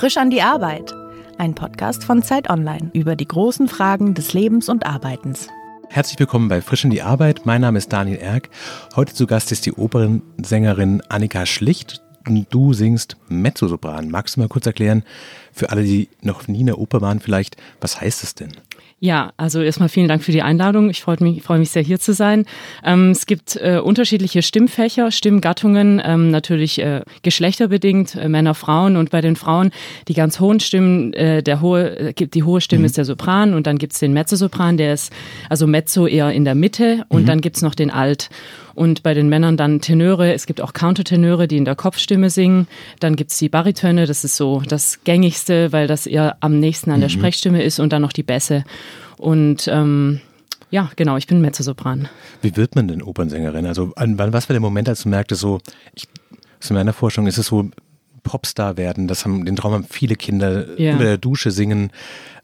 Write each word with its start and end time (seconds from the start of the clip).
Frisch 0.00 0.16
an 0.16 0.30
die 0.30 0.40
Arbeit. 0.40 0.94
Ein 1.36 1.54
Podcast 1.54 2.04
von 2.04 2.22
Zeit 2.22 2.48
Online 2.48 2.90
über 2.94 3.16
die 3.16 3.28
großen 3.28 3.68
Fragen 3.68 4.14
des 4.14 4.32
Lebens 4.32 4.70
und 4.70 4.86
Arbeitens. 4.86 5.48
Herzlich 5.90 6.18
willkommen 6.18 6.48
bei 6.48 6.62
Frisch 6.62 6.84
in 6.84 6.90
die 6.90 7.02
Arbeit. 7.02 7.44
Mein 7.44 7.60
Name 7.60 7.76
ist 7.76 7.92
Daniel 7.92 8.16
Erck. 8.16 8.48
Heute 8.96 9.12
zu 9.12 9.26
Gast 9.26 9.52
ist 9.52 9.66
die 9.66 9.74
Opernsängerin 9.74 11.02
Annika 11.10 11.44
Schlicht. 11.44 12.00
Du 12.48 12.72
singst 12.72 13.18
Mezzosopran. 13.28 14.08
Magst 14.08 14.36
du 14.36 14.40
mal 14.40 14.48
kurz 14.48 14.64
erklären, 14.64 15.04
für 15.52 15.68
alle, 15.68 15.84
die 15.84 16.08
noch 16.22 16.48
nie 16.48 16.60
in 16.60 16.66
der 16.66 16.78
Oper 16.78 17.02
waren, 17.02 17.20
vielleicht, 17.20 17.58
was 17.82 18.00
heißt 18.00 18.24
es 18.24 18.34
denn? 18.34 18.52
Ja, 19.02 19.32
also 19.38 19.62
erstmal 19.62 19.88
vielen 19.88 20.08
Dank 20.08 20.22
für 20.22 20.30
die 20.30 20.42
Einladung. 20.42 20.90
Ich 20.90 21.00
freue 21.00 21.16
mich, 21.20 21.42
freue 21.42 21.58
mich 21.58 21.70
sehr, 21.70 21.82
hier 21.82 21.98
zu 21.98 22.12
sein. 22.12 22.44
Ähm, 22.84 23.12
es 23.12 23.24
gibt 23.24 23.56
äh, 23.56 23.78
unterschiedliche 23.78 24.42
Stimmfächer, 24.42 25.10
Stimmgattungen, 25.10 26.02
ähm, 26.04 26.30
natürlich 26.30 26.78
äh, 26.82 27.00
geschlechterbedingt, 27.22 28.14
äh, 28.16 28.28
Männer, 28.28 28.54
Frauen. 28.54 28.98
Und 28.98 29.08
bei 29.08 29.22
den 29.22 29.36
Frauen 29.36 29.70
die 30.08 30.12
ganz 30.12 30.38
hohen 30.38 30.60
Stimmen, 30.60 31.14
äh, 31.14 31.42
der 31.42 31.62
hohe, 31.62 32.10
äh, 32.10 32.12
die 32.12 32.42
hohe 32.42 32.60
Stimme 32.60 32.80
mhm. 32.80 32.86
ist 32.86 32.98
der 32.98 33.06
Sopran 33.06 33.54
und 33.54 33.66
dann 33.66 33.78
gibt's 33.78 34.00
den 34.00 34.12
Mezzosopran, 34.12 34.76
der 34.76 34.92
ist 34.92 35.10
also 35.48 35.66
Mezzo 35.66 36.06
eher 36.06 36.30
in 36.32 36.44
der 36.44 36.54
Mitte 36.54 37.06
und 37.08 37.22
mhm. 37.22 37.26
dann 37.26 37.40
gibt's 37.40 37.62
noch 37.62 37.74
den 37.74 37.90
Alt. 37.90 38.28
Und 38.74 39.02
bei 39.02 39.14
den 39.14 39.28
Männern 39.28 39.56
dann 39.56 39.80
Tenöre. 39.80 40.32
Es 40.32 40.46
gibt 40.46 40.60
auch 40.60 40.72
Countertenöre, 40.72 41.48
die 41.48 41.56
in 41.56 41.64
der 41.64 41.76
Kopfstimme 41.76 42.30
singen. 42.30 42.66
Dann 43.00 43.16
gibt's 43.16 43.38
die 43.38 43.48
Baritöne, 43.48 44.06
das 44.06 44.24
ist 44.24 44.36
so 44.36 44.62
das 44.66 45.00
gängigste, 45.04 45.72
weil 45.72 45.86
das 45.86 46.06
eher 46.06 46.36
am 46.40 46.58
nächsten 46.58 46.90
an 46.90 47.00
der 47.00 47.08
mhm. 47.08 47.14
Sprechstimme 47.14 47.62
ist. 47.62 47.80
Und 47.80 47.92
dann 47.92 48.02
noch 48.02 48.12
die 48.12 48.22
Bässe. 48.22 48.64
Und 49.16 49.68
ähm, 49.68 50.20
ja, 50.70 50.90
genau, 50.96 51.16
ich 51.16 51.26
bin 51.26 51.40
Mezzosopran. 51.40 52.08
Wie 52.42 52.56
wird 52.56 52.76
man 52.76 52.88
denn 52.88 53.02
Opernsängerin? 53.02 53.66
Also 53.66 53.92
an, 53.96 54.18
wann, 54.18 54.32
was 54.32 54.48
war 54.48 54.54
der 54.54 54.60
Moment, 54.60 54.88
als 54.88 55.02
du 55.02 55.08
merktest, 55.08 55.40
so, 55.40 55.60
ich, 55.94 56.08
aus 56.62 56.70
meiner 56.70 56.92
Forschung 56.92 57.26
ist 57.26 57.38
es 57.38 57.46
so, 57.46 57.70
Popstar 58.22 58.76
werden, 58.76 59.08
das 59.08 59.24
haben, 59.24 59.44
den 59.44 59.56
Traum 59.56 59.72
haben 59.72 59.86
viele 59.88 60.14
Kinder, 60.14 60.78
ja. 60.78 60.92
unter 60.92 61.04
der 61.04 61.18
Dusche 61.18 61.50
singen, 61.50 61.90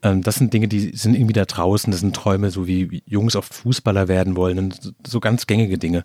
ähm, 0.02 0.22
das 0.22 0.36
sind 0.36 0.52
Dinge, 0.52 0.68
die 0.68 0.96
sind 0.96 1.14
irgendwie 1.14 1.32
da 1.32 1.44
draußen, 1.44 1.90
das 1.90 2.00
sind 2.00 2.14
Träume, 2.14 2.50
so 2.50 2.66
wie 2.66 3.02
Jungs 3.06 3.36
oft 3.36 3.54
Fußballer 3.54 4.08
werden 4.08 4.36
wollen 4.36 4.58
und 4.58 4.94
so 5.06 5.20
ganz 5.20 5.46
gängige 5.46 5.78
Dinge. 5.78 6.04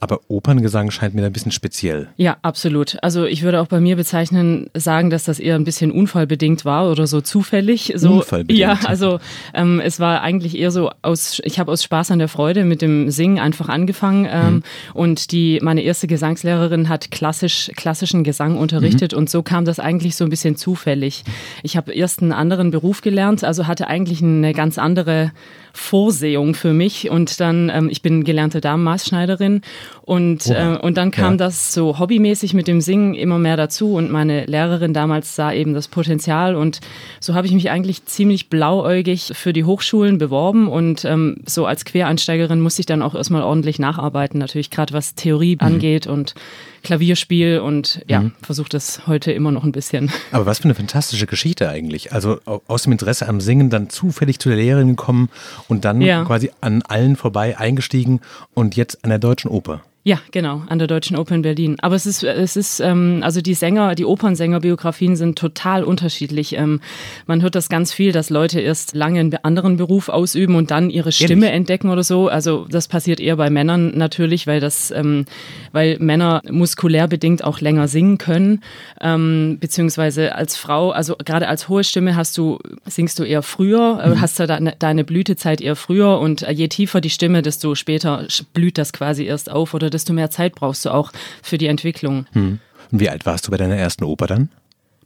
Aber 0.00 0.20
Operngesang 0.28 0.90
scheint 0.90 1.14
mir 1.14 1.22
da 1.22 1.26
ein 1.28 1.32
bisschen 1.32 1.52
speziell. 1.52 2.08
Ja, 2.16 2.36
absolut. 2.42 2.98
Also 3.02 3.24
ich 3.24 3.42
würde 3.42 3.60
auch 3.60 3.66
bei 3.66 3.80
mir 3.80 3.96
bezeichnen, 3.96 4.70
sagen, 4.74 5.10
dass 5.10 5.24
das 5.24 5.38
eher 5.38 5.56
ein 5.56 5.64
bisschen 5.64 5.90
unfallbedingt 5.90 6.64
war 6.64 6.90
oder 6.90 7.06
so 7.06 7.20
zufällig. 7.20 7.92
So, 7.96 8.14
unfallbedingt. 8.14 8.58
Ja, 8.58 8.78
also 8.84 9.18
ähm, 9.54 9.80
es 9.80 10.00
war 10.00 10.22
eigentlich 10.22 10.56
eher 10.56 10.70
so 10.70 10.90
aus, 11.02 11.40
ich 11.44 11.58
habe 11.58 11.72
aus 11.72 11.82
Spaß 11.82 12.10
an 12.10 12.18
der 12.18 12.28
Freude 12.28 12.64
mit 12.64 12.82
dem 12.82 13.10
Singen 13.10 13.38
einfach 13.38 13.68
angefangen 13.68 14.26
ähm, 14.30 14.54
mhm. 14.54 14.62
und 14.94 15.32
die, 15.32 15.58
meine 15.62 15.82
erste 15.82 16.06
Gesangslehrerin 16.06 16.88
hat 16.88 17.10
klassisch, 17.10 17.70
klassischen 17.76 18.24
Gesang 18.24 18.56
unterrichtet 18.56 19.12
mhm. 19.12 19.18
und 19.18 19.30
so 19.30 19.42
kam 19.42 19.64
das 19.64 19.78
eigentlich 19.78 20.16
so 20.16 20.24
ein 20.24 20.30
bisschen 20.30 20.56
zufällig. 20.56 21.24
Ich 21.62 21.76
habe 21.76 21.92
erst 21.92 22.22
einen 22.22 22.32
anderen 22.32 22.70
Beruf 22.70 23.00
gelernt, 23.00 23.31
also 23.40 23.66
hatte 23.66 23.86
eigentlich 23.86 24.22
eine 24.22 24.52
ganz 24.52 24.78
andere 24.78 25.32
Vorsehung 25.72 26.54
für 26.54 26.72
mich. 26.72 27.10
Und 27.10 27.40
dann, 27.40 27.70
ähm, 27.72 27.88
ich 27.90 28.02
bin 28.02 28.24
gelernte 28.24 28.60
Damenmaßschneiderin 28.60 29.62
und, 30.02 30.46
äh, 30.48 30.78
und 30.80 30.96
dann 30.96 31.10
kam 31.10 31.34
ja. 31.34 31.38
das 31.38 31.72
so 31.72 31.98
hobbymäßig 31.98 32.54
mit 32.54 32.68
dem 32.68 32.80
Singen 32.80 33.14
immer 33.14 33.38
mehr 33.38 33.56
dazu. 33.56 33.94
Und 33.94 34.10
meine 34.10 34.44
Lehrerin 34.44 34.92
damals 34.92 35.34
sah 35.34 35.52
eben 35.52 35.72
das 35.74 35.88
Potenzial 35.88 36.56
und 36.56 36.80
so 37.20 37.34
habe 37.34 37.46
ich 37.46 37.52
mich 37.52 37.70
eigentlich 37.70 38.04
ziemlich 38.04 38.50
blauäugig 38.50 39.32
für 39.34 39.52
die 39.52 39.64
Hochschulen 39.64 40.18
beworben 40.18 40.68
und 40.68 41.04
ähm, 41.04 41.36
so 41.46 41.66
als 41.66 41.84
Quereinsteigerin 41.84 42.60
musste 42.60 42.80
ich 42.80 42.86
dann 42.86 43.02
auch 43.02 43.14
erstmal 43.14 43.42
ordentlich 43.42 43.78
nacharbeiten, 43.78 44.38
natürlich 44.38 44.70
gerade 44.70 44.92
was 44.92 45.14
Theorie 45.14 45.54
mhm. 45.54 45.66
angeht 45.66 46.06
und 46.06 46.34
Klavierspiel 46.82 47.60
und 47.60 48.02
ja, 48.08 48.22
mhm. 48.22 48.32
versuche 48.42 48.68
das 48.68 49.06
heute 49.06 49.32
immer 49.32 49.52
noch 49.52 49.64
ein 49.64 49.72
bisschen. 49.72 50.10
Aber 50.32 50.46
was 50.46 50.58
für 50.58 50.64
eine 50.64 50.74
fantastische 50.74 51.26
Geschichte 51.26 51.68
eigentlich. 51.68 52.12
Also 52.12 52.40
aus 52.66 52.82
dem 52.82 52.92
Interesse 52.92 53.21
am 53.28 53.40
Singen 53.40 53.70
dann 53.70 53.90
zufällig 53.90 54.38
zu 54.38 54.48
der 54.48 54.58
Lehrerin 54.58 54.88
gekommen 54.88 55.28
und 55.68 55.84
dann 55.84 56.00
ja. 56.00 56.24
quasi 56.24 56.50
an 56.60 56.82
allen 56.82 57.16
vorbei 57.16 57.58
eingestiegen 57.58 58.20
und 58.54 58.76
jetzt 58.76 59.04
an 59.04 59.10
der 59.10 59.18
Deutschen 59.18 59.50
Oper. 59.50 59.82
Ja, 60.04 60.18
genau, 60.32 60.62
an 60.66 60.80
der 60.80 60.88
Deutschen 60.88 61.16
Oper 61.16 61.36
in 61.36 61.42
Berlin. 61.42 61.76
Aber 61.80 61.94
es 61.94 62.06
ist, 62.06 62.24
es 62.24 62.56
ist, 62.56 62.80
ähm, 62.80 63.20
also 63.22 63.40
die 63.40 63.54
Sänger, 63.54 63.94
die 63.94 64.04
Opernsängerbiografien 64.04 65.14
sind 65.14 65.38
total 65.38 65.84
unterschiedlich. 65.84 66.56
Ähm, 66.56 66.80
man 67.28 67.40
hört 67.40 67.54
das 67.54 67.68
ganz 67.68 67.92
viel, 67.92 68.10
dass 68.10 68.28
Leute 68.28 68.58
erst 68.58 68.96
lange 68.96 69.20
einen 69.20 69.36
anderen 69.44 69.76
Beruf 69.76 70.08
ausüben 70.08 70.56
und 70.56 70.72
dann 70.72 70.90
ihre 70.90 71.12
Stimme 71.12 71.46
Ehrlich? 71.46 71.58
entdecken 71.58 71.88
oder 71.88 72.02
so. 72.02 72.26
Also 72.26 72.66
das 72.68 72.88
passiert 72.88 73.20
eher 73.20 73.36
bei 73.36 73.48
Männern 73.48 73.96
natürlich, 73.96 74.48
weil 74.48 74.58
das, 74.58 74.90
ähm, 74.90 75.24
weil 75.70 75.98
Männer 76.00 76.42
muskulär 76.50 77.06
bedingt 77.06 77.44
auch 77.44 77.60
länger 77.60 77.86
singen 77.86 78.18
können, 78.18 78.60
ähm, 79.00 79.58
beziehungsweise 79.60 80.34
als 80.34 80.56
Frau, 80.56 80.90
also 80.90 81.14
gerade 81.24 81.46
als 81.46 81.68
hohe 81.68 81.84
Stimme 81.84 82.16
hast 82.16 82.36
du, 82.36 82.58
singst 82.86 83.20
du 83.20 83.22
eher 83.22 83.42
früher, 83.42 84.00
äh, 84.02 84.08
mhm. 84.08 84.20
hast 84.20 84.40
du 84.40 84.48
deine, 84.48 84.74
deine 84.80 85.04
Blütezeit 85.04 85.60
eher 85.60 85.76
früher 85.76 86.18
und 86.18 86.40
je 86.50 86.66
tiefer 86.66 87.00
die 87.00 87.10
Stimme, 87.10 87.42
desto 87.42 87.76
später 87.76 88.26
blüht 88.52 88.78
das 88.78 88.92
quasi 88.92 89.26
erst 89.26 89.48
auf 89.48 89.74
oder 89.74 89.91
desto 89.92 90.12
mehr 90.12 90.30
Zeit 90.30 90.54
brauchst 90.54 90.84
du 90.84 90.90
auch 90.90 91.12
für 91.42 91.58
die 91.58 91.66
Entwicklung. 91.66 92.26
Hm. 92.32 92.58
Und 92.90 93.00
wie 93.00 93.08
alt 93.08 93.24
warst 93.26 93.46
du 93.46 93.50
bei 93.50 93.56
deiner 93.56 93.76
ersten 93.76 94.04
Oper 94.04 94.26
dann? 94.26 94.50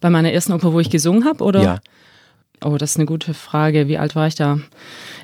Bei 0.00 0.10
meiner 0.10 0.32
ersten 0.32 0.52
Oper, 0.52 0.72
wo 0.72 0.80
ich 0.80 0.90
gesungen 0.90 1.24
habe, 1.24 1.42
oder? 1.44 1.62
Ja. 1.62 1.80
Oh, 2.64 2.76
das 2.78 2.92
ist 2.92 2.96
eine 2.96 3.06
gute 3.06 3.34
Frage. 3.34 3.86
Wie 3.88 3.98
alt 3.98 4.16
war 4.16 4.26
ich 4.26 4.34
da? 4.34 4.58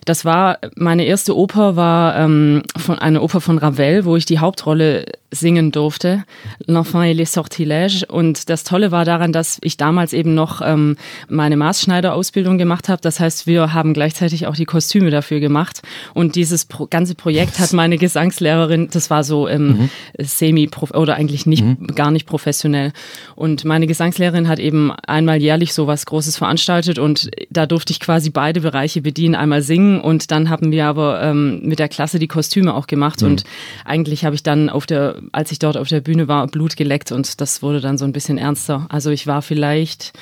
Das 0.04 0.24
war, 0.24 0.58
meine 0.74 1.04
erste 1.04 1.36
Oper 1.36 1.76
war 1.76 2.16
ähm, 2.16 2.62
von, 2.76 2.98
eine 2.98 3.22
Oper 3.22 3.40
von 3.40 3.58
Ravel, 3.58 4.04
wo 4.04 4.16
ich 4.16 4.24
die 4.24 4.40
Hauptrolle 4.40 5.06
singen 5.30 5.72
durfte, 5.72 6.24
L'Enfant 6.66 7.08
et 7.08 7.16
les 7.16 7.32
Sortilèges. 7.32 8.04
Und 8.04 8.50
das 8.50 8.64
Tolle 8.64 8.90
war 8.90 9.04
daran, 9.04 9.32
dass 9.32 9.58
ich 9.62 9.76
damals 9.76 10.12
eben 10.12 10.34
noch 10.34 10.60
ähm, 10.62 10.96
meine 11.28 11.56
Maßschneiderausbildung 11.56 12.58
gemacht 12.58 12.88
habe. 12.88 13.00
Das 13.00 13.18
heißt, 13.20 13.46
wir 13.46 13.72
haben 13.72 13.94
gleichzeitig 13.94 14.46
auch 14.46 14.56
die 14.56 14.66
Kostüme 14.66 15.10
dafür 15.10 15.40
gemacht. 15.40 15.82
Und 16.14 16.34
dieses 16.34 16.66
pro 16.66 16.86
ganze 16.86 17.14
Projekt 17.14 17.58
hat 17.58 17.72
meine 17.72 17.96
Gesangslehrerin, 17.96 18.88
das 18.92 19.08
war 19.08 19.24
so 19.24 19.48
ähm, 19.48 19.68
mhm. 19.68 19.90
semi 20.18 20.68
oder 20.92 21.14
eigentlich 21.14 21.46
nicht 21.46 21.64
mhm. 21.64 21.86
gar 21.94 22.10
nicht 22.10 22.26
professionell. 22.26 22.92
Und 23.34 23.64
meine 23.64 23.86
Gesangslehrerin 23.86 24.48
hat 24.48 24.58
eben 24.58 24.92
einmal 25.06 25.40
jährlich 25.40 25.72
so 25.72 25.86
was 25.86 26.06
Großes 26.06 26.36
veranstaltet 26.36 26.98
und 26.98 27.30
da 27.50 27.66
durfte 27.66 27.92
ich 27.92 28.00
quasi 28.00 28.30
beide 28.30 28.60
Bereiche 28.60 29.00
bedienen, 29.00 29.34
einmal 29.34 29.62
singen 29.62 29.91
und 30.00 30.30
dann 30.30 30.48
haben 30.48 30.72
wir 30.72 30.86
aber 30.86 31.22
ähm, 31.22 31.60
mit 31.62 31.78
der 31.78 31.88
Klasse 31.88 32.18
die 32.18 32.28
Kostüme 32.28 32.74
auch 32.74 32.86
gemacht. 32.86 33.22
Mhm. 33.22 33.28
Und 33.28 33.44
eigentlich 33.84 34.24
habe 34.24 34.34
ich 34.34 34.42
dann 34.42 34.68
auf 34.68 34.86
der 34.86 35.16
als 35.32 35.52
ich 35.52 35.58
dort 35.58 35.76
auf 35.76 35.88
der 35.88 36.00
Bühne 36.00 36.28
war, 36.28 36.46
Blut 36.46 36.76
geleckt 36.76 37.12
und 37.12 37.40
das 37.40 37.62
wurde 37.62 37.80
dann 37.80 37.98
so 37.98 38.04
ein 38.04 38.12
bisschen 38.12 38.38
ernster. 38.38 38.86
Also 38.88 39.10
ich 39.10 39.26
war 39.26 39.42
vielleicht 39.42 40.12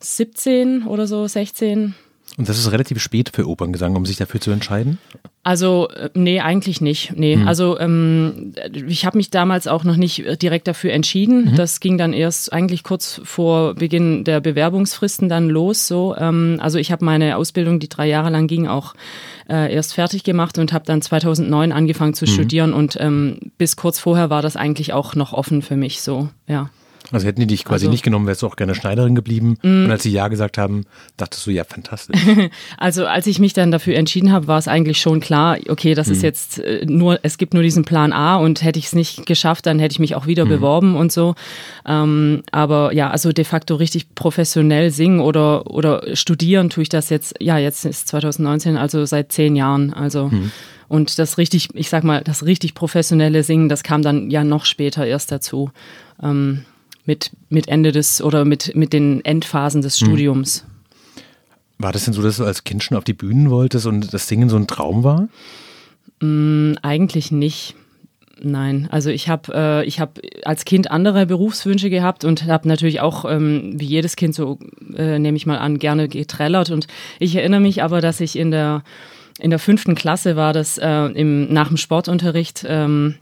17 0.00 0.86
oder 0.86 1.06
so, 1.06 1.26
16. 1.26 1.94
Und 2.36 2.48
das 2.48 2.58
ist 2.58 2.70
relativ 2.70 3.00
spät 3.00 3.30
für 3.32 3.48
Operngesang, 3.48 3.96
um 3.96 4.04
sich 4.04 4.16
dafür 4.16 4.40
zu 4.40 4.50
entscheiden? 4.50 4.98
Also, 5.42 5.88
äh, 5.90 6.10
nee, 6.12 6.40
eigentlich 6.40 6.80
nicht. 6.80 7.16
Nee, 7.16 7.36
mhm. 7.36 7.48
also 7.48 7.78
ähm, 7.78 8.52
ich 8.74 9.06
habe 9.06 9.16
mich 9.16 9.30
damals 9.30 9.66
auch 9.66 9.84
noch 9.84 9.96
nicht 9.96 10.42
direkt 10.42 10.68
dafür 10.68 10.92
entschieden. 10.92 11.52
Mhm. 11.52 11.56
Das 11.56 11.80
ging 11.80 11.96
dann 11.96 12.12
erst 12.12 12.52
eigentlich 12.52 12.82
kurz 12.82 13.20
vor 13.24 13.74
Beginn 13.74 14.24
der 14.24 14.40
Bewerbungsfristen 14.40 15.28
dann 15.28 15.48
los. 15.48 15.86
So, 15.86 16.14
ähm, 16.16 16.58
also 16.60 16.78
ich 16.78 16.92
habe 16.92 17.04
meine 17.04 17.36
Ausbildung, 17.36 17.78
die 17.80 17.88
drei 17.88 18.06
Jahre 18.06 18.28
lang 18.28 18.48
ging, 18.48 18.66
auch 18.66 18.94
äh, 19.48 19.72
erst 19.72 19.94
fertig 19.94 20.24
gemacht 20.24 20.58
und 20.58 20.72
habe 20.72 20.84
dann 20.84 21.00
2009 21.00 21.72
angefangen 21.72 22.14
zu 22.14 22.26
mhm. 22.26 22.30
studieren 22.30 22.72
und 22.74 22.98
ähm, 23.00 23.52
bis 23.56 23.76
kurz 23.76 23.98
vorher 23.98 24.28
war 24.28 24.42
das 24.42 24.56
eigentlich 24.56 24.92
auch 24.92 25.14
noch 25.14 25.32
offen 25.32 25.62
für 25.62 25.76
mich. 25.76 26.02
So, 26.02 26.28
ja. 26.46 26.70
Also 27.12 27.26
hätten 27.26 27.40
die 27.40 27.46
dich 27.46 27.64
quasi 27.64 27.84
also, 27.84 27.90
nicht 27.90 28.02
genommen, 28.02 28.26
wärst 28.26 28.42
du 28.42 28.46
auch 28.46 28.56
gerne 28.56 28.74
Schneiderin 28.74 29.14
geblieben. 29.14 29.58
Mm. 29.62 29.84
Und 29.84 29.90
als 29.90 30.02
sie 30.02 30.10
Ja 30.10 30.28
gesagt 30.28 30.58
haben, 30.58 30.84
dachtest 31.16 31.46
du, 31.46 31.50
ja, 31.50 31.64
fantastisch. 31.64 32.20
also 32.78 33.06
als 33.06 33.26
ich 33.26 33.38
mich 33.38 33.52
dann 33.52 33.70
dafür 33.70 33.96
entschieden 33.96 34.32
habe, 34.32 34.48
war 34.48 34.58
es 34.58 34.66
eigentlich 34.66 35.00
schon 35.00 35.20
klar, 35.20 35.56
okay, 35.68 35.94
das 35.94 36.08
mm. 36.08 36.12
ist 36.12 36.22
jetzt 36.22 36.58
äh, 36.58 36.84
nur, 36.86 37.20
es 37.22 37.38
gibt 37.38 37.54
nur 37.54 37.62
diesen 37.62 37.84
Plan 37.84 38.12
A 38.12 38.36
und 38.36 38.62
hätte 38.62 38.78
ich 38.78 38.86
es 38.86 38.94
nicht 38.94 39.26
geschafft, 39.26 39.66
dann 39.66 39.78
hätte 39.78 39.92
ich 39.92 39.98
mich 39.98 40.14
auch 40.14 40.26
wieder 40.26 40.44
mm. 40.44 40.48
beworben 40.48 40.96
und 40.96 41.12
so. 41.12 41.34
Ähm, 41.86 42.42
aber 42.50 42.92
ja, 42.92 43.10
also 43.10 43.32
de 43.32 43.44
facto 43.44 43.76
richtig 43.76 44.14
professionell 44.14 44.90
singen 44.90 45.20
oder, 45.20 45.70
oder 45.70 46.16
studieren 46.16 46.70
tue 46.70 46.82
ich 46.82 46.88
das 46.88 47.10
jetzt, 47.10 47.34
ja, 47.40 47.58
jetzt 47.58 47.84
ist 47.84 48.08
2019, 48.08 48.76
also 48.76 49.04
seit 49.04 49.30
zehn 49.30 49.54
Jahren. 49.54 49.92
Also 49.92 50.28
mhm. 50.28 50.50
und 50.88 51.18
das 51.18 51.38
richtig, 51.38 51.68
ich 51.74 51.88
sag 51.88 52.02
mal, 52.02 52.22
das 52.22 52.44
richtig 52.44 52.74
professionelle 52.74 53.44
Singen, 53.44 53.68
das 53.68 53.84
kam 53.84 54.02
dann 54.02 54.30
ja 54.30 54.42
noch 54.42 54.64
später 54.64 55.06
erst 55.06 55.30
dazu. 55.30 55.70
Ähm, 56.20 56.64
mit, 57.06 57.30
mit 57.48 57.68
Ende 57.68 57.92
des 57.92 58.20
oder 58.20 58.44
mit, 58.44 58.74
mit 58.74 58.92
den 58.92 59.24
Endphasen 59.24 59.82
des 59.82 59.98
hm. 60.00 60.06
Studiums. 60.06 60.64
War 61.78 61.92
das 61.92 62.04
denn 62.04 62.14
so, 62.14 62.22
dass 62.22 62.38
du 62.38 62.44
als 62.44 62.64
Kind 62.64 62.82
schon 62.82 62.96
auf 62.96 63.04
die 63.04 63.12
Bühnen 63.12 63.50
wolltest 63.50 63.86
und 63.86 64.12
das 64.12 64.28
Singen 64.28 64.48
so 64.48 64.56
ein 64.56 64.66
Traum 64.66 65.04
war? 65.04 65.28
Mm, 66.20 66.74
eigentlich 66.82 67.30
nicht. 67.30 67.74
Nein, 68.38 68.86
also 68.90 69.08
ich 69.08 69.30
habe 69.30 69.52
äh, 69.54 69.84
ich 69.86 69.98
habe 69.98 70.20
als 70.44 70.66
Kind 70.66 70.90
andere 70.90 71.24
Berufswünsche 71.24 71.88
gehabt 71.88 72.22
und 72.24 72.44
habe 72.44 72.68
natürlich 72.68 73.00
auch 73.00 73.24
ähm, 73.24 73.72
wie 73.76 73.86
jedes 73.86 74.14
Kind 74.14 74.34
so 74.34 74.58
äh, 74.94 75.18
nehme 75.18 75.38
ich 75.38 75.46
mal 75.46 75.56
an 75.56 75.78
gerne 75.78 76.06
getrellert 76.06 76.70
und 76.70 76.86
ich 77.18 77.34
erinnere 77.34 77.60
mich 77.60 77.82
aber, 77.82 78.02
dass 78.02 78.20
ich 78.20 78.36
in 78.36 78.50
der 78.50 78.82
in 79.38 79.48
der 79.48 79.58
fünften 79.58 79.94
Klasse 79.94 80.36
war 80.36 80.52
das 80.52 80.76
äh, 80.76 81.06
im 81.06 81.50
nach 81.50 81.68
dem 81.68 81.78
Sportunterricht 81.78 82.66
ähm, 82.68 83.14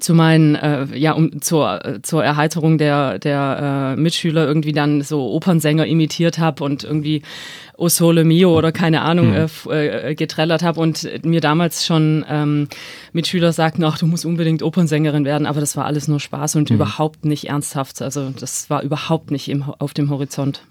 zu 0.00 0.14
meinen, 0.14 0.54
äh, 0.54 0.86
ja, 0.96 1.12
um 1.12 1.40
zur, 1.40 2.00
zur 2.02 2.24
Erheiterung 2.24 2.78
der, 2.78 3.18
der 3.18 3.94
äh, 3.96 4.00
Mitschüler 4.00 4.46
irgendwie 4.46 4.72
dann 4.72 5.02
so 5.02 5.30
Opernsänger 5.32 5.86
imitiert 5.86 6.38
habe 6.38 6.64
und 6.64 6.84
irgendwie 6.84 7.22
O 7.76 7.88
Sole 7.88 8.24
Mio 8.24 8.56
oder 8.56 8.72
keine 8.72 9.02
Ahnung 9.02 9.30
mhm. 9.30 9.70
äh, 9.70 10.14
getrellert 10.14 10.62
habe 10.62 10.80
und 10.80 11.08
mir 11.24 11.40
damals 11.40 11.84
schon 11.84 12.24
ähm, 12.28 12.68
Mitschüler 13.12 13.52
sagten, 13.52 13.84
ach, 13.84 13.98
du 13.98 14.06
musst 14.06 14.24
unbedingt 14.24 14.62
Opernsängerin 14.62 15.24
werden, 15.24 15.46
aber 15.46 15.60
das 15.60 15.76
war 15.76 15.84
alles 15.84 16.08
nur 16.08 16.20
Spaß 16.20 16.56
und 16.56 16.70
mhm. 16.70 16.76
überhaupt 16.76 17.24
nicht 17.24 17.48
ernsthaft. 17.48 18.02
Also 18.02 18.30
das 18.30 18.70
war 18.70 18.82
überhaupt 18.82 19.30
nicht 19.30 19.48
im, 19.48 19.62
auf 19.62 19.94
dem 19.94 20.10
Horizont. 20.10 20.62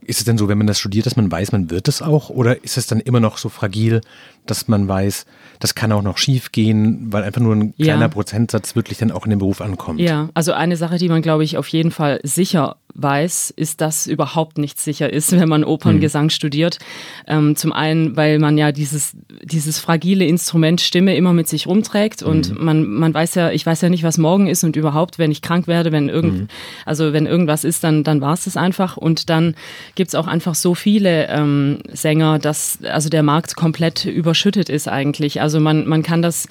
Ist 0.00 0.20
es 0.20 0.24
denn 0.24 0.38
so, 0.38 0.48
wenn 0.48 0.58
man 0.58 0.66
das 0.66 0.78
studiert, 0.78 1.06
dass 1.06 1.16
man 1.16 1.30
weiß, 1.30 1.52
man 1.52 1.70
wird 1.70 1.88
es 1.88 2.02
auch? 2.02 2.30
Oder 2.30 2.62
ist 2.62 2.78
es 2.78 2.86
dann 2.86 3.00
immer 3.00 3.20
noch 3.20 3.36
so 3.36 3.48
fragil, 3.48 4.00
dass 4.50 4.68
man 4.68 4.88
weiß, 4.88 5.26
das 5.60 5.74
kann 5.74 5.92
auch 5.92 6.02
noch 6.02 6.18
schief 6.18 6.52
gehen, 6.52 7.12
weil 7.12 7.24
einfach 7.24 7.40
nur 7.40 7.54
ein 7.54 7.74
kleiner 7.74 8.02
ja. 8.02 8.08
Prozentsatz 8.08 8.76
wirklich 8.76 8.98
dann 8.98 9.10
auch 9.10 9.24
in 9.24 9.30
den 9.30 9.38
Beruf 9.38 9.60
ankommt? 9.60 10.00
Ja, 10.00 10.28
also 10.34 10.52
eine 10.52 10.76
Sache, 10.76 10.98
die 10.98 11.08
man, 11.08 11.22
glaube 11.22 11.44
ich, 11.44 11.56
auf 11.56 11.68
jeden 11.68 11.90
Fall 11.90 12.20
sicher 12.22 12.76
weiß, 12.94 13.52
ist, 13.54 13.80
dass 13.80 14.06
überhaupt 14.06 14.58
nicht 14.58 14.80
sicher 14.80 15.12
ist, 15.12 15.32
wenn 15.38 15.48
man 15.48 15.64
Operngesang 15.64 16.24
mhm. 16.24 16.30
studiert. 16.30 16.78
Ähm, 17.26 17.56
zum 17.56 17.72
einen, 17.72 18.16
weil 18.16 18.38
man 18.38 18.58
ja 18.58 18.72
dieses, 18.72 19.16
dieses 19.42 19.78
fragile 19.78 20.24
Instrument 20.26 20.80
Stimme 20.80 21.16
immer 21.16 21.32
mit 21.32 21.48
sich 21.48 21.66
rumträgt 21.66 22.22
und 22.22 22.56
mhm. 22.56 22.64
man, 22.64 22.86
man 22.86 23.14
weiß 23.14 23.34
ja, 23.34 23.50
ich 23.50 23.64
weiß 23.64 23.80
ja 23.82 23.88
nicht, 23.88 24.02
was 24.02 24.18
morgen 24.18 24.46
ist 24.46 24.64
und 24.64 24.76
überhaupt, 24.76 25.18
wenn 25.18 25.30
ich 25.30 25.42
krank 25.42 25.66
werde, 25.66 25.92
wenn 25.92 26.08
irgend, 26.08 26.40
mhm. 26.40 26.48
also 26.84 27.12
wenn 27.12 27.26
irgendwas 27.26 27.64
ist, 27.64 27.84
dann, 27.84 28.04
dann 28.04 28.20
war 28.20 28.34
es 28.34 28.44
das 28.44 28.56
einfach. 28.56 28.96
Und 28.96 29.30
dann 29.30 29.54
gibt 29.94 30.08
es 30.08 30.14
auch 30.14 30.26
einfach 30.26 30.54
so 30.54 30.74
viele 30.74 31.28
ähm, 31.28 31.78
Sänger, 31.92 32.38
dass 32.38 32.78
also 32.84 33.08
der 33.08 33.22
Markt 33.22 33.56
komplett 33.56 34.04
überschüttet 34.38 34.68
ist 34.68 34.88
eigentlich. 34.88 35.40
Also 35.40 35.60
man, 35.60 35.86
man 35.86 36.02
kann 36.02 36.22
das 36.22 36.48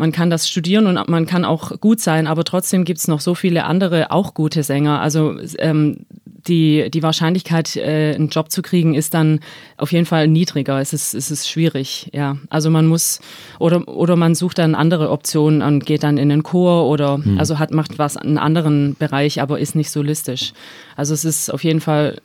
man 0.00 0.12
kann 0.12 0.30
das 0.30 0.48
studieren 0.48 0.86
und 0.86 1.08
man 1.08 1.26
kann 1.26 1.44
auch 1.44 1.80
gut 1.80 2.00
sein, 2.00 2.28
aber 2.28 2.44
trotzdem 2.44 2.84
gibt 2.84 3.00
es 3.00 3.08
noch 3.08 3.20
so 3.20 3.34
viele 3.34 3.64
andere 3.64 4.12
auch 4.12 4.32
gute 4.32 4.62
Sänger. 4.62 5.00
Also 5.00 5.36
ähm, 5.58 6.06
die, 6.46 6.88
die 6.88 7.02
Wahrscheinlichkeit, 7.02 7.74
äh, 7.74 8.14
einen 8.14 8.28
Job 8.28 8.52
zu 8.52 8.62
kriegen, 8.62 8.94
ist 8.94 9.12
dann 9.12 9.40
auf 9.76 9.90
jeden 9.90 10.06
Fall 10.06 10.28
niedriger. 10.28 10.80
Es 10.80 10.92
ist, 10.92 11.14
es 11.14 11.32
ist 11.32 11.48
schwierig, 11.48 12.10
ja. 12.12 12.36
Also 12.48 12.70
man 12.70 12.86
muss, 12.86 13.20
oder, 13.58 13.88
oder 13.88 14.14
man 14.14 14.36
sucht 14.36 14.58
dann 14.58 14.76
andere 14.76 15.10
Optionen 15.10 15.62
und 15.62 15.84
geht 15.84 16.04
dann 16.04 16.16
in 16.16 16.28
den 16.28 16.44
Chor 16.44 16.88
oder 16.88 17.16
hm. 17.16 17.36
also 17.38 17.58
hat, 17.58 17.72
macht 17.72 17.98
was 17.98 18.14
in 18.14 18.22
einem 18.22 18.38
anderen 18.38 18.94
Bereich, 18.94 19.42
aber 19.42 19.58
ist 19.58 19.74
nicht 19.74 19.90
solistisch. 19.90 20.52
Also 20.94 21.12
es 21.12 21.24
ist 21.24 21.52
auf 21.52 21.64
jeden 21.64 21.80
Fall 21.80 22.18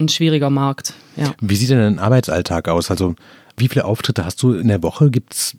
ein 0.00 0.08
schwieriger 0.08 0.50
Markt, 0.50 0.94
ja. 1.16 1.34
Wie 1.40 1.56
sieht 1.56 1.70
denn 1.70 1.78
dein 1.78 1.98
Arbeitsalltag 1.98 2.68
aus? 2.68 2.90
Also 2.90 3.14
wie 3.56 3.68
viele 3.68 3.84
Auftritte 3.84 4.24
hast 4.24 4.42
du 4.42 4.54
in 4.54 4.68
der 4.68 4.82
Woche? 4.82 5.10
Gibt 5.10 5.34
es 5.34 5.56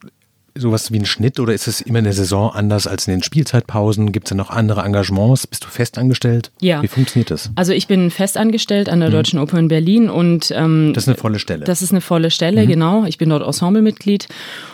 sowas 0.55 0.91
wie 0.91 0.99
ein 0.99 1.05
Schnitt 1.05 1.39
oder 1.39 1.53
ist 1.53 1.67
es 1.67 1.81
immer 1.81 1.99
in 1.99 2.05
der 2.05 2.13
Saison 2.13 2.51
anders 2.51 2.87
als 2.87 3.07
in 3.07 3.13
den 3.13 3.23
Spielzeitpausen? 3.23 4.11
Gibt 4.11 4.27
es 4.27 4.29
da 4.29 4.35
noch 4.35 4.49
andere 4.49 4.81
Engagements? 4.81 5.47
Bist 5.47 5.63
du 5.63 5.69
festangestellt? 5.69 6.51
Ja. 6.59 6.81
Wie 6.81 6.87
funktioniert 6.87 7.31
das? 7.31 7.49
Also 7.55 7.73
ich 7.73 7.87
bin 7.87 8.11
festangestellt 8.11 8.89
an 8.89 8.99
der 8.99 9.09
mhm. 9.09 9.13
Deutschen 9.13 9.39
Oper 9.39 9.57
in 9.57 9.67
Berlin 9.67 10.09
und 10.09 10.51
ähm, 10.55 10.91
das 10.93 11.03
ist 11.05 11.07
eine 11.07 11.17
volle 11.17 11.39
Stelle. 11.39 11.65
Das 11.65 11.81
ist 11.81 11.91
eine 11.91 12.01
volle 12.01 12.31
Stelle, 12.31 12.63
mhm. 12.63 12.67
genau. 12.67 13.05
Ich 13.05 13.17
bin 13.17 13.29
dort 13.29 13.45
Ensemblemitglied 13.45 14.27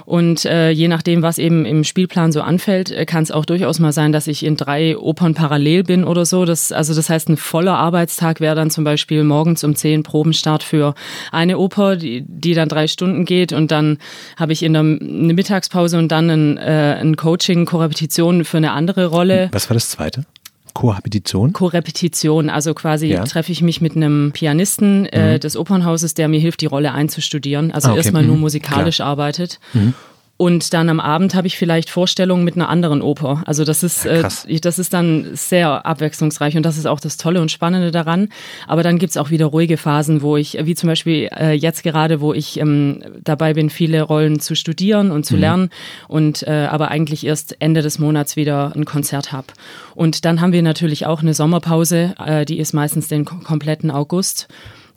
und 0.06 0.45
äh, 0.45 0.72
je 0.72 0.88
nachdem, 0.88 1.22
was 1.22 1.38
eben 1.38 1.66
im 1.66 1.83
Spielplan 1.83 2.31
so 2.31 2.42
anfällt, 2.42 2.92
äh, 2.92 3.06
kann 3.06 3.24
es 3.24 3.31
auch 3.31 3.45
durchaus 3.45 3.80
mal 3.80 3.92
sein, 3.92 4.12
dass 4.12 4.27
ich 4.27 4.44
in 4.44 4.57
drei 4.57 4.98
Opern 4.98 5.33
parallel 5.33 5.83
bin 5.83 6.04
oder 6.04 6.25
so. 6.25 6.45
Das, 6.45 6.72
also 6.72 6.94
das 6.94 7.10
heißt, 7.10 7.30
ein 7.30 7.38
voller 7.38 7.77
Arbeitstag 7.77 8.39
wäre 8.39 8.56
dann 8.56 8.72
zum 8.72 8.83
Beispiel 8.83 9.24
morgens 9.24 9.63
um 9.63 9.75
zehn 9.75 10.04
Probenstart 10.04 10.63
für 10.63 10.95
eine 11.31 11.57
Oper, 11.57 11.95
die, 11.95 12.25
die 12.27 12.54
dann 12.54 12.69
drei 12.69 12.88
Stunden 12.88 13.25
geht 13.25 13.54
und 13.54 13.72
dann 13.72 13.98
habe 14.38 14.51
ich 14.51 14.63
in 14.63 14.74
der 14.74 14.81
eine 14.81 15.33
Mittagspause 15.33 15.75
und 15.75 16.10
dann 16.10 16.30
ein, 16.30 16.57
äh, 16.57 16.98
ein 17.00 17.16
Coaching, 17.16 17.66
Korrepetition 17.66 18.45
für 18.45 18.57
eine 18.57 18.72
andere 18.72 19.07
Rolle. 19.07 19.50
Was 19.51 19.69
war 19.69 19.74
das 19.74 19.89
zweite? 19.89 20.25
Korrepetition? 20.74 21.54
Korrepetition, 21.54 22.50
also 22.50 22.74
quasi 22.74 23.07
ja. 23.07 23.24
treffe 23.24 23.51
ich 23.51 23.62
mich 23.62 23.80
mit 23.80 23.95
einem 23.95 24.31
Pianisten 24.33 25.06
äh, 25.06 25.36
mhm. 25.36 25.39
des 25.39 25.56
Opernhauses, 25.56 26.13
der 26.13 26.27
mir 26.27 26.39
hilft, 26.39 26.62
die 26.62 26.66
Rolle 26.66 26.92
einzustudieren. 26.92 27.72
Also 27.72 27.88
ah, 27.88 27.92
okay. 27.92 28.00
erstmal 28.00 28.24
nur 28.24 28.36
mhm. 28.36 28.42
musikalisch 28.42 28.98
Klar. 28.98 29.10
arbeitet. 29.10 29.60
Mhm. 29.74 29.94
Und 30.37 30.73
dann 30.73 30.89
am 30.89 30.99
Abend 30.99 31.33
habe 31.33 31.47
ich 31.47 31.57
vielleicht 31.57 31.89
Vorstellungen 31.89 32.43
mit 32.43 32.55
einer 32.55 32.67
anderen 32.67 33.01
Oper. 33.01 33.43
Also 33.45 33.63
das 33.63 33.83
ist, 33.83 34.05
äh, 34.05 34.21
das 34.61 34.79
ist 34.79 34.93
dann 34.93 35.29
sehr 35.33 35.85
abwechslungsreich 35.85 36.57
und 36.57 36.63
das 36.63 36.77
ist 36.77 36.87
auch 36.87 36.99
das 36.99 37.15
Tolle 37.15 37.41
und 37.41 37.51
Spannende 37.51 37.91
daran. 37.91 38.27
Aber 38.67 38.83
dann 38.83 38.99
gibt's 38.99 39.15
auch 39.15 39.29
wieder 39.29 39.45
ruhige 39.45 39.77
Phasen, 39.77 40.21
wo 40.21 40.35
ich, 40.35 40.57
wie 40.61 40.75
zum 40.75 40.87
Beispiel 40.87 41.29
äh, 41.33 41.53
jetzt 41.53 41.83
gerade, 41.83 42.19
wo 42.19 42.33
ich 42.33 42.59
ähm, 42.59 43.01
dabei 43.23 43.53
bin, 43.53 43.69
viele 43.69 44.01
Rollen 44.01 44.41
zu 44.41 44.55
studieren 44.55 45.11
und 45.11 45.25
zu 45.25 45.35
mhm. 45.35 45.39
lernen 45.39 45.69
und 46.09 46.43
äh, 46.43 46.67
aber 46.69 46.89
eigentlich 46.89 47.25
erst 47.25 47.55
Ende 47.61 47.81
des 47.81 47.97
Monats 47.97 48.35
wieder 48.35 48.73
ein 48.75 48.83
Konzert 48.83 49.31
habe. 49.31 49.47
Und 49.95 50.25
dann 50.25 50.41
haben 50.41 50.51
wir 50.51 50.63
natürlich 50.63 51.05
auch 51.05 51.21
eine 51.21 51.33
Sommerpause, 51.33 52.13
äh, 52.23 52.43
die 52.43 52.59
ist 52.59 52.73
meistens 52.73 53.07
den 53.07 53.23
kompletten 53.23 53.89
August. 53.89 54.49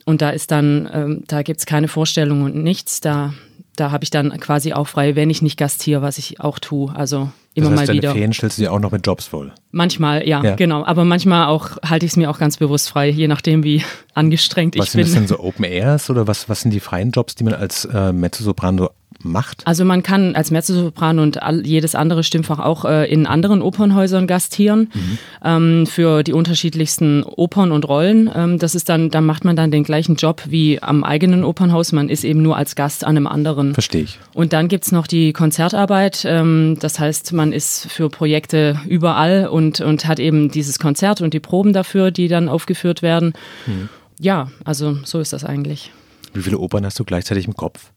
Und 0.04 0.20
da 0.20 0.30
ist 0.30 0.50
dann, 0.50 0.88
ähm, 0.92 1.22
da 1.28 1.42
gibt's 1.42 1.66
keine 1.66 1.86
Vorstellung 1.86 2.42
und 2.42 2.56
nichts. 2.56 3.00
Da 3.00 3.34
da 3.78 3.90
habe 3.90 4.04
ich 4.04 4.10
dann 4.10 4.30
quasi 4.38 4.72
auch 4.72 4.86
frei, 4.88 5.16
wenn 5.16 5.30
ich 5.30 5.42
nicht 5.42 5.56
gastiere, 5.56 6.02
was 6.02 6.18
ich 6.18 6.40
auch 6.40 6.58
tue. 6.58 6.94
Also 6.94 7.30
immer 7.54 7.70
das 7.70 7.80
heißt, 7.80 7.88
mal 7.88 7.96
wieder. 7.96 8.12
Ferien 8.12 8.32
stellst 8.32 8.58
du 8.58 8.62
dir 8.62 8.72
auch 8.72 8.80
noch 8.80 8.90
mit 8.90 9.06
Jobs 9.06 9.26
voll? 9.26 9.52
Manchmal, 9.70 10.26
ja, 10.26 10.42
ja. 10.42 10.54
genau. 10.56 10.84
Aber 10.84 11.04
manchmal 11.04 11.46
auch 11.46 11.76
halte 11.84 12.06
ich 12.06 12.12
es 12.12 12.16
mir 12.16 12.30
auch 12.30 12.38
ganz 12.38 12.56
bewusst 12.56 12.88
frei, 12.88 13.08
je 13.08 13.28
nachdem, 13.28 13.64
wie 13.64 13.82
angestrengt 14.14 14.76
was 14.78 14.88
ich 14.88 14.92
bin. 14.92 15.02
Was 15.02 15.12
sind 15.12 15.22
das 15.22 15.28
denn 15.30 15.38
so 15.38 15.44
Open 15.44 15.64
Airs 15.64 16.10
oder 16.10 16.26
was, 16.26 16.48
was 16.48 16.62
sind 16.62 16.72
die 16.72 16.80
freien 16.80 17.10
Jobs, 17.10 17.34
die 17.34 17.44
man 17.44 17.54
als 17.54 17.84
äh, 17.84 18.12
Mezzosopran 18.12 18.78
so 18.78 18.90
macht? 19.22 19.66
Also 19.66 19.84
man 19.84 20.02
kann 20.02 20.34
als 20.34 20.50
Mezzosopran 20.50 21.18
und 21.18 21.42
all, 21.42 21.66
jedes 21.66 21.94
andere 21.94 22.22
Stimmfach 22.22 22.58
auch 22.58 22.84
äh, 22.84 23.10
in 23.10 23.26
anderen 23.26 23.62
Opernhäusern 23.62 24.26
gastieren 24.26 24.90
mhm. 24.94 25.18
ähm, 25.44 25.86
für 25.86 26.22
die 26.22 26.32
unterschiedlichsten 26.32 27.24
Opern 27.24 27.72
und 27.72 27.88
Rollen. 27.88 28.30
Ähm, 28.34 28.58
das 28.58 28.74
ist 28.74 28.88
dann, 28.88 29.10
da 29.10 29.20
macht 29.20 29.44
man 29.44 29.56
dann 29.56 29.70
den 29.70 29.84
gleichen 29.84 30.16
Job 30.16 30.42
wie 30.48 30.82
am 30.82 31.04
eigenen 31.04 31.44
Opernhaus. 31.44 31.92
Man 31.92 32.08
ist 32.08 32.24
eben 32.24 32.42
nur 32.42 32.56
als 32.56 32.76
Gast 32.76 33.04
an 33.04 33.16
einem 33.16 33.26
anderen. 33.26 33.74
Verstehe 33.74 34.02
ich. 34.02 34.18
Und 34.34 34.52
dann 34.52 34.68
gibt's 34.68 34.92
noch 34.92 35.06
die 35.06 35.32
Konzertarbeit. 35.32 36.24
Ähm, 36.24 36.76
das 36.80 36.98
heißt, 36.98 37.32
man 37.32 37.52
ist 37.52 37.90
für 37.90 38.08
Projekte 38.08 38.80
überall 38.86 39.48
und, 39.48 39.80
und 39.80 40.06
hat 40.06 40.20
eben 40.20 40.50
dieses 40.50 40.78
Konzert 40.78 41.20
und 41.20 41.34
die 41.34 41.40
Proben 41.40 41.72
dafür, 41.72 42.10
die 42.10 42.28
dann 42.28 42.48
aufgeführt 42.48 43.02
werden. 43.02 43.32
Mhm. 43.66 43.88
Ja, 44.20 44.50
also 44.64 44.98
so 45.04 45.20
ist 45.20 45.32
das 45.32 45.44
eigentlich. 45.44 45.92
Wie 46.34 46.42
viele 46.42 46.58
Opern 46.58 46.84
hast 46.84 46.98
du 46.98 47.04
gleichzeitig 47.04 47.46
im 47.46 47.54
Kopf? 47.54 47.90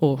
Oh, 0.00 0.18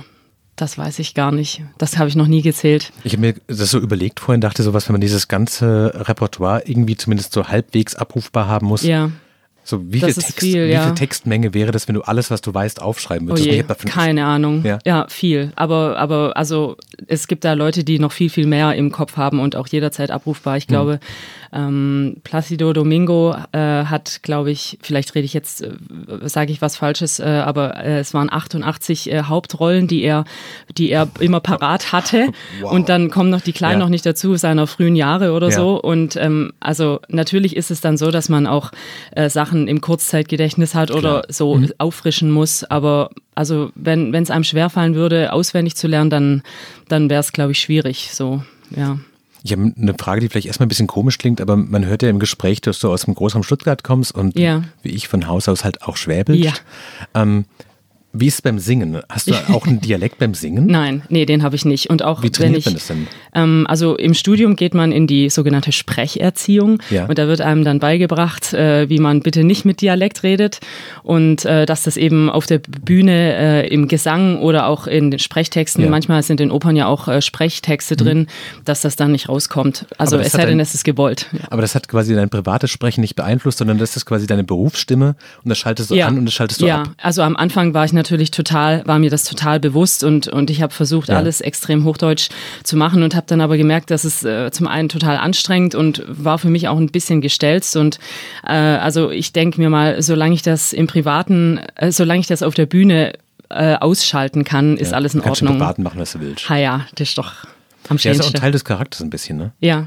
das 0.60 0.76
weiß 0.76 0.98
ich 0.98 1.14
gar 1.14 1.32
nicht. 1.32 1.62
Das 1.78 1.98
habe 1.98 2.08
ich 2.08 2.16
noch 2.16 2.26
nie 2.26 2.42
gezählt. 2.42 2.92
Ich 3.04 3.12
habe 3.12 3.20
mir 3.20 3.34
das 3.46 3.70
so 3.70 3.78
überlegt 3.78 4.20
vorhin, 4.20 4.40
dachte 4.40 4.62
so 4.62 4.74
was, 4.74 4.88
wenn 4.88 4.94
man 4.94 5.00
dieses 5.00 5.28
ganze 5.28 5.92
Repertoire 5.94 6.62
irgendwie 6.66 6.96
zumindest 6.96 7.32
so 7.32 7.48
halbwegs 7.48 7.94
abrufbar 7.94 8.46
haben 8.46 8.66
muss. 8.66 8.82
Ja. 8.82 9.10
So, 9.62 9.80
wie, 9.92 10.00
viel, 10.00 10.12
Text, 10.12 10.40
viel, 10.40 10.68
wie 10.68 10.76
viel 10.76 10.94
Textmenge 10.94 11.54
wäre 11.54 11.70
das, 11.70 11.86
wenn 11.86 11.94
du 11.94 12.02
alles, 12.02 12.30
was 12.30 12.40
du 12.40 12.52
weißt, 12.52 12.82
aufschreiben 12.82 13.28
würdest? 13.28 13.46
Oh 13.46 13.52
je, 13.52 13.62
keine 13.86 14.24
Ahnung. 14.24 14.64
Ja. 14.64 14.78
ja, 14.84 15.06
viel. 15.08 15.52
Aber, 15.54 15.96
aber 15.98 16.36
also 16.36 16.76
es 17.06 17.28
gibt 17.28 17.44
da 17.44 17.52
Leute, 17.52 17.84
die 17.84 17.98
noch 17.98 18.10
viel, 18.10 18.30
viel 18.30 18.46
mehr 18.46 18.74
im 18.74 18.90
Kopf 18.90 19.16
haben 19.16 19.38
und 19.38 19.56
auch 19.56 19.68
jederzeit 19.68 20.10
abrufbar. 20.10 20.56
Ich 20.56 20.66
hm. 20.66 20.98
Ähm, 21.52 22.16
Placido 22.22 22.72
Domingo 22.72 23.34
äh, 23.52 23.58
hat, 23.58 24.22
glaube 24.22 24.50
ich, 24.50 24.78
vielleicht 24.82 25.14
rede 25.14 25.24
ich 25.24 25.34
jetzt, 25.34 25.62
äh, 25.62 25.72
sage 26.24 26.52
ich 26.52 26.62
was 26.62 26.76
Falsches, 26.76 27.18
äh, 27.18 27.24
aber 27.24 27.76
äh, 27.76 27.98
es 27.98 28.14
waren 28.14 28.32
88 28.32 29.10
äh, 29.10 29.22
Hauptrollen, 29.24 29.88
die 29.88 30.02
er, 30.02 30.24
die 30.76 30.90
er 30.90 31.08
immer 31.18 31.40
parat 31.40 31.92
hatte. 31.92 32.28
Wow. 32.60 32.72
Und 32.72 32.88
dann 32.88 33.10
kommen 33.10 33.30
noch 33.30 33.40
die 33.40 33.52
Kleinen 33.52 33.78
ja. 33.80 33.86
noch 33.86 33.88
nicht 33.88 34.04
dazu, 34.04 34.34
seiner 34.36 34.66
frühen 34.66 34.96
Jahre 34.96 35.32
oder 35.32 35.48
ja. 35.48 35.56
so. 35.56 35.80
Und 35.80 36.16
ähm, 36.16 36.52
also 36.58 37.00
natürlich 37.08 37.56
ist 37.56 37.70
es 37.70 37.80
dann 37.80 37.96
so, 37.96 38.10
dass 38.10 38.28
man 38.28 38.46
auch 38.46 38.72
äh, 39.12 39.30
Sachen 39.30 39.68
im 39.68 39.80
Kurzzeitgedächtnis 39.80 40.74
hat 40.74 40.90
oder 40.90 41.20
Klar. 41.20 41.24
so 41.28 41.54
mhm. 41.54 41.72
auffrischen 41.78 42.30
muss. 42.30 42.64
Aber 42.64 43.10
also 43.34 43.70
wenn 43.74 44.14
es 44.14 44.30
einem 44.30 44.44
schwerfallen 44.44 44.94
würde, 44.94 45.32
auswendig 45.32 45.76
zu 45.76 45.86
lernen, 45.86 46.10
dann, 46.10 46.42
dann 46.88 47.08
wäre 47.08 47.20
es, 47.20 47.32
glaube 47.32 47.52
ich, 47.52 47.60
schwierig. 47.60 48.10
So, 48.12 48.42
ja. 48.76 48.98
Ich 49.42 49.52
habe 49.52 49.72
eine 49.76 49.94
Frage, 49.98 50.20
die 50.20 50.28
vielleicht 50.28 50.46
erstmal 50.46 50.66
ein 50.66 50.68
bisschen 50.68 50.86
komisch 50.86 51.18
klingt, 51.18 51.40
aber 51.40 51.56
man 51.56 51.86
hört 51.86 52.02
ja 52.02 52.10
im 52.10 52.18
Gespräch, 52.18 52.60
dass 52.60 52.78
du 52.78 52.90
aus 52.90 53.02
dem 53.02 53.14
Großraum 53.14 53.42
Stuttgart 53.42 53.82
kommst 53.82 54.14
und 54.14 54.38
ja. 54.38 54.64
wie 54.82 54.90
ich 54.90 55.08
von 55.08 55.26
Haus 55.26 55.48
aus 55.48 55.64
halt 55.64 55.82
auch 55.82 55.96
schwäbelst. 55.96 56.44
Ja. 56.44 56.52
Ähm, 57.14 57.46
wie 58.12 58.26
ist 58.26 58.34
es 58.34 58.42
beim 58.42 58.58
Singen? 58.58 59.00
Hast 59.08 59.30
du 59.30 59.34
auch 59.52 59.66
einen 59.66 59.80
Dialekt 59.82 60.18
beim 60.18 60.34
Singen? 60.34 60.66
Nein, 60.66 61.02
nee, 61.08 61.26
den 61.26 61.44
habe 61.44 61.54
ich 61.54 61.64
nicht. 61.64 61.90
Und 61.90 62.02
auch 62.02 62.22
Wie 62.22 62.30
trainiert 62.30 62.54
wenn 62.54 62.58
ich, 62.58 62.64
man 62.66 62.74
das 62.74 62.86
denn? 62.88 63.06
Ähm, 63.34 63.66
also 63.68 63.96
im 63.96 64.14
Studium 64.14 64.56
geht 64.56 64.74
man 64.74 64.90
in 64.90 65.06
die 65.06 65.30
sogenannte 65.30 65.70
Sprecherziehung 65.70 66.80
ja. 66.90 67.06
und 67.06 67.18
da 67.18 67.28
wird 67.28 67.40
einem 67.40 67.64
dann 67.64 67.78
beigebracht, 67.78 68.52
äh, 68.52 68.88
wie 68.88 68.98
man 68.98 69.20
bitte 69.20 69.44
nicht 69.44 69.64
mit 69.64 69.80
Dialekt 69.80 70.24
redet 70.24 70.58
und 71.04 71.44
äh, 71.44 71.66
dass 71.66 71.84
das 71.84 71.96
eben 71.96 72.30
auf 72.30 72.46
der 72.46 72.58
Bühne 72.58 73.36
äh, 73.36 73.68
im 73.68 73.86
Gesang 73.86 74.40
oder 74.40 74.66
auch 74.66 74.88
in 74.88 75.12
den 75.12 75.20
Sprechtexten, 75.20 75.84
ja. 75.84 75.90
manchmal 75.90 76.24
sind 76.24 76.40
in 76.40 76.50
Opern 76.50 76.74
ja 76.74 76.86
auch 76.86 77.06
äh, 77.06 77.22
Sprechtexte 77.22 77.94
mhm. 77.94 77.98
drin, 77.98 78.26
dass 78.64 78.80
das 78.80 78.96
dann 78.96 79.12
nicht 79.12 79.28
rauskommt. 79.28 79.86
Also 79.98 80.18
es 80.18 80.32
sei 80.32 80.46
denn, 80.46 80.58
es 80.58 80.74
ist 80.74 80.84
gewollt. 80.84 81.26
Aber 81.50 81.62
das 81.62 81.76
hat 81.76 81.86
quasi 81.86 82.14
dein 82.14 82.28
privates 82.28 82.70
Sprechen 82.70 83.02
nicht 83.02 83.14
beeinflusst, 83.14 83.58
sondern 83.58 83.78
das 83.78 83.94
ist 83.96 84.04
quasi 84.04 84.26
deine 84.26 84.42
Berufsstimme 84.42 85.14
und 85.44 85.48
das 85.48 85.58
schaltest 85.58 85.90
du 85.90 85.94
ja. 85.94 86.08
an 86.08 86.18
und 86.18 86.24
das 86.24 86.34
schaltest 86.34 86.60
du 86.60 86.66
ja. 86.66 86.80
ab. 86.80 86.86
Ja, 86.88 86.92
also 87.04 87.22
am 87.22 87.36
Anfang 87.36 87.72
war 87.72 87.84
ich 87.84 87.92
natürlich 88.00 88.30
total, 88.30 88.82
war 88.86 88.98
mir 88.98 89.10
das 89.10 89.24
total 89.24 89.60
bewusst 89.60 90.02
und, 90.04 90.26
und 90.26 90.48
ich 90.48 90.62
habe 90.62 90.72
versucht, 90.72 91.10
ja. 91.10 91.16
alles 91.16 91.40
extrem 91.42 91.84
hochdeutsch 91.84 92.30
zu 92.64 92.76
machen 92.76 93.02
und 93.02 93.14
habe 93.14 93.26
dann 93.28 93.42
aber 93.42 93.58
gemerkt, 93.58 93.90
dass 93.90 94.04
es 94.04 94.24
äh, 94.24 94.50
zum 94.50 94.66
einen 94.66 94.88
total 94.88 95.18
anstrengend 95.18 95.74
und 95.74 96.02
war 96.08 96.38
für 96.38 96.48
mich 96.48 96.68
auch 96.68 96.78
ein 96.78 96.86
bisschen 96.86 97.20
gestelzt. 97.20 97.76
Und 97.76 97.98
äh, 98.44 98.52
also 98.52 99.10
ich 99.10 99.32
denke 99.32 99.60
mir 99.60 99.68
mal, 99.68 100.00
solange 100.00 100.34
ich 100.34 100.42
das 100.42 100.72
im 100.72 100.86
Privaten, 100.86 101.58
äh, 101.76 101.92
solange 101.92 102.20
ich 102.20 102.26
das 102.26 102.42
auf 102.42 102.54
der 102.54 102.66
Bühne 102.66 103.12
äh, 103.50 103.74
ausschalten 103.74 104.44
kann, 104.44 104.76
ist 104.76 104.92
ja, 104.92 104.96
alles 104.96 105.14
in 105.14 105.20
Ordnung. 105.20 105.58
Kannst 105.58 105.78
du 105.78 105.82
machen, 105.82 106.00
was 106.00 106.12
du 106.12 106.20
willst. 106.20 106.48
Ha 106.48 106.56
ja, 106.56 106.86
das 106.94 107.10
ist 107.10 107.18
doch 107.18 107.32
am 107.88 107.98
schönsten. 107.98 108.08
Ja, 108.08 108.12
ist 108.12 108.20
auch 108.22 108.34
ein 108.34 108.40
Teil 108.40 108.52
des 108.52 108.64
Charakters 108.64 109.02
ein 109.02 109.10
bisschen, 109.10 109.36
ne? 109.36 109.52
Ja. 109.60 109.86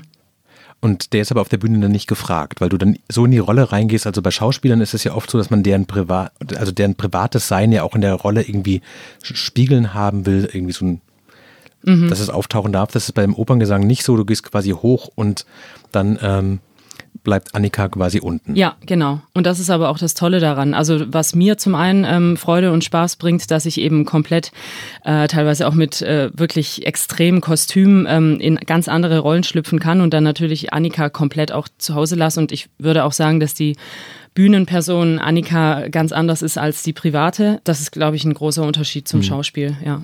Und 0.83 1.13
der 1.13 1.21
ist 1.21 1.31
aber 1.31 1.39
auf 1.39 1.47
der 1.47 1.59
Bühne 1.59 1.79
dann 1.79 1.93
nicht 1.93 2.07
gefragt, 2.07 2.59
weil 2.59 2.67
du 2.67 2.77
dann 2.77 2.97
so 3.07 3.23
in 3.23 3.31
die 3.31 3.37
Rolle 3.37 3.71
reingehst. 3.71 4.05
Also 4.05 4.21
bei 4.21 4.31
Schauspielern 4.31 4.81
ist 4.81 4.93
es 4.93 5.05
ja 5.05 5.13
oft 5.13 5.31
so, 5.31 5.37
dass 5.37 5.49
man 5.49 5.63
deren 5.63 5.85
Privat, 5.85 6.33
also 6.57 6.73
deren 6.73 6.95
privates 6.95 7.47
Sein 7.47 7.71
ja 7.71 7.83
auch 7.83 7.95
in 7.95 8.01
der 8.01 8.15
Rolle 8.15 8.41
irgendwie 8.41 8.81
spiegeln 9.21 9.93
haben 9.93 10.25
will, 10.25 10.49
irgendwie 10.51 10.73
so 10.73 10.83
ein, 10.85 11.01
mhm. 11.83 12.09
dass 12.09 12.19
es 12.19 12.29
auftauchen 12.29 12.73
darf. 12.73 12.91
Das 12.91 13.05
ist 13.05 13.13
beim 13.13 13.33
Operngesang 13.33 13.87
nicht 13.87 14.03
so. 14.03 14.17
Du 14.17 14.25
gehst 14.25 14.43
quasi 14.43 14.71
hoch 14.71 15.09
und 15.15 15.45
dann 15.93 16.19
ähm, 16.21 16.59
bleibt 17.23 17.55
Annika 17.55 17.87
quasi 17.87 18.19
unten. 18.19 18.55
Ja, 18.55 18.75
genau. 18.85 19.21
Und 19.33 19.47
das 19.47 19.59
ist 19.59 19.69
aber 19.69 19.89
auch 19.89 19.97
das 19.97 20.13
Tolle 20.13 20.39
daran. 20.39 20.73
Also 20.73 21.05
was 21.07 21.35
mir 21.35 21.57
zum 21.57 21.75
einen 21.75 22.05
ähm, 22.05 22.37
Freude 22.37 22.71
und 22.71 22.83
Spaß 22.83 23.15
bringt, 23.15 23.49
dass 23.49 23.65
ich 23.65 23.79
eben 23.79 24.05
komplett, 24.05 24.51
äh, 25.03 25.27
teilweise 25.27 25.67
auch 25.67 25.73
mit 25.73 26.01
äh, 26.01 26.29
wirklich 26.37 26.85
extremen 26.85 27.41
Kostümen 27.41 28.05
ähm, 28.09 28.39
in 28.39 28.55
ganz 28.57 28.87
andere 28.87 29.19
Rollen 29.19 29.43
schlüpfen 29.43 29.79
kann 29.79 30.01
und 30.01 30.13
dann 30.13 30.23
natürlich 30.23 30.73
Annika 30.73 31.09
komplett 31.09 31.51
auch 31.51 31.67
zu 31.77 31.95
Hause 31.95 32.15
lasse. 32.15 32.39
Und 32.39 32.51
ich 32.51 32.69
würde 32.77 33.03
auch 33.03 33.13
sagen, 33.13 33.39
dass 33.39 33.53
die 33.53 33.75
Bühnenperson 34.35 35.19
Annika 35.19 35.87
ganz 35.89 36.11
anders 36.11 36.41
ist 36.41 36.57
als 36.57 36.83
die 36.83 36.93
private. 36.93 37.61
Das 37.63 37.81
ist, 37.81 37.91
glaube 37.91 38.15
ich, 38.15 38.25
ein 38.25 38.33
großer 38.33 38.63
Unterschied 38.63 39.07
zum 39.07 39.19
mhm. 39.19 39.23
Schauspiel, 39.23 39.77
ja. 39.85 40.01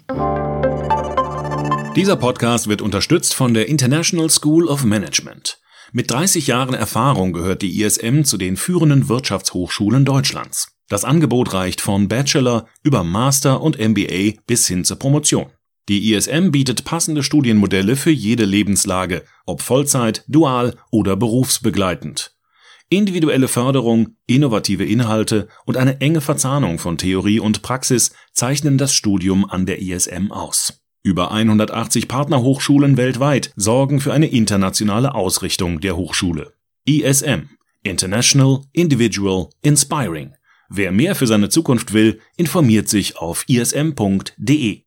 Dieser 1.96 2.16
Podcast 2.16 2.70
wird 2.70 2.82
unterstützt 2.82 3.34
von 3.34 3.54
der 3.54 3.68
International 3.68 4.30
School 4.30 4.68
of 4.68 4.86
Management. 4.86 5.59
Mit 5.92 6.12
30 6.12 6.46
Jahren 6.46 6.76
Erfahrung 6.76 7.34
gehört 7.34 7.64
die 7.64 7.82
ISM 7.82 8.24
zu 8.24 8.38
den 8.38 8.58
führenden 8.58 9.10
Wirtschaftshochschulen 9.10 10.06
Deutschlands. 10.06 10.76
Das 10.88 11.04
Angebot 11.04 11.54
reicht 11.54 11.82
von 11.82 12.08
Bachelor 12.08 12.68
über 12.84 13.04
Master 13.04 13.62
und 13.62 13.80
MBA 13.80 14.40
bis 14.46 14.68
hin 14.68 14.84
zur 14.86 15.00
Promotion. 15.00 15.48
Die 15.88 16.14
ISM 16.14 16.52
bietet 16.52 16.86
passende 16.86 17.24
Studienmodelle 17.24 17.96
für 17.96 18.12
jede 18.12 18.46
Lebenslage, 18.46 19.24
ob 19.48 19.64
Vollzeit, 19.64 20.24
dual 20.28 20.76
oder 20.92 21.16
berufsbegleitend. 21.16 22.36
Individuelle 22.90 23.48
Förderung, 23.48 24.16
innovative 24.28 24.86
Inhalte 24.86 25.48
und 25.66 25.78
eine 25.78 26.02
enge 26.02 26.22
Verzahnung 26.22 26.78
von 26.78 27.00
Theorie 27.00 27.40
und 27.40 27.64
Praxis 27.64 28.12
zeichnen 28.34 28.78
das 28.78 28.94
Studium 28.94 29.50
an 29.50 29.66
der 29.66 29.82
ISM 29.82 30.32
aus. 30.32 30.82
Über 31.02 31.32
180 31.32 32.10
Partnerhochschulen 32.10 32.98
weltweit 32.98 33.54
sorgen 33.56 34.02
für 34.02 34.12
eine 34.12 34.28
internationale 34.28 35.16
Ausrichtung 35.16 35.80
der 35.80 35.96
Hochschule. 35.96 36.52
ISM 36.84 37.50
International, 37.84 38.62
Individual, 38.74 39.48
Inspiring. 39.62 40.34
Wer 40.68 40.92
mehr 40.92 41.16
für 41.16 41.26
seine 41.26 41.48
Zukunft 41.48 41.94
will, 41.94 42.20
informiert 42.36 42.90
sich 42.90 43.18
auf 43.18 43.46
ism.de. 43.48 44.82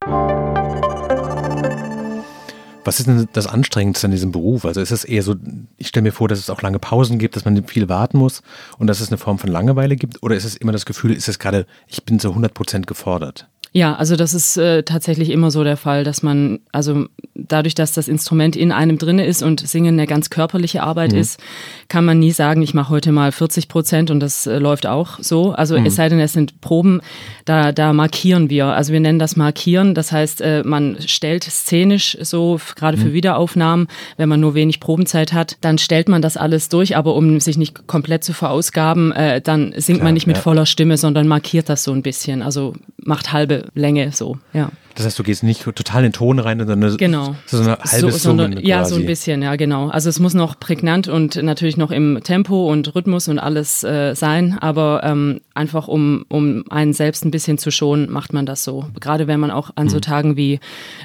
Was 2.85 2.99
ist 3.00 3.07
denn 3.07 3.28
das 3.33 3.47
Anstrengendste 3.47 4.07
an 4.07 4.11
diesem 4.11 4.33
Beruf? 4.33 4.66
Also 4.66 4.83
ist 4.83 4.90
es 4.90 5.04
eher 5.04 5.23
so, 5.23 5.37
ich 5.78 5.88
stelle 5.88 6.02
mir 6.02 6.12
vor, 6.12 6.28
dass 6.28 6.38
es 6.38 6.50
auch 6.50 6.61
lange 6.61 6.78
Pausen 6.78 7.19
gibt, 7.19 7.37
dass 7.37 7.47
man 7.47 7.66
viel 7.66 7.88
warten 7.88 8.19
muss 8.19 8.42
und 8.76 8.87
dass 8.87 9.00
es 9.00 9.09
eine 9.09 9.19
Form 9.19 9.38
von 9.38 9.49
Langeweile 9.50 9.97
gibt? 9.97 10.23
Oder 10.23 10.37
ist 10.37 10.45
es 10.45 10.57
immer 10.57 10.73
das 10.73 10.85
Gefühl, 10.85 11.12
ist 11.12 11.28
es 11.28 11.38
gerade, 11.38 11.66
ich 11.87 12.04
bin 12.04 12.19
zu 12.21 12.28
100 12.28 12.52
Prozent 12.52 12.87
gefordert? 12.87 13.49
Ja, 13.75 13.95
also 13.95 14.17
das 14.17 14.35
ist 14.35 14.59
äh, 14.59 14.83
tatsächlich 14.83 15.31
immer 15.31 15.50
so 15.50 15.64
der 15.64 15.79
Fall, 15.79 16.05
dass 16.05 16.23
man, 16.23 16.61
also 16.73 17.07
dadurch, 17.35 17.75
dass 17.75 17.93
das 17.93 18.07
Instrument 18.07 18.55
in 18.55 18.71
einem 18.71 18.99
drinne 18.99 19.25
ist 19.25 19.43
und 19.43 19.67
Singen 19.67 19.99
eine 19.99 20.07
ganz 20.07 20.29
körperliche 20.29 20.83
Arbeit 20.83 21.12
mhm. 21.12 21.19
ist, 21.19 21.41
kann 21.88 22.05
man 22.05 22.19
nie 22.19 22.33
sagen, 22.33 22.61
ich 22.61 22.75
mache 22.75 22.91
heute 22.91 23.12
mal 23.12 23.33
40 23.33 23.69
Prozent 23.69 24.11
und 24.11 24.21
das 24.21 24.47
äh, 24.47 24.59
läuft 24.59 24.87
auch 24.87 25.19
so. 25.21 25.52
Also 25.52 25.79
mhm. 25.79 25.87
es 25.87 25.97
sei 25.97 26.11
denn, 26.11 26.21
es 26.21 26.35
sind 26.35 26.61
Proben, 26.61 27.00
da, 27.47 27.73
da 27.73 27.95
markieren 27.95 28.50
wir. 28.50 28.67
Also 28.67 28.93
wir 28.93 29.00
nennen 29.00 29.19
das 29.19 29.37
Markieren. 29.37 29.95
Das 29.95 30.12
heißt, 30.12 30.43
äh, 30.43 30.62
man 30.64 30.99
stellt 31.07 31.45
szenisch 31.45 32.19
so, 32.21 32.61
gerade 32.76 32.99
für 32.99 33.09
mhm. 33.09 33.14
Wiederaufnahmen, 33.14 33.88
wenn 34.19 34.29
man 34.29 34.41
nur 34.41 34.55
wenig 34.55 34.81
Probenzeit 34.81 35.33
hat, 35.33 35.57
dann 35.62 35.79
stellt 35.79 36.11
man 36.11 36.21
das 36.21 36.37
alles 36.37 36.69
durch, 36.69 36.95
aber 36.95 37.14
um 37.14 37.41
sich 37.41 37.57
nicht 37.57 37.87
komplett 37.87 38.23
zu 38.23 38.35
verausgaben, 38.35 39.12
äh, 39.12 39.41
dann 39.41 39.73
singt 39.76 40.00
Klar, 40.00 40.09
man 40.09 40.14
nicht 40.14 40.26
mit 40.26 40.37
ja. 40.37 40.43
voller 40.43 40.67
Stimme, 40.67 40.99
sondern 40.99 41.26
markiert 41.26 41.71
das 41.71 41.85
so 41.85 41.93
ein 41.93 42.02
bisschen. 42.02 42.43
Also 42.43 42.75
macht 42.99 43.33
halbe 43.33 43.62
Länge 43.75 44.12
so, 44.12 44.38
ja. 44.52 44.71
Das 44.95 45.07
heißt, 45.07 45.19
du 45.19 45.23
gehst 45.23 45.42
nicht 45.42 45.62
total 45.62 46.04
in 46.04 46.11
den 46.11 46.12
Ton 46.12 46.38
rein, 46.38 46.59
sondern 46.59 46.97
genau. 46.97 47.35
so 47.47 47.61
eine 47.61 47.78
halbe 47.78 48.12
so, 48.12 48.19
sondern, 48.19 48.59
Ja, 48.61 48.85
so 48.85 48.97
ein 48.97 49.07
bisschen, 49.07 49.42
ja, 49.42 49.57
genau. 49.57 49.88
Also 49.88 50.09
es 50.11 50.19
muss 50.19 50.35
noch 50.35 50.61
prägnant 50.61 51.09
und 51.09 51.42
natürlich 51.42 51.76
noch 51.76 51.90
im 51.90 52.21
Tempo 52.23 52.71
und 52.71 52.95
Rhythmus 52.95 53.28
und 53.28 53.38
alles 53.38 53.83
äh, 53.85 54.14
sein, 54.14 54.59
aber 54.59 55.00
ähm, 55.02 55.40
einfach 55.54 55.88
um, 55.88 56.26
um 56.28 56.64
einen 56.71 56.92
selbst 56.92 57.25
ein 57.25 57.31
bisschen 57.31 57.59
zu 57.59 57.71
schonen, 57.71 58.11
macht 58.11 58.33
man 58.33 58.45
das 58.45 58.64
so. 58.64 58.85
Gerade 59.00 59.26
wenn 59.26 59.40
man 59.40 59.50
auch 59.50 59.71
an 59.76 59.88
so 59.88 59.97
mhm. 59.97 60.02
Tagen 60.02 60.37
wie, 60.37 60.61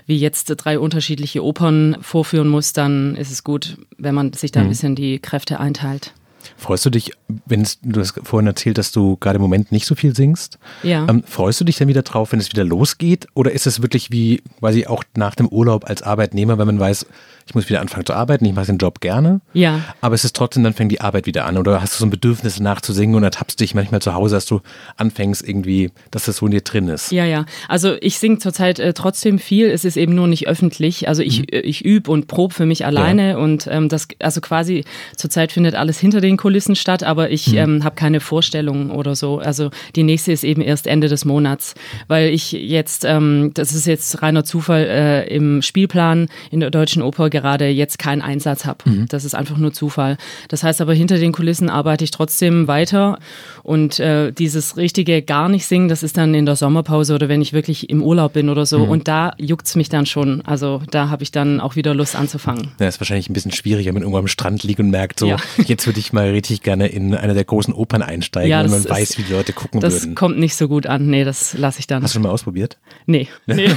wie 0.05 0.17
jetzt 0.17 0.47
drei 0.47 0.79
unterschiedliche 0.79 1.43
Opern 1.43 1.97
vorführen 2.01 2.49
muss, 2.49 2.73
dann 2.73 3.15
ist 3.15 3.31
es 3.31 3.43
gut, 3.43 3.77
wenn 3.97 4.15
man 4.15 4.33
sich 4.33 4.51
da 4.51 4.59
ein 4.59 4.65
mhm. 4.65 4.69
bisschen 4.69 4.95
die 4.95 5.19
Kräfte 5.19 5.59
einteilt. 5.59 6.13
Freust 6.55 6.85
du 6.85 6.89
dich, 6.89 7.11
wenn 7.45 7.61
es, 7.61 7.79
du 7.81 7.99
hast 7.99 8.19
vorhin 8.23 8.47
erzählt, 8.47 8.77
dass 8.77 8.91
du 8.91 9.17
gerade 9.17 9.37
im 9.37 9.41
Moment 9.41 9.71
nicht 9.71 9.85
so 9.85 9.95
viel 9.95 10.15
singst? 10.15 10.57
Ja. 10.83 11.05
Ähm, 11.09 11.23
freust 11.25 11.59
du 11.59 11.65
dich 11.65 11.77
dann 11.77 11.87
wieder 11.87 12.03
drauf, 12.03 12.31
wenn 12.31 12.39
es 12.39 12.51
wieder 12.51 12.63
losgeht? 12.63 13.27
Oder 13.33 13.51
ist 13.51 13.67
es 13.67 13.81
wirklich 13.81 14.11
wie 14.11 14.41
quasi 14.59 14.87
auch 14.87 15.03
nach 15.15 15.35
dem 15.35 15.47
Urlaub 15.47 15.89
als 15.89 16.01
Arbeitnehmer, 16.01 16.57
wenn 16.57 16.67
man 16.67 16.79
weiß, 16.79 17.05
ich 17.47 17.55
muss 17.55 17.69
wieder 17.69 17.79
anfangen 17.79 18.05
zu 18.05 18.13
arbeiten, 18.13 18.45
ich 18.45 18.53
mache 18.53 18.65
den 18.65 18.77
Job 18.77 18.99
gerne. 18.99 19.39
Ja. 19.53 19.81
Aber 20.01 20.15
es 20.15 20.25
ist 20.25 20.35
trotzdem, 20.35 20.63
dann 20.63 20.73
fängt 20.73 20.91
die 20.91 20.99
Arbeit 20.99 21.25
wieder 21.25 21.45
an. 21.45 21.57
Oder 21.57 21.81
hast 21.81 21.95
du 21.95 21.99
so 21.99 22.05
ein 22.05 22.09
Bedürfnis 22.09 22.59
nachzusingen 22.59 23.15
und 23.15 23.23
ertappst 23.23 23.59
dich 23.59 23.73
manchmal 23.73 24.01
zu 24.01 24.13
Hause, 24.13 24.35
dass 24.35 24.45
du 24.45 24.61
anfängst 24.97 25.47
irgendwie, 25.47 25.91
dass 26.11 26.25
das 26.25 26.37
so 26.37 26.45
in 26.45 26.51
dir 26.51 26.61
drin 26.61 26.89
ist. 26.89 27.11
Ja, 27.11 27.23
ja. 27.23 27.45
Also 27.69 27.95
ich 28.01 28.19
singe 28.19 28.39
zurzeit 28.39 28.79
äh, 28.79 28.93
trotzdem 28.93 29.39
viel. 29.39 29.69
Es 29.69 29.85
ist 29.85 29.95
eben 29.95 30.13
nur 30.13 30.27
nicht 30.27 30.47
öffentlich. 30.47 31.07
Also 31.07 31.23
ich, 31.23 31.39
mhm. 31.39 31.45
Äh, 31.51 31.59
ich 31.59 31.85
übe 31.85 32.11
und 32.11 32.27
probe 32.27 32.53
für 32.53 32.65
mich 32.65 32.85
alleine 32.85 33.31
ja. 33.31 33.37
und 33.37 33.67
ähm, 33.71 33.87
das, 33.87 34.07
also 34.19 34.41
quasi 34.41 34.83
zurzeit 35.15 35.53
findet 35.53 35.75
alles 35.75 35.99
hinter 35.99 36.19
den 36.19 36.36
Kulissen 36.37 36.75
statt, 36.75 37.03
aber 37.03 37.29
ich 37.29 37.51
mhm. 37.51 37.57
ähm, 37.57 37.83
habe 37.83 37.95
keine 37.95 38.19
Vorstellungen 38.19 38.91
oder 38.91 39.15
so. 39.15 39.39
Also 39.39 39.69
die 39.95 40.03
nächste 40.03 40.31
ist 40.31 40.43
eben 40.43 40.61
erst 40.61 40.87
Ende 40.87 41.07
des 41.07 41.25
Monats, 41.25 41.75
weil 42.07 42.29
ich 42.29 42.51
jetzt, 42.51 43.05
ähm, 43.05 43.51
das 43.53 43.73
ist 43.73 43.87
jetzt 43.87 44.21
reiner 44.21 44.43
Zufall, 44.43 44.83
äh, 44.83 45.35
im 45.35 45.61
Spielplan 45.61 46.29
in 46.51 46.59
der 46.59 46.69
Deutschen 46.69 47.01
Oper 47.01 47.29
gerade 47.29 47.67
jetzt 47.67 47.99
keinen 47.99 48.21
Einsatz 48.21 48.65
habe. 48.65 48.89
Mhm. 48.89 49.05
Das 49.09 49.25
ist 49.25 49.35
einfach 49.35 49.57
nur 49.57 49.73
Zufall. 49.73 50.17
Das 50.47 50.63
heißt 50.63 50.81
aber, 50.81 50.93
hinter 50.93 51.17
den 51.17 51.31
Kulissen 51.31 51.69
arbeite 51.69 52.03
ich 52.03 52.11
trotzdem 52.11 52.67
weiter 52.67 53.19
und 53.63 53.99
äh, 53.99 54.31
dieses 54.31 54.77
richtige 54.77 55.21
gar 55.21 55.49
nicht 55.49 55.65
singen, 55.65 55.87
das 55.87 56.03
ist 56.03 56.17
dann 56.17 56.33
in 56.33 56.45
der 56.45 56.55
Sommerpause 56.55 57.13
oder 57.15 57.29
wenn 57.29 57.41
ich 57.41 57.53
wirklich 57.53 57.89
im 57.89 58.01
Urlaub 58.01 58.33
bin 58.33 58.49
oder 58.49 58.65
so. 58.65 58.79
Mhm. 58.79 58.89
Und 58.89 59.07
da 59.07 59.33
juckt 59.37 59.67
es 59.67 59.75
mich 59.75 59.89
dann 59.89 60.05
schon. 60.05 60.41
Also 60.41 60.81
da 60.91 61.09
habe 61.09 61.23
ich 61.23 61.31
dann 61.31 61.59
auch 61.59 61.75
wieder 61.75 61.93
Lust 61.93 62.15
anzufangen. 62.15 62.71
Ja, 62.79 62.87
ist 62.87 62.99
wahrscheinlich 62.99 63.29
ein 63.29 63.33
bisschen 63.33 63.51
schwieriger, 63.51 63.87
wenn 63.87 63.95
man 63.95 64.03
irgendwo 64.03 64.19
am 64.19 64.27
Strand 64.27 64.63
liegt 64.63 64.79
und 64.79 64.89
merkt, 64.89 65.19
so, 65.19 65.27
ja. 65.27 65.37
jetzt 65.65 65.85
würde 65.85 65.99
ich 65.99 66.13
mal 66.13 66.26
richtig 66.33 66.61
gerne 66.61 66.87
in 66.87 67.15
eine 67.15 67.33
der 67.33 67.43
großen 67.43 67.73
Opern 67.73 68.01
einsteigen, 68.01 68.49
ja, 68.49 68.63
wenn 68.63 68.71
man 68.71 68.79
ist, 68.79 68.89
weiß, 68.89 69.17
wie 69.17 69.23
die 69.23 69.33
Leute 69.33 69.53
gucken 69.53 69.79
das 69.79 69.93
würden. 69.93 70.15
Das 70.15 70.19
kommt 70.19 70.39
nicht 70.39 70.55
so 70.55 70.67
gut 70.67 70.87
an. 70.87 71.07
Nee, 71.07 71.23
das 71.23 71.53
lasse 71.53 71.79
ich 71.79 71.87
dann. 71.87 72.03
Hast 72.03 72.13
du 72.13 72.15
schon 72.15 72.23
mal 72.23 72.29
ausprobiert? 72.29 72.77
Nee. 73.05 73.27
nee. 73.45 73.69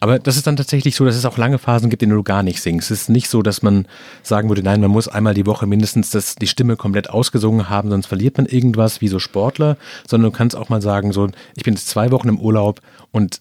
Aber 0.00 0.18
das 0.18 0.36
ist 0.36 0.46
dann 0.46 0.56
tatsächlich 0.56 0.94
so, 0.94 1.04
dass 1.04 1.16
es 1.16 1.24
auch 1.24 1.38
lange 1.38 1.58
Phasen 1.58 1.90
gibt, 1.90 2.02
in 2.02 2.10
denen 2.10 2.18
du 2.18 2.22
gar 2.22 2.42
nicht 2.42 2.60
singst. 2.60 2.90
Es 2.90 3.02
ist 3.02 3.08
nicht 3.08 3.28
so, 3.28 3.42
dass 3.42 3.62
man 3.62 3.86
sagen 4.22 4.48
würde, 4.48 4.62
nein, 4.62 4.80
man 4.80 4.90
muss 4.90 5.08
einmal 5.08 5.34
die 5.34 5.46
Woche 5.46 5.66
mindestens 5.66 6.10
das, 6.10 6.36
die 6.36 6.46
Stimme 6.46 6.76
komplett 6.76 7.10
ausgesungen 7.10 7.68
haben, 7.68 7.90
sonst 7.90 8.06
verliert 8.06 8.36
man 8.36 8.46
irgendwas 8.46 9.00
wie 9.00 9.08
so 9.08 9.18
Sportler, 9.18 9.76
sondern 10.06 10.30
du 10.30 10.36
kannst 10.36 10.56
auch 10.56 10.68
mal 10.68 10.82
sagen, 10.82 11.12
so, 11.12 11.28
ich 11.56 11.64
bin 11.64 11.74
jetzt 11.74 11.88
zwei 11.88 12.10
Wochen 12.10 12.28
im 12.28 12.38
Urlaub 12.38 12.80
und 13.12 13.40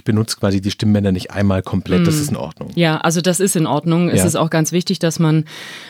ich 0.00 0.04
benutze 0.04 0.38
quasi 0.38 0.62
die 0.62 0.70
Stimmbänder 0.70 1.12
nicht 1.12 1.30
einmal 1.30 1.62
komplett, 1.62 2.06
das 2.06 2.16
mm. 2.16 2.20
ist 2.20 2.30
in 2.30 2.36
Ordnung. 2.36 2.70
Ja, 2.74 2.96
also 2.98 3.20
das 3.20 3.38
ist 3.38 3.54
in 3.54 3.66
Ordnung. 3.66 4.08
Ja. 4.08 4.14
Es 4.14 4.24
ist 4.24 4.34
auch 4.34 4.48
ganz 4.48 4.72
wichtig, 4.72 4.98
dass 4.98 5.18
man 5.18 5.44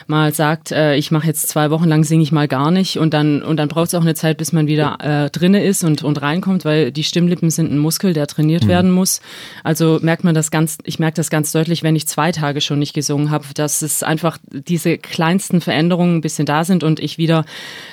mal 0.08 0.34
sagt, 0.34 0.72
äh, 0.72 0.96
ich 0.96 1.12
mache 1.12 1.28
jetzt 1.28 1.48
zwei 1.48 1.70
Wochen 1.70 1.88
lang 1.88 2.02
singe 2.02 2.24
ich 2.24 2.32
mal 2.32 2.48
gar 2.48 2.72
nicht 2.72 2.98
und 2.98 3.14
dann 3.14 3.40
und 3.42 3.56
dann 3.56 3.68
braucht 3.68 3.86
es 3.86 3.94
auch 3.94 4.00
eine 4.00 4.14
Zeit, 4.14 4.36
bis 4.36 4.52
man 4.52 4.66
wieder 4.66 4.98
äh, 5.00 5.30
drinne 5.30 5.64
ist 5.64 5.84
und 5.84 6.02
und 6.02 6.20
reinkommt, 6.20 6.64
weil 6.64 6.90
die 6.90 7.04
Stimmlippen 7.04 7.50
sind 7.50 7.70
ein 7.70 7.78
Muskel, 7.78 8.12
der 8.12 8.26
trainiert 8.26 8.64
mhm. 8.64 8.68
werden 8.68 8.90
muss. 8.90 9.20
Also 9.62 10.00
merkt 10.02 10.24
man 10.24 10.34
das 10.34 10.50
ganz, 10.50 10.78
ich 10.84 10.98
merke 10.98 11.14
das 11.14 11.30
ganz 11.30 11.52
deutlich, 11.52 11.84
wenn 11.84 11.94
ich 11.94 12.08
zwei 12.08 12.32
Tage 12.32 12.60
schon 12.60 12.80
nicht 12.80 12.94
gesungen 12.94 13.30
habe, 13.30 13.46
dass 13.54 13.80
es 13.80 14.02
einfach 14.02 14.38
diese 14.50 14.98
kleinsten 14.98 15.60
Veränderungen 15.60 16.16
ein 16.16 16.20
bisschen 16.20 16.46
da 16.46 16.64
sind 16.64 16.82
und 16.82 16.98
ich 16.98 17.16
wieder 17.16 17.44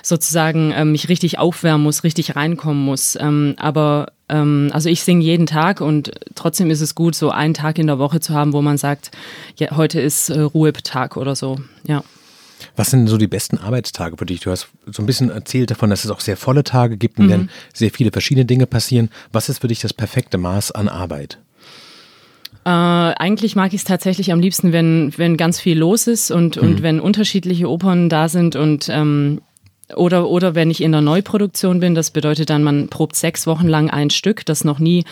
sozusagen 0.02 0.72
äh, 0.72 0.84
mich 0.84 1.10
richtig 1.10 1.38
aufwärmen 1.38 1.84
muss, 1.84 2.04
richtig 2.04 2.36
reinkommen 2.36 2.84
muss. 2.84 3.16
Ähm, 3.22 3.54
aber 3.58 4.08
also 4.30 4.90
ich 4.90 5.04
singe 5.04 5.24
jeden 5.24 5.46
Tag 5.46 5.80
und 5.80 6.12
trotzdem 6.36 6.70
ist 6.70 6.82
es 6.82 6.96
gut, 6.96 7.16
so 7.16 7.32
einen 7.32 7.54
Tag 7.54 7.80
in 7.80 7.88
der 7.88 7.98
Woche 7.98 8.20
zu 8.20 8.34
haben, 8.34 8.54
wo 8.54 8.62
man 8.62 8.78
sagt, 8.78 9.12
ja, 9.58 9.76
heute 9.78 10.02
ist 10.02 10.30
äh, 10.30 10.40
Ruhetag 10.42 11.16
oder 11.16 11.36
so. 11.36 11.60
Ja. 11.86 12.04
Was 12.76 12.92
sind 12.92 13.08
so 13.08 13.18
die 13.18 13.28
besten 13.28 13.58
Arbeitstage 13.58 14.18
für 14.18 14.26
dich? 14.26 14.42
Du 14.42 14.52
hast 14.52 14.68
so 14.88 15.02
ein 15.02 15.06
bisschen 15.06 15.30
erzählt 15.30 15.72
davon, 15.72 15.90
dass 15.90 16.06
es 16.06 16.12
auch 16.12 16.20
sehr 16.20 16.38
volle 16.38 16.64
Tage 16.64 16.98
gibt, 16.98 17.20
in 17.20 17.26
mhm. 17.26 17.30
denen 17.30 17.50
sehr 17.74 17.92
viele 17.92 18.12
verschiedene 18.12 18.46
Dinge 18.46 18.66
passieren. 18.66 19.10
Was 19.32 19.50
ist 19.50 19.60
für 19.60 19.68
dich 19.68 19.80
das 19.80 19.94
perfekte 19.94 20.38
Maß 20.38 20.72
an 20.72 20.90
Arbeit? 20.90 21.38
Äh, 22.66 22.70
eigentlich 22.70 23.56
mag 23.56 23.74
ich 23.74 23.82
es 23.82 23.84
tatsächlich 23.86 24.32
am 24.34 24.40
liebsten, 24.40 24.74
wenn, 24.74 25.14
wenn 25.18 25.38
ganz 25.38 25.60
viel 25.60 25.78
los 25.78 26.08
ist 26.08 26.32
und, 26.32 26.58
mhm. 26.58 26.64
und 26.64 26.82
wenn 26.82 27.00
unterschiedliche 27.00 27.70
Opern 27.70 28.10
da 28.10 28.28
sind 28.28 28.56
und 28.56 28.90
ähm, 28.90 29.42
oder, 29.96 30.30
oder 30.30 30.54
wenn 30.54 30.70
ich 30.70 30.82
in 30.82 30.92
der 30.92 31.02
Neuproduktion 31.02 31.80
bin, 31.80 31.96
das 31.96 32.12
bedeutet 32.12 32.50
dann, 32.50 32.64
man 32.64 32.90
probt 32.90 33.16
sechs 33.16 33.48
Wochen 33.48 33.68
lang 33.68 33.90
ein 33.90 34.10
Stück, 34.10 34.46
das 34.46 34.66
noch 34.66 34.80
nie, 34.80 35.06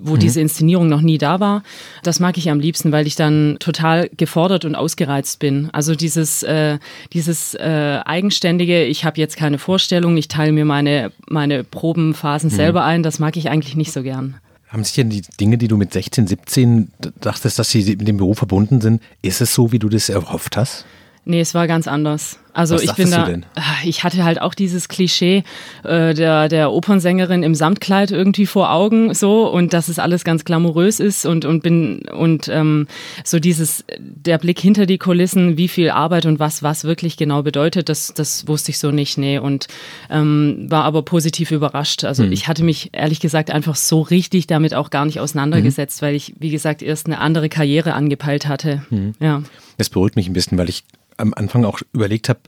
wo 0.00 0.14
mhm. 0.14 0.20
diese 0.20 0.40
Inszenierung 0.40 0.88
noch 0.88 1.02
nie 1.02 1.18
da 1.18 1.38
war. 1.38 1.62
Das 2.02 2.18
mag 2.18 2.38
ich 2.38 2.50
am 2.50 2.58
liebsten, 2.58 2.92
weil 2.92 3.06
ich 3.06 3.16
dann 3.16 3.56
total 3.60 4.08
gefordert 4.16 4.64
und 4.64 4.74
ausgereizt 4.74 5.38
bin. 5.38 5.68
Also 5.72 5.94
dieses, 5.94 6.42
äh, 6.42 6.78
dieses 7.12 7.54
äh, 7.54 8.00
eigenständige, 8.04 8.84
ich 8.84 9.04
habe 9.04 9.20
jetzt 9.20 9.36
keine 9.36 9.58
Vorstellung, 9.58 10.16
ich 10.16 10.28
teile 10.28 10.52
mir 10.52 10.64
meine, 10.64 11.12
meine 11.28 11.62
Probenphasen 11.62 12.50
mhm. 12.50 12.54
selber 12.54 12.84
ein, 12.84 13.02
das 13.02 13.18
mag 13.18 13.36
ich 13.36 13.50
eigentlich 13.50 13.76
nicht 13.76 13.92
so 13.92 14.02
gern. 14.02 14.36
Haben 14.68 14.82
sich 14.82 14.94
denn 14.94 15.10
die 15.10 15.22
Dinge, 15.38 15.58
die 15.58 15.68
du 15.68 15.76
mit 15.76 15.92
16, 15.92 16.26
17 16.26 16.90
dachtest, 17.20 17.58
dass 17.58 17.70
sie 17.70 17.96
mit 17.96 18.08
dem 18.08 18.16
Beruf 18.16 18.38
verbunden 18.38 18.80
sind, 18.80 19.02
ist 19.22 19.40
es 19.40 19.54
so, 19.54 19.72
wie 19.72 19.78
du 19.78 19.88
das 19.88 20.08
erhofft 20.08 20.56
hast? 20.56 20.86
Nee, 21.24 21.40
es 21.40 21.54
war 21.54 21.66
ganz 21.66 21.88
anders. 21.88 22.38
Also 22.56 22.76
Was 22.76 22.84
ich 22.84 22.92
bin 22.94 23.10
da, 23.10 23.28
ah, 23.56 23.60
ich 23.84 24.02
hatte 24.02 24.24
halt 24.24 24.40
auch 24.40 24.54
dieses 24.54 24.88
Klischee 24.88 25.44
äh, 25.84 26.14
der, 26.14 26.48
der 26.48 26.72
Opernsängerin 26.72 27.42
im 27.42 27.54
Samtkleid 27.54 28.12
irgendwie 28.12 28.46
vor 28.46 28.72
Augen 28.72 29.12
so 29.12 29.46
und 29.46 29.74
dass 29.74 29.88
es 29.88 29.98
alles 29.98 30.24
ganz 30.24 30.46
glamourös 30.46 30.98
ist 30.98 31.26
und, 31.26 31.44
und 31.44 31.62
bin 31.62 32.08
und 32.08 32.48
ähm, 32.48 32.86
so 33.24 33.38
dieses, 33.40 33.84
der 33.98 34.38
Blick 34.38 34.58
hinter 34.58 34.86
die 34.86 34.96
Kulissen, 34.96 35.58
wie 35.58 35.68
viel 35.68 35.90
Arbeit 35.90 36.24
und 36.24 36.38
was 36.38 36.62
was 36.62 36.84
wirklich 36.84 37.18
genau 37.18 37.42
bedeutet, 37.42 37.90
das, 37.90 38.14
das 38.14 38.48
wusste 38.48 38.70
ich 38.70 38.78
so 38.78 38.90
nicht, 38.90 39.18
nee. 39.18 39.38
Und 39.38 39.68
ähm, 40.08 40.66
war 40.70 40.84
aber 40.84 41.02
positiv 41.02 41.50
überrascht. 41.50 42.04
Also 42.04 42.24
mhm. 42.24 42.32
ich 42.32 42.48
hatte 42.48 42.64
mich 42.64 42.88
ehrlich 42.92 43.20
gesagt 43.20 43.50
einfach 43.50 43.76
so 43.76 44.00
richtig 44.00 44.46
damit 44.46 44.72
auch 44.72 44.88
gar 44.88 45.04
nicht 45.04 45.20
auseinandergesetzt, 45.20 46.00
mhm. 46.00 46.06
weil 46.06 46.14
ich, 46.14 46.34
wie 46.38 46.50
gesagt, 46.50 46.80
erst 46.80 47.06
eine 47.06 47.18
andere 47.18 47.50
Karriere 47.50 47.92
angepeilt 47.92 48.48
hatte. 48.48 48.82
Mhm. 48.88 49.12
Ja. 49.20 49.42
Es 49.76 49.90
beruhigt 49.90 50.16
mich 50.16 50.26
ein 50.26 50.32
bisschen, 50.32 50.56
weil 50.56 50.70
ich 50.70 50.84
am 51.16 51.34
Anfang 51.34 51.64
auch 51.64 51.80
überlegt 51.92 52.28
habe, 52.28 52.40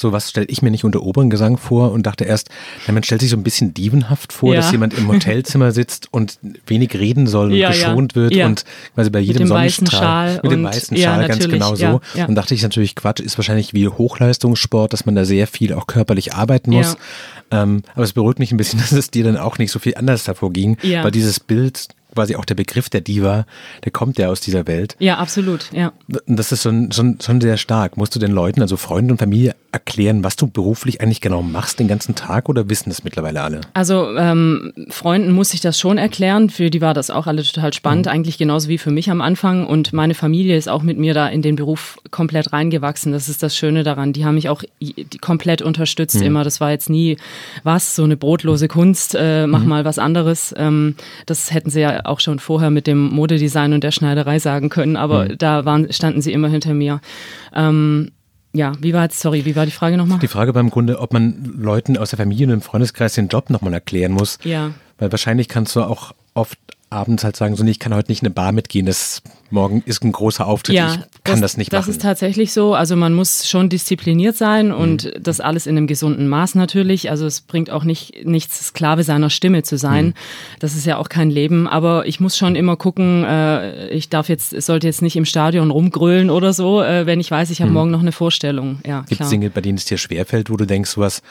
so 0.00 0.12
was 0.12 0.30
stelle 0.30 0.46
ich 0.48 0.62
mir 0.62 0.70
nicht 0.70 0.84
unter 0.84 1.02
Operngesang 1.02 1.58
vor 1.58 1.92
und 1.92 2.06
dachte 2.06 2.24
erst, 2.24 2.48
na, 2.86 2.94
man 2.94 3.02
stellt 3.02 3.20
sich 3.20 3.30
so 3.30 3.36
ein 3.36 3.42
bisschen 3.42 3.74
dievenhaft 3.74 4.32
vor, 4.32 4.54
ja. 4.54 4.60
dass 4.60 4.72
jemand 4.72 4.96
im 4.96 5.08
Hotelzimmer 5.08 5.72
sitzt 5.72 6.08
und 6.10 6.38
wenig 6.66 6.94
reden 6.94 7.26
soll 7.26 7.48
und 7.48 7.56
ja, 7.56 7.68
geschont 7.68 8.14
ja. 8.14 8.22
wird 8.22 8.36
und 8.36 8.64
quasi 8.94 9.10
bei 9.10 9.20
jedem 9.20 9.46
Sonnenstrahl 9.46 10.40
mit 10.42 10.52
dem 10.52 10.64
weißen 10.64 10.96
Schal 10.96 11.28
ganz 11.28 11.48
genau 11.48 11.74
so. 11.74 12.00
Und 12.26 12.34
dachte 12.34 12.54
ich 12.54 12.62
natürlich, 12.62 12.96
Quatsch, 12.96 13.20
ist 13.20 13.36
wahrscheinlich 13.36 13.74
wie 13.74 13.88
Hochleistungssport, 13.88 14.92
dass 14.92 15.04
man 15.04 15.14
da 15.14 15.24
sehr 15.24 15.46
viel 15.46 15.74
auch 15.74 15.86
körperlich 15.86 16.34
arbeiten 16.34 16.70
muss. 16.70 16.96
Ähm, 17.50 17.82
aber 17.94 18.04
es 18.04 18.12
beruhigt 18.12 18.38
mich 18.38 18.52
ein 18.52 18.56
bisschen, 18.56 18.78
dass 18.80 18.92
es 18.92 19.10
dir 19.10 19.24
dann 19.24 19.36
auch 19.36 19.58
nicht 19.58 19.70
so 19.70 19.78
viel 19.78 19.96
anders 19.96 20.24
davor 20.24 20.52
ging, 20.52 20.78
weil 20.82 21.10
dieses 21.10 21.40
Bild 21.40 21.88
quasi 22.14 22.36
auch 22.36 22.44
der 22.44 22.54
Begriff 22.54 22.88
der 22.88 23.00
Diva, 23.00 23.46
der 23.84 23.92
kommt 23.92 24.18
ja 24.18 24.28
aus 24.28 24.40
dieser 24.40 24.66
Welt. 24.66 24.96
Ja, 24.98 25.18
absolut, 25.18 25.70
ja. 25.72 25.92
Das 26.26 26.52
ist 26.52 26.62
schon, 26.62 26.92
schon, 26.92 27.18
schon 27.20 27.40
sehr 27.40 27.56
stark. 27.56 27.96
Musst 27.96 28.14
du 28.14 28.18
den 28.18 28.32
Leuten, 28.32 28.62
also 28.62 28.76
Freunden 28.76 29.12
und 29.12 29.18
Familie, 29.18 29.54
erklären, 29.72 30.24
was 30.24 30.36
du 30.36 30.48
beruflich 30.48 31.00
eigentlich 31.00 31.20
genau 31.20 31.42
machst 31.42 31.78
den 31.78 31.86
ganzen 31.86 32.14
Tag 32.14 32.48
oder 32.48 32.68
wissen 32.68 32.90
das 32.90 33.04
mittlerweile 33.04 33.42
alle? 33.42 33.60
Also 33.72 34.16
ähm, 34.16 34.72
Freunden 34.88 35.30
muss 35.30 35.54
ich 35.54 35.60
das 35.60 35.78
schon 35.78 35.96
erklären. 35.96 36.50
Für 36.50 36.70
die 36.70 36.80
war 36.80 36.92
das 36.92 37.10
auch 37.10 37.26
alle 37.26 37.44
total 37.44 37.72
spannend, 37.72 38.06
mhm. 38.06 38.12
eigentlich 38.12 38.36
genauso 38.36 38.68
wie 38.68 38.78
für 38.78 38.90
mich 38.90 39.10
am 39.10 39.20
Anfang. 39.20 39.66
Und 39.66 39.92
meine 39.92 40.14
Familie 40.14 40.56
ist 40.56 40.68
auch 40.68 40.82
mit 40.82 40.98
mir 40.98 41.14
da 41.14 41.28
in 41.28 41.42
den 41.42 41.56
Beruf 41.56 41.98
komplett 42.10 42.52
reingewachsen. 42.52 43.12
Das 43.12 43.28
ist 43.28 43.42
das 43.42 43.56
Schöne 43.56 43.84
daran. 43.84 44.12
Die 44.12 44.24
haben 44.24 44.34
mich 44.34 44.48
auch 44.48 44.64
komplett 45.20 45.62
unterstützt 45.62 46.16
mhm. 46.16 46.26
immer. 46.26 46.44
Das 46.44 46.60
war 46.60 46.70
jetzt 46.70 46.90
nie 46.90 47.16
was, 47.62 47.94
so 47.94 48.02
eine 48.02 48.16
brotlose 48.16 48.66
Kunst, 48.66 49.14
äh, 49.14 49.46
mach 49.46 49.62
mhm. 49.62 49.68
mal 49.68 49.84
was 49.84 49.98
anderes. 49.98 50.52
Ähm, 50.56 50.96
das 51.26 51.52
hätten 51.52 51.70
sie 51.70 51.80
ja 51.80 51.99
auch 52.06 52.20
schon 52.20 52.38
vorher 52.38 52.70
mit 52.70 52.86
dem 52.86 53.08
Modedesign 53.08 53.72
und 53.72 53.84
der 53.84 53.90
Schneiderei 53.90 54.38
sagen 54.38 54.68
können, 54.68 54.96
aber 54.96 55.24
mhm. 55.24 55.38
da 55.38 55.64
waren, 55.64 55.92
standen 55.92 56.22
sie 56.22 56.32
immer 56.32 56.48
hinter 56.48 56.74
mir. 56.74 57.00
Ähm, 57.54 58.12
ja, 58.52 58.72
wie 58.80 58.92
war 58.92 59.04
jetzt, 59.04 59.20
sorry, 59.20 59.44
wie 59.44 59.54
war 59.54 59.64
die 59.64 59.72
Frage 59.72 59.96
nochmal? 59.96 60.18
Die 60.18 60.28
Frage 60.28 60.52
beim 60.52 60.70
Grunde, 60.70 60.98
ob 60.98 61.12
man 61.12 61.54
Leuten 61.56 61.96
aus 61.96 62.10
der 62.10 62.18
Familie 62.18 62.46
und 62.46 62.52
im 62.52 62.60
Freundeskreis 62.62 63.14
den 63.14 63.28
Job 63.28 63.48
nochmal 63.50 63.72
erklären 63.72 64.12
muss. 64.12 64.38
Ja. 64.42 64.72
Weil 64.98 65.12
wahrscheinlich 65.12 65.48
kannst 65.48 65.76
du 65.76 65.82
auch 65.82 66.12
oft 66.34 66.58
abends 66.90 67.22
halt 67.22 67.36
sagen, 67.36 67.56
so 67.56 67.62
nee, 67.64 67.70
ich 67.70 67.78
kann 67.78 67.94
heute 67.94 68.10
nicht 68.10 68.22
in 68.22 68.26
eine 68.26 68.34
Bar 68.34 68.52
mitgehen, 68.52 68.84
das 68.84 69.22
morgen 69.50 69.82
ist 69.86 70.04
ein 70.04 70.12
großer 70.12 70.46
Auftritt, 70.46 70.76
ja, 70.76 70.94
ich 70.94 71.24
kann 71.24 71.40
das, 71.40 71.52
das 71.52 71.56
nicht 71.56 71.72
machen. 71.72 71.80
Das 71.80 71.88
ist 71.88 72.02
tatsächlich 72.02 72.52
so, 72.52 72.74
also 72.74 72.96
man 72.96 73.14
muss 73.14 73.48
schon 73.48 73.68
diszipliniert 73.68 74.36
sein 74.36 74.72
und 74.72 75.04
mhm. 75.04 75.22
das 75.22 75.40
alles 75.40 75.66
in 75.66 75.76
einem 75.76 75.86
gesunden 75.86 76.28
Maß 76.28 76.56
natürlich, 76.56 77.10
also 77.10 77.26
es 77.26 77.40
bringt 77.40 77.70
auch 77.70 77.84
nicht 77.84 78.24
nichts 78.26 78.66
Sklave 78.68 79.04
seiner 79.04 79.30
Stimme 79.30 79.62
zu 79.62 79.78
sein, 79.78 80.06
mhm. 80.06 80.14
das 80.58 80.74
ist 80.74 80.84
ja 80.84 80.98
auch 80.98 81.08
kein 81.08 81.30
Leben, 81.30 81.68
aber 81.68 82.06
ich 82.06 82.20
muss 82.20 82.36
schon 82.36 82.56
immer 82.56 82.76
gucken, 82.76 83.24
äh, 83.24 83.88
ich 83.90 84.08
darf 84.08 84.28
jetzt, 84.28 84.60
sollte 84.60 84.86
jetzt 84.86 85.02
nicht 85.02 85.16
im 85.16 85.24
Stadion 85.24 85.70
rumgrölen 85.70 86.28
oder 86.28 86.52
so, 86.52 86.82
äh, 86.82 87.06
wenn 87.06 87.20
ich 87.20 87.30
weiß, 87.30 87.50
ich 87.50 87.60
habe 87.60 87.70
mhm. 87.70 87.74
morgen 87.74 87.90
noch 87.90 88.00
eine 88.00 88.12
Vorstellung, 88.12 88.80
ja 88.84 89.04
Gibt 89.08 89.20
es 89.20 89.28
Dinge, 89.28 89.50
bei 89.50 89.60
denen 89.60 89.78
es 89.78 89.84
dir 89.84 89.98
schwerfällt, 89.98 90.50
wo 90.50 90.56
du 90.56 90.66
denkst, 90.66 90.90
sowas, 90.90 91.22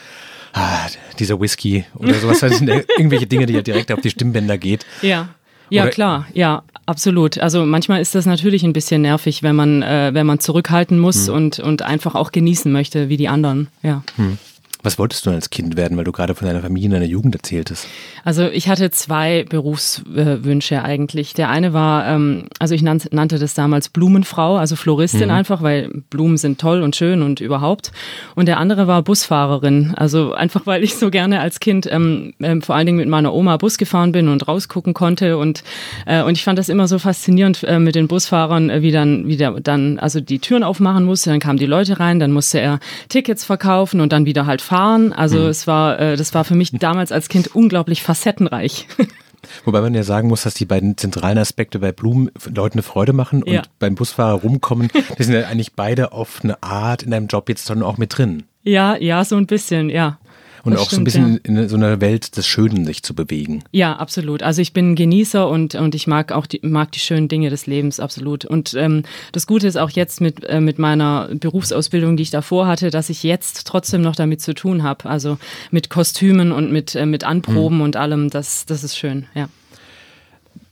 ah, 0.54 0.88
dieser 1.18 1.40
Whisky 1.40 1.86
oder 1.96 2.14
sowas, 2.16 2.40
das 2.42 2.58
sind 2.58 2.70
irgendwelche 2.70 3.28
Dinge, 3.28 3.46
die 3.46 3.54
ja 3.54 3.62
direkt 3.62 3.92
auf 3.92 4.02
die 4.02 4.10
Stimmbänder 4.10 4.58
geht. 4.58 4.86
Ja. 5.02 5.30
Ja, 5.70 5.84
Oder 5.84 5.92
klar, 5.92 6.28
ja, 6.34 6.64
absolut. 6.86 7.38
Also 7.40 7.66
manchmal 7.66 8.02
ist 8.02 8.16
das 8.16 8.26
natürlich 8.26 8.64
ein 8.64 8.74
bisschen 8.74 9.02
nervig, 9.02 9.44
wenn 9.44 9.56
man, 9.56 9.82
äh, 9.82 10.12
wenn 10.14 10.26
man 10.26 10.40
zurückhalten 10.40 11.00
muss 11.00 11.28
hm. 11.28 11.34
und, 11.34 11.60
und 11.60 11.82
einfach 11.82 12.16
auch 12.16 12.32
genießen 12.32 12.72
möchte, 12.72 13.10
wie 13.10 13.18
die 13.18 13.28
anderen, 13.28 13.68
ja. 13.84 14.04
Hm. 14.16 14.38
Was 14.82 14.98
wolltest 14.98 15.26
du 15.26 15.32
als 15.32 15.50
Kind 15.50 15.76
werden, 15.76 15.98
weil 15.98 16.06
du 16.06 16.14
gerade 16.14 16.36
von 16.36 16.48
deiner 16.48 16.62
Familie 16.62 16.86
in 16.86 16.92
deiner 16.92 17.06
Jugend 17.06 17.36
erzähltest? 17.36 17.86
Also 18.24 18.48
ich 18.48 18.70
hatte 18.70 18.90
zwei 18.92 19.44
Berufswünsche 19.44 20.82
eigentlich. 20.84 21.34
Der 21.34 21.50
eine 21.50 21.74
war, 21.74 22.08
ähm, 22.08 22.46
also 22.60 22.76
ich 22.76 22.82
nannte 22.82 23.40
das 23.40 23.54
damals 23.54 23.90
Blumenfrau, 23.90 24.56
also 24.56 24.78
Floristin 24.78 25.26
mhm. 25.26 25.32
einfach, 25.32 25.62
weil 25.62 25.90
Blumen 26.10 26.38
sind 26.38 26.62
toll 26.62 26.82
und 26.82 26.96
schön 26.96 27.24
und 27.24 27.42
überhaupt. 27.42 27.92
Und 28.36 28.46
der 28.46 28.58
andere 28.58 28.88
war 28.88 29.02
Busfahrerin, 29.02 29.94
also 29.98 30.32
einfach, 30.32 30.66
weil 30.66 30.82
ich 30.82 30.96
so 30.96 31.10
gerne 31.10 31.42
als 31.42 31.60
Kind 31.60 31.86
ähm, 31.92 32.34
ähm, 32.40 32.62
vor 32.62 32.76
allen 32.76 32.86
Dingen 32.86 33.00
mit 33.00 33.10
meiner 33.10 33.34
Oma 33.34 33.58
Bus 33.58 33.78
gefahren 33.78 34.14
bin 34.14 34.30
und 34.30 34.48
rausgucken 34.48 34.94
konnte 34.94 35.38
und 35.38 35.64
äh, 36.06 36.24
und 36.24 36.38
ich 36.38 36.46
fand 36.46 36.58
das 36.58 36.70
immer 36.70 36.88
so 36.88 37.00
faszinierend 37.00 37.66
äh, 37.66 37.80
mit 37.80 37.96
den 37.96 38.08
Busfahrern, 38.08 38.70
äh, 38.70 38.82
wie 38.82 38.92
dann 38.92 39.28
wie 39.28 39.36
der 39.36 39.60
dann 39.60 40.00
also 40.00 40.22
die 40.22 40.40
Türen 40.40 40.64
aufmachen 40.64 41.04
musste, 41.04 41.32
dann 41.32 41.42
kamen 41.42 41.60
die 41.60 41.66
Leute 41.66 42.00
rein, 42.00 42.20
dann 42.20 42.32
musste 42.32 42.62
er 42.62 42.80
Tickets 43.10 43.44
verkaufen 43.44 44.00
und 44.00 44.14
dann 44.14 44.26
wieder 44.26 44.46
halt 44.46 44.62
fahren. 44.70 45.14
Also 45.14 45.40
mhm. 45.40 45.48
es 45.48 45.68
war, 45.68 46.00
äh, 46.00 46.16
das 46.16 46.34
war 46.34 46.46
für 46.46 46.56
mich 46.56 46.72
damals 46.72 47.12
als 47.12 47.28
Kind 47.28 47.56
unglaublich 47.56 48.04
facettenreich. 48.04 48.88
Wobei 49.66 49.82
man 49.82 49.94
ja 49.94 50.04
sagen 50.04 50.28
muss, 50.28 50.44
dass 50.44 50.54
die 50.54 50.66
beiden 50.66 50.98
zentralen 50.98 51.38
Aspekte 51.38 51.80
bei 51.80 51.92
Blumen 51.92 52.30
Leuten 52.54 52.76
eine 52.76 52.84
Freude 52.84 53.14
machen 53.14 53.42
und 53.42 53.52
ja. 53.52 53.62
beim 53.80 53.96
Busfahrer 53.96 54.42
rumkommen, 54.42 54.90
die 55.18 55.24
sind 55.24 55.34
ja 55.34 55.48
eigentlich 55.48 55.74
beide 55.74 56.12
auf 56.12 56.42
eine 56.44 56.62
Art 56.62 57.04
in 57.04 57.14
einem 57.14 57.28
Job 57.28 57.50
jetzt 57.50 57.70
dann 57.70 57.82
auch 57.82 57.98
mit 57.98 58.18
drin. 58.18 58.44
Ja, 58.64 58.96
ja, 58.98 59.24
so 59.24 59.38
ein 59.38 59.48
bisschen, 59.48 59.90
ja. 59.90 60.20
Und 60.64 60.74
das 60.74 60.82
auch 60.82 60.88
stimmt, 60.88 61.12
so 61.12 61.20
ein 61.20 61.34
bisschen 61.40 61.56
ja. 61.56 61.62
in 61.64 61.70
so 61.70 61.76
einer 61.76 62.02
Welt 62.02 62.38
des 62.38 62.48
Schönen 62.48 62.86
sich 62.86 63.04
zu 63.04 63.14
bewegen. 63.14 63.64
Ja, 63.72 63.96
absolut. 63.96 64.44
Also 64.44 64.62
ich 64.62 64.74
bin 64.74 64.92
ein 64.92 64.96
Genießer 64.96 65.48
und, 65.48 65.76
und 65.76 65.96
ich 65.96 66.08
mag 66.08 66.32
auch 66.32 66.46
die, 66.46 66.60
mag 66.64 66.92
die 66.92 67.00
schönen 67.00 67.28
Dinge 67.28 67.50
des 67.50 67.68
Lebens, 67.68 68.00
absolut. 68.00 68.46
Und 68.46 68.74
ähm, 68.74 69.04
das 69.32 69.48
Gute 69.48 69.68
ist 69.68 69.78
auch 69.78 69.90
jetzt 69.90 70.22
mit, 70.22 70.44
äh, 70.46 70.60
mit 70.60 70.80
meiner 70.80 71.30
Berufsausbildung, 71.34 72.18
die 72.18 72.24
ich 72.24 72.32
davor 72.32 72.68
hatte, 72.68 72.90
dass 72.90 73.10
ich 73.10 73.24
jetzt 73.24 73.68
trotzdem 73.68 74.02
noch 74.02 74.16
damit 74.16 74.42
zu 74.42 74.54
tun 74.54 74.84
habe. 74.84 75.10
Also 75.10 75.38
mit 75.72 75.90
Kostümen 75.90 76.52
und 76.52 76.72
mit, 76.72 76.96
äh, 76.96 77.06
mit 77.06 77.24
Anproben 77.24 77.78
mhm. 77.78 77.84
und 77.84 77.96
allem. 77.96 78.30
Das, 78.30 78.66
das 78.66 78.84
ist 78.84 78.98
schön, 78.98 79.28
ja. 79.34 79.50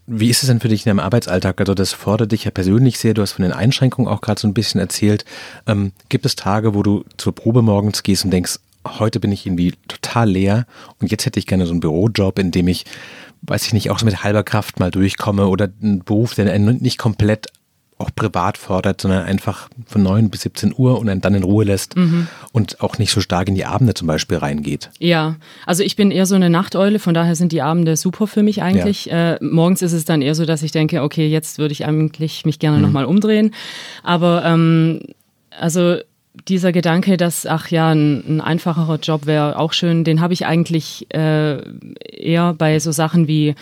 Wie 0.10 0.30
ist 0.30 0.42
es 0.42 0.48
denn 0.48 0.62
für 0.62 0.70
dich 0.70 0.86
in 0.86 0.90
deinem 0.90 1.06
Arbeitsalltag? 1.06 1.60
Also 1.60 1.74
das 1.74 1.92
fordert 1.92 2.32
dich 2.32 2.46
ja 2.46 2.52
persönlich 2.52 2.98
sehr. 2.98 3.14
Du 3.14 3.22
hast 3.22 3.34
von 3.34 3.44
den 3.44 3.52
Einschränkungen 3.52 4.10
auch 4.10 4.22
gerade 4.22 4.40
so 4.40 4.48
ein 4.48 4.54
bisschen 4.54 4.80
erzählt. 4.80 5.26
Ähm, 5.68 5.92
gibt 6.08 6.26
es 6.26 6.38
Tage, 6.38 6.74
wo 6.74 6.82
du 6.82 7.04
zur 7.18 7.36
Probe 7.36 7.62
morgens 7.62 8.04
gehst 8.04 8.24
und 8.24 8.32
denkst, 8.32 8.58
heute 9.00 9.20
bin 9.20 9.32
ich 9.32 9.46
irgendwie 9.46 9.74
total 9.88 10.30
leer 10.30 10.66
und 11.00 11.12
jetzt 11.12 11.26
hätte 11.26 11.40
ich 11.40 11.48
gerne 11.48 11.66
so 11.66 11.72
einen 11.72 11.80
Bürojob, 11.80 12.40
in 12.40 12.52
dem 12.52 12.68
ich, 12.68 12.86
weiß 13.42 13.66
ich 13.68 13.74
nicht, 13.74 13.90
auch 13.90 14.00
so 14.00 14.06
mit 14.06 14.24
halber 14.24 14.44
Kraft 14.44 14.80
mal 14.80 14.92
durchkomme 14.92 15.48
oder 15.48 15.70
einen 15.82 16.04
Beruf, 16.04 16.36
der 16.36 16.58
nicht 16.58 16.98
komplett 16.98 17.48
auch 18.00 18.12
privat 18.16 18.58
fordert, 18.58 19.02
sondern 19.02 19.26
einfach 19.26 19.70
von 19.88 20.04
9 20.04 20.30
bis 20.30 20.42
17 20.42 20.74
Uhr 20.78 21.00
und 21.00 21.08
dann 21.08 21.34
in 21.34 21.44
Ruhe 21.44 21.66
lässt 21.66 21.96
mhm. 21.96 22.28
und 22.52 22.82
auch 22.82 23.00
nicht 23.00 23.12
so 23.12 23.22
stark 23.22 23.48
in 23.48 23.56
die 23.56 23.66
Abende 23.66 23.96
zum 23.96 24.08
Beispiel 24.08 24.38
reingeht. 24.38 24.92
Ja, 25.00 25.38
also 25.66 25.82
ich 25.82 25.96
bin 25.96 26.12
eher 26.12 26.28
so 26.28 26.36
eine 26.36 26.52
Nachteule, 26.52 27.00
von 27.00 27.16
daher 27.16 27.36
sind 27.36 27.52
die 27.52 27.64
Abende 27.64 27.98
super 27.98 28.28
für 28.28 28.44
mich 28.44 28.62
eigentlich. 28.62 29.06
Ja. 29.06 29.34
Äh, 29.34 29.44
morgens 29.44 29.82
ist 29.82 29.94
es 29.94 30.06
dann 30.06 30.22
eher 30.22 30.36
so, 30.36 30.46
dass 30.46 30.62
ich 30.62 30.72
denke, 30.72 31.02
okay, 31.02 31.28
jetzt 31.28 31.58
würde 31.58 31.72
ich 31.72 31.86
eigentlich 31.86 32.46
mich 32.46 32.60
gerne 32.60 32.78
mhm. 32.78 32.84
nochmal 32.84 33.06
umdrehen. 33.06 33.56
Aber 34.04 34.46
ähm, 34.46 35.00
also 35.50 35.98
dieser 36.48 36.72
Gedanke, 36.72 37.18
dass, 37.18 37.46
ach 37.46 37.70
ja, 37.70 37.90
ein, 37.90 38.24
ein 38.28 38.42
einfacherer 38.42 39.00
Job 39.00 39.26
wäre 39.26 39.58
auch 39.58 39.74
schön, 39.74 40.04
den 40.04 40.22
habe 40.22 40.34
ich 40.34 40.46
eigentlich 40.46 41.08
äh, 41.14 41.58
eher 42.00 42.54
bei 42.54 42.80
so 42.80 42.92
Sachen 42.92 43.28
wie 43.28 43.56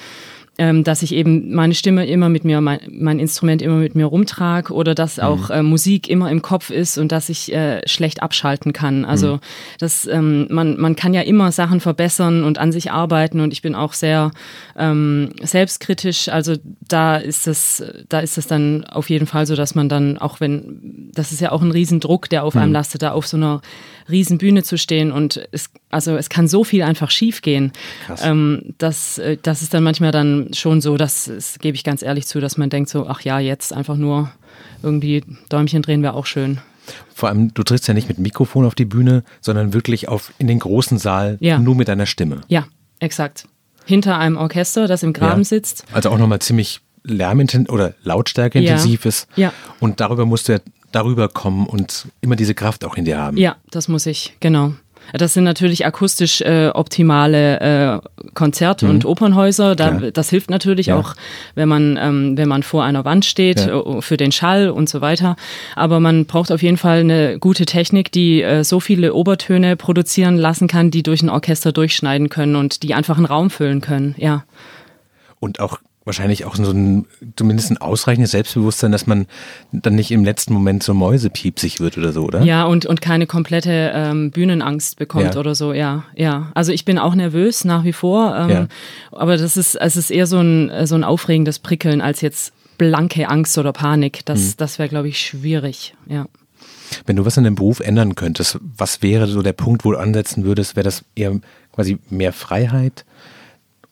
ähm, 0.58 0.84
dass 0.84 1.02
ich 1.02 1.14
eben 1.14 1.54
meine 1.54 1.74
Stimme 1.74 2.06
immer 2.06 2.30
mit 2.30 2.46
mir, 2.46 2.62
mein, 2.62 2.80
mein 2.90 3.20
Instrument 3.20 3.62
immer 3.62 3.76
mit 3.76 3.96
mir 3.96 4.06
rumtrage 4.06 4.74
oder 4.74 4.96
dass 4.96 5.20
auch 5.20 5.50
mhm. 5.50 5.56
äh, 5.56 5.64
Musik 5.64 6.10
immer 6.10 6.32
im 6.32 6.42
Kopf 6.42 6.70
ist 6.70 6.98
und 6.98 7.12
dass 7.12 7.30
ich 7.30 7.54
äh, 7.54 7.82
schlecht 7.88 8.24
abschalten 8.24 8.72
kann. 8.72 9.04
Also 9.04 9.36
mhm. 9.36 9.40
das, 9.80 10.08
ähm, 10.08 10.48
man, 10.50 10.80
man 10.80 10.96
kann 10.96 11.14
ja 11.14 11.22
immer 11.22 11.52
Sachen 11.52 11.82
verbessern 11.82 12.44
und 12.44 12.58
an 12.58 12.72
sich 12.72 12.92
arbeiten 12.92 13.42
und 13.42 13.52
ich 13.52 13.62
bin 13.62 13.76
auch 13.76 13.94
sehr 13.94 14.32
ähm, 14.78 15.32
selbstkritisch. 15.42 16.30
Also 16.30 16.56
da 16.88 17.18
ist 17.18 17.48
es, 17.48 17.84
da 18.08 18.20
ist 18.20 18.38
es 18.38 18.48
dann 18.48 18.86
auf 18.86 19.10
jeden 19.10 19.28
Fall 19.28 19.46
so, 19.46 19.56
dass 19.56 19.76
man 19.76 19.90
dann 19.90 20.18
auch 20.18 20.40
wenn, 20.40 21.12
das 21.14 21.32
ist 21.32 21.42
ja 21.42 21.52
auch 21.52 21.62
ein 21.62 21.72
Riesendruck, 21.72 22.30
der 22.30 22.44
auf 22.44 22.56
mhm. 22.56 22.62
einem 22.62 22.74
lastet, 22.74 23.02
da 23.02 23.12
auf 23.12 23.28
so 23.28 23.36
einer 23.38 23.62
riesen 24.10 24.38
Bühne 24.38 24.64
zu 24.64 24.78
stehen 24.78 25.12
und 25.12 25.48
es, 25.52 25.70
also 25.96 26.18
es 26.18 26.28
kann 26.28 26.50
so 26.50 26.66
viel 26.66 26.84
einfach 26.84 27.10
schief 27.10 27.42
gehen. 27.42 27.72
Ähm, 28.22 28.74
das, 28.78 29.18
äh, 29.18 29.38
das 29.42 29.62
ist 29.62 29.74
dann 29.74 29.82
manchmal 29.82 30.12
dann 30.12 30.50
schon 30.54 30.82
so, 30.82 30.98
das, 30.98 31.32
das 31.34 31.58
gebe 31.60 31.76
ich 31.76 31.86
ganz 31.86 32.02
ehrlich 32.02 32.28
zu, 32.28 32.42
dass 32.42 32.58
man 32.58 32.70
denkt 32.70 32.90
so, 32.90 33.08
ach 33.08 33.22
ja, 33.22 33.40
jetzt 33.40 33.72
einfach 33.72 33.96
nur 33.96 34.30
irgendwie 34.84 35.24
Däumchen 35.48 35.82
drehen 35.82 36.04
wäre 36.04 36.14
auch 36.14 36.26
schön. 36.26 36.60
Vor 37.14 37.30
allem, 37.30 37.54
du 37.54 37.64
trittst 37.64 37.88
ja 37.88 37.94
nicht 37.94 38.10
mit 38.10 38.20
Mikrofon 38.20 38.66
auf 38.66 38.76
die 38.76 38.84
Bühne, 38.84 39.24
sondern 39.40 39.74
wirklich 39.74 40.10
auf, 40.10 40.34
in 40.38 40.48
den 40.48 40.60
großen 40.60 40.98
Saal 40.98 41.38
ja. 41.40 41.60
nur 41.60 41.76
mit 41.76 41.88
deiner 41.88 42.06
Stimme. 42.06 42.42
Ja, 42.50 42.68
exakt. 43.00 43.48
Hinter 43.86 44.20
einem 44.20 44.36
Orchester, 44.36 44.88
das 44.88 45.02
im 45.02 45.14
Graben 45.14 45.42
ja. 45.42 45.46
sitzt. 45.46 45.86
Also 45.94 46.10
auch 46.10 46.18
nochmal 46.18 46.40
ziemlich 46.40 46.82
lärmintensiv 47.04 47.72
oder 47.72 47.94
lautstärkeintensiv 48.04 49.06
ja. 49.06 49.10
ist. 49.10 49.28
Ja. 49.38 49.54
Und 49.80 50.02
darüber 50.02 50.26
musst 50.26 50.50
du 50.50 50.54
ja 50.54 50.60
darüber 50.92 51.30
kommen 51.30 51.68
und 51.68 52.08
immer 52.20 52.36
diese 52.36 52.54
Kraft 52.54 52.84
auch 52.84 52.96
in 52.96 53.06
dir 53.06 53.18
haben. 53.18 53.38
Ja, 53.38 53.56
das 53.72 53.88
muss 53.88 54.06
ich, 54.06 54.36
genau. 54.42 54.74
Das 55.14 55.34
sind 55.34 55.44
natürlich 55.44 55.86
akustisch 55.86 56.42
äh, 56.42 56.70
optimale 56.74 57.60
äh, 57.60 58.00
Konzert- 58.34 58.84
mhm. 58.84 58.90
und 58.90 59.06
Opernhäuser. 59.06 59.76
Da, 59.76 59.92
das 60.12 60.30
hilft 60.30 60.50
natürlich 60.50 60.88
ja. 60.88 60.98
auch, 60.98 61.16
wenn 61.56 61.70
man, 61.70 61.98
ähm, 62.02 62.38
wenn 62.38 62.48
man 62.48 62.64
vor 62.64 62.84
einer 62.84 63.06
Wand 63.06 63.26
steht, 63.26 63.66
ja. 63.66 63.80
Äh, 63.80 64.02
für 64.02 64.18
den 64.18 64.32
Schall 64.32 64.70
und 64.70 64.90
so 64.90 65.02
weiter. 65.02 65.36
Aber 65.76 66.00
man 66.00 66.26
braucht 66.26 66.52
auf 66.52 66.62
jeden 66.62 66.78
Fall 66.78 67.00
eine 67.00 67.40
gute 67.40 67.66
Technik, 67.66 68.12
die 68.12 68.42
äh, 68.42 68.64
so 68.64 68.80
viele 68.80 69.14
Obertöne 69.14 69.76
produzieren 69.76 70.38
lassen 70.38 70.68
kann, 70.68 70.92
die 70.92 71.04
durch 71.04 71.22
ein 71.22 71.30
Orchester 71.30 71.72
durchschneiden 71.72 72.30
können 72.30 72.56
und 72.56 72.84
die 72.84 72.94
einfach 72.94 73.18
einen 73.18 73.26
Raum 73.26 73.50
füllen 73.50 73.82
können. 73.82 74.16
Ja. 74.18 74.44
Und 75.40 75.60
auch 75.60 75.80
wahrscheinlich 76.06 76.46
auch 76.46 76.56
so 76.56 76.72
ein, 76.72 77.06
zumindest 77.36 77.72
ein 77.72 77.78
ausreichendes 77.78 78.32
Selbstbewusstsein, 78.32 78.92
dass 78.92 79.08
man 79.08 79.26
dann 79.72 79.96
nicht 79.96 80.12
im 80.12 80.24
letzten 80.24 80.54
Moment 80.54 80.84
so 80.84 80.94
mäusepiepsig 80.94 81.80
wird 81.80 81.98
oder 81.98 82.14
so, 82.14 82.24
oder? 82.24 82.44
Ja, 82.44 82.64
und, 82.64 82.86
und 82.86 83.02
keine 83.02 83.26
komplette 83.26 83.92
ähm, 83.94 84.32
Bühnenangst 84.32 84.98
bekommt 84.98 85.34
ja. 85.34 85.40
oder 85.40 85.56
so, 85.56 85.74
ja, 85.74 86.06
ja. 86.16 86.52
Also 86.54 86.72
ich 86.72 86.86
bin 86.86 87.00
auch 87.00 87.16
nervös 87.16 87.66
nach 87.66 87.84
wie 87.84 87.94
vor, 87.94 88.36
ähm, 88.36 88.50
ja. 88.50 88.68
aber 89.12 89.38
das 89.38 89.58
ist, 89.58 89.76
es 89.76 89.96
ist 89.98 90.12
eher 90.12 90.28
so 90.28 90.40
ein, 90.40 90.86
so 90.86 90.96
ein 90.96 91.04
aufregendes 91.04 91.60
Prickeln 91.60 92.02
als 92.02 92.22
jetzt 92.22 92.54
blanke 92.78 93.28
Angst 93.28 93.58
oder 93.58 93.74
Panik. 93.74 94.26
Das, 94.26 94.40
mhm. 94.40 94.54
das 94.58 94.78
wäre, 94.78 94.90
glaube 94.90 95.08
ich, 95.08 95.20
schwierig, 95.20 95.96
ja. 96.08 96.28
Wenn 97.08 97.16
du 97.16 97.26
was 97.26 97.38
an 97.38 97.44
dem 97.44 97.56
Beruf 97.56 97.80
ändern 97.80 98.14
könntest, 98.14 98.60
was 98.62 99.02
wäre 99.02 99.26
so 99.26 99.42
der 99.42 99.54
Punkt, 99.54 99.86
wo 99.86 99.92
du 99.92 99.98
ansetzen 99.98 100.44
würdest? 100.46 100.76
Wäre 100.76 100.84
das 100.84 101.04
eher 101.16 101.40
quasi 101.74 101.98
mehr 102.10 102.32
Freiheit? 102.32 103.06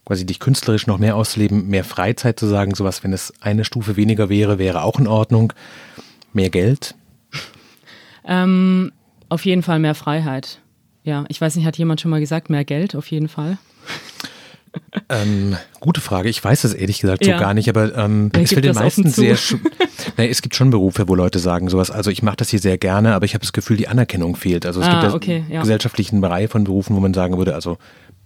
Quasi 0.06 0.26
dich 0.26 0.40
künstlerisch 0.40 0.88
noch 0.88 0.98
mehr 0.98 1.16
auszuleben, 1.16 1.68
mehr 1.68 1.84
Freizeit 1.84 2.40
zu 2.40 2.48
sagen, 2.48 2.76
sowas, 2.76 3.04
wenn 3.04 3.14
es 3.14 3.34
eine 3.42 3.66
Stufe 3.66 3.96
weniger 3.96 4.30
wäre, 4.30 4.60
wäre 4.60 4.84
auch 4.84 5.00
in 5.00 5.08
Ordnung. 5.08 5.54
Mehr 6.34 6.50
Geld? 6.50 6.96
Ähm, 8.26 8.92
auf 9.30 9.46
jeden 9.46 9.64
Fall 9.64 9.80
mehr 9.80 9.96
Freiheit. 9.96 10.60
Ja, 11.04 11.26
ich 11.28 11.40
weiß 11.40 11.56
nicht, 11.56 11.66
hat 11.66 11.78
jemand 11.78 12.02
schon 12.02 12.12
mal 12.12 12.20
gesagt, 12.20 12.50
mehr 12.50 12.64
Geld 12.64 12.96
auf 12.96 13.08
jeden 13.08 13.28
Fall? 13.28 13.58
Ähm, 15.10 15.56
gute 15.80 16.02
Frage. 16.02 16.30
Ich 16.30 16.44
weiß 16.44 16.64
es 16.64 16.74
ehrlich 16.74 17.00
gesagt 17.00 17.26
ja. 17.26 17.38
so 17.38 17.44
gar 17.44 17.54
nicht, 17.54 17.70
aber 17.70 17.96
ähm, 17.96 18.32
es 18.34 18.52
fällt 18.52 18.66
den 18.66 18.74
meisten 18.74 19.08
sehr. 19.10 19.38
nee, 20.18 20.28
es 20.28 20.42
gibt 20.42 20.56
schon 20.56 20.70
Berufe, 20.72 21.08
wo 21.08 21.16
Leute 21.16 21.40
sagen 21.40 21.70
sowas. 21.70 21.92
Also 21.92 22.10
ich 22.10 22.24
mache 22.24 22.38
das 22.38 22.50
hier 22.50 22.60
sehr 22.60 22.78
gerne, 22.78 23.14
aber 23.14 23.26
ich 23.26 23.34
habe 23.34 23.42
das 23.42 23.54
Gefühl, 23.54 23.78
die 23.78 23.88
Anerkennung 23.88 24.36
fehlt. 24.36 24.66
Also 24.66 24.82
es 24.82 24.88
ah, 24.88 25.02
gibt 25.02 25.14
okay, 25.14 25.46
ja. 25.50 25.62
gesellschaftlichen 25.62 26.24
Reihe 26.24 26.48
von 26.48 26.64
Berufen, 26.64 26.96
wo 26.96 27.00
man 27.00 27.14
sagen 27.14 27.38
würde, 27.38 27.54
also 27.54 27.78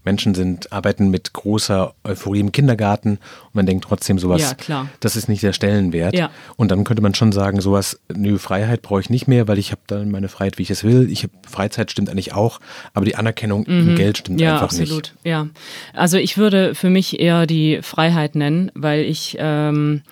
Menschen 0.07 0.33
sind, 0.35 0.71
arbeiten 0.71 1.09
mit 1.09 1.33
großer 1.33 1.93
Euphorie 2.05 2.39
im 2.39 2.53
Kindergarten 2.53 3.19
und 3.47 3.55
man 3.55 3.65
denkt 3.65 3.83
trotzdem 3.83 4.19
sowas, 4.19 4.41
ja, 4.41 4.53
klar. 4.53 4.89
das 5.01 5.17
ist 5.17 5.27
nicht 5.27 5.43
der 5.43 5.51
Stellenwert. 5.51 6.15
Ja. 6.15 6.29
Und 6.55 6.71
dann 6.71 6.85
könnte 6.85 7.03
man 7.03 7.13
schon 7.13 7.33
sagen, 7.33 7.59
sowas, 7.59 7.99
nö, 8.15 8.37
Freiheit 8.37 8.81
brauche 8.81 9.01
ich 9.01 9.09
nicht 9.09 9.27
mehr, 9.27 9.49
weil 9.49 9.57
ich 9.57 9.71
habe 9.71 9.81
dann 9.87 10.09
meine 10.09 10.29
Freiheit, 10.29 10.57
wie 10.57 10.61
ich 10.61 10.69
es 10.69 10.85
will. 10.85 11.11
Ich 11.11 11.23
habe 11.23 11.33
Freizeit 11.45 11.91
stimmt 11.91 12.09
eigentlich 12.09 12.33
auch, 12.33 12.61
aber 12.93 13.03
die 13.03 13.17
Anerkennung 13.17 13.65
mhm. 13.67 13.89
im 13.89 13.95
Geld 13.95 14.19
stimmt 14.19 14.39
ja, 14.39 14.53
einfach 14.53 14.67
absolut. 14.67 14.89
nicht. 14.89 15.13
Ja, 15.25 15.41
absolut. 15.41 15.53
Ja. 15.93 15.99
Also 15.99 16.17
ich 16.17 16.37
würde 16.37 16.73
für 16.73 16.89
mich 16.89 17.19
eher 17.19 17.45
die 17.45 17.81
Freiheit 17.81 18.35
nennen, 18.35 18.71
weil 18.75 19.01
ich 19.01 19.35
ähm, 19.39 20.03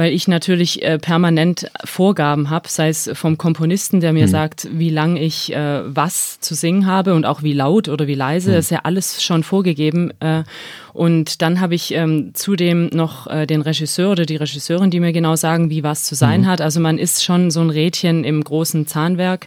weil 0.00 0.14
ich 0.14 0.28
natürlich 0.28 0.82
äh, 0.82 0.98
permanent 0.98 1.70
Vorgaben 1.84 2.48
habe, 2.48 2.70
sei 2.70 2.88
es 2.88 3.10
vom 3.12 3.36
Komponisten, 3.36 4.00
der 4.00 4.14
mir 4.14 4.28
mhm. 4.28 4.30
sagt, 4.30 4.66
wie 4.72 4.88
lang 4.88 5.16
ich 5.16 5.52
äh, 5.52 5.82
was 5.94 6.40
zu 6.40 6.54
singen 6.54 6.86
habe 6.86 7.12
und 7.12 7.26
auch 7.26 7.42
wie 7.42 7.52
laut 7.52 7.86
oder 7.90 8.06
wie 8.06 8.14
leise. 8.14 8.48
Mhm. 8.48 8.54
Das 8.54 8.64
ist 8.64 8.70
ja 8.70 8.80
alles 8.84 9.22
schon 9.22 9.42
vorgegeben. 9.42 10.10
Äh, 10.20 10.44
und 10.92 11.42
dann 11.42 11.60
habe 11.60 11.74
ich 11.74 11.92
ähm, 11.94 12.32
zudem 12.34 12.86
noch 12.92 13.26
äh, 13.26 13.46
den 13.46 13.62
Regisseur 13.62 14.10
oder 14.10 14.26
die 14.26 14.36
Regisseurin, 14.36 14.90
die 14.90 15.00
mir 15.00 15.12
genau 15.12 15.36
sagen, 15.36 15.70
wie 15.70 15.82
was 15.82 16.04
zu 16.04 16.14
sein 16.14 16.42
mhm. 16.42 16.46
hat. 16.46 16.60
Also 16.60 16.80
man 16.80 16.98
ist 16.98 17.24
schon 17.24 17.50
so 17.50 17.60
ein 17.60 17.70
Rädchen 17.70 18.24
im 18.24 18.42
großen 18.42 18.86
Zahnwerk, 18.86 19.46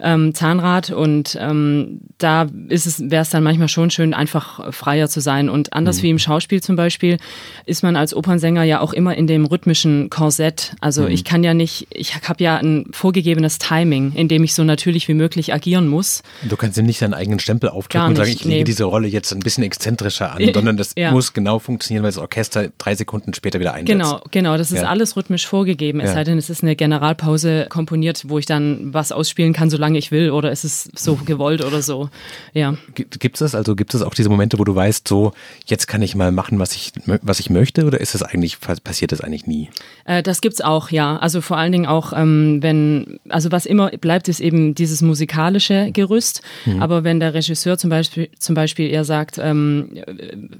ähm, 0.00 0.34
Zahnrad 0.34 0.90
und 0.90 1.36
ähm, 1.40 2.00
da 2.18 2.46
ist 2.68 2.86
es, 2.86 3.10
wäre 3.10 3.22
es 3.22 3.30
dann 3.30 3.42
manchmal 3.42 3.68
schon 3.68 3.90
schön, 3.90 4.14
einfach 4.14 4.72
freier 4.72 5.08
zu 5.08 5.20
sein. 5.20 5.48
Und 5.48 5.72
anders 5.72 5.98
mhm. 5.98 6.02
wie 6.02 6.10
im 6.10 6.18
Schauspiel 6.18 6.62
zum 6.62 6.76
Beispiel, 6.76 7.18
ist 7.66 7.82
man 7.82 7.96
als 7.96 8.14
Opernsänger 8.14 8.64
ja 8.64 8.80
auch 8.80 8.92
immer 8.92 9.16
in 9.16 9.26
dem 9.26 9.44
rhythmischen 9.44 10.10
Korsett. 10.10 10.74
Also 10.80 11.02
mhm. 11.02 11.08
ich 11.08 11.24
kann 11.24 11.44
ja 11.44 11.54
nicht, 11.54 11.86
ich 11.90 12.14
habe 12.28 12.42
ja 12.42 12.56
ein 12.56 12.86
vorgegebenes 12.92 13.58
Timing, 13.58 14.12
in 14.14 14.28
dem 14.28 14.44
ich 14.44 14.54
so 14.54 14.64
natürlich 14.64 15.08
wie 15.08 15.14
möglich 15.14 15.52
agieren 15.52 15.88
muss. 15.88 16.22
Du 16.48 16.56
kannst 16.56 16.78
ihm 16.78 16.86
nicht 16.86 17.02
deinen 17.02 17.14
eigenen 17.14 17.38
Stempel 17.38 17.68
aufdrücken 17.68 18.08
und 18.08 18.16
sagen, 18.16 18.30
ich 18.30 18.44
lege 18.44 18.58
nee. 18.58 18.64
diese 18.64 18.84
Rolle 18.84 19.08
jetzt 19.08 19.32
ein 19.32 19.40
bisschen 19.40 19.64
exzentrischer 19.64 20.32
an, 20.32 20.42
sondern 20.54 20.71
das 20.76 20.92
ja. 20.96 21.10
muss 21.10 21.32
genau 21.32 21.58
funktionieren, 21.58 22.02
weil 22.02 22.10
das 22.10 22.18
Orchester 22.18 22.68
drei 22.78 22.94
Sekunden 22.94 23.34
später 23.34 23.60
wieder 23.60 23.74
einsetzt. 23.74 23.98
Genau, 23.98 24.20
genau. 24.30 24.56
Das 24.56 24.72
ist 24.72 24.82
ja. 24.82 24.88
alles 24.88 25.16
rhythmisch 25.16 25.46
vorgegeben. 25.46 26.00
Es 26.00 26.12
sei 26.12 26.24
denn, 26.24 26.38
es 26.38 26.50
ist 26.50 26.62
eine 26.62 26.76
Generalpause 26.76 27.66
komponiert, 27.68 28.24
wo 28.28 28.38
ich 28.38 28.46
dann 28.46 28.92
was 28.92 29.12
ausspielen 29.12 29.52
kann, 29.52 29.70
solange 29.70 29.98
ich 29.98 30.10
will, 30.10 30.30
oder 30.30 30.52
ist 30.52 30.64
es 30.64 30.90
so 30.94 31.16
gewollt 31.16 31.64
oder 31.64 31.82
so. 31.82 32.10
Ja. 32.52 32.76
Gibt 32.94 33.36
es 33.36 33.40
das? 33.40 33.54
Also 33.54 33.74
gibt 33.74 33.94
es 33.94 34.02
auch 34.02 34.14
diese 34.14 34.28
Momente, 34.28 34.58
wo 34.58 34.64
du 34.64 34.74
weißt, 34.74 35.06
so 35.06 35.32
jetzt 35.66 35.86
kann 35.86 36.02
ich 36.02 36.14
mal 36.14 36.32
machen, 36.32 36.58
was 36.58 36.72
ich, 36.74 36.92
was 37.06 37.40
ich 37.40 37.50
möchte, 37.50 37.84
oder 37.84 38.00
ist 38.00 38.14
das 38.14 38.22
eigentlich, 38.22 38.58
passiert 38.60 39.12
das 39.12 39.20
eigentlich 39.20 39.46
nie? 39.46 39.70
Äh, 40.04 40.22
das 40.22 40.40
es 40.42 40.60
auch, 40.60 40.90
ja. 40.90 41.16
Also 41.16 41.40
vor 41.40 41.56
allen 41.56 41.72
Dingen 41.72 41.86
auch, 41.86 42.12
ähm, 42.14 42.62
wenn, 42.62 43.20
also 43.28 43.52
was 43.52 43.66
immer 43.66 43.90
bleibt, 43.90 44.28
ist 44.28 44.40
eben 44.40 44.74
dieses 44.74 45.02
musikalische 45.02 45.90
Gerüst. 45.92 46.42
Mhm. 46.66 46.82
Aber 46.82 47.04
wenn 47.04 47.20
der 47.20 47.34
Regisseur 47.34 47.78
zum 47.78 47.90
Beispiel, 47.90 48.28
zum 48.38 48.54
Beispiel 48.54 48.90
eher 48.90 49.04
sagt, 49.04 49.38
ähm, 49.38 49.90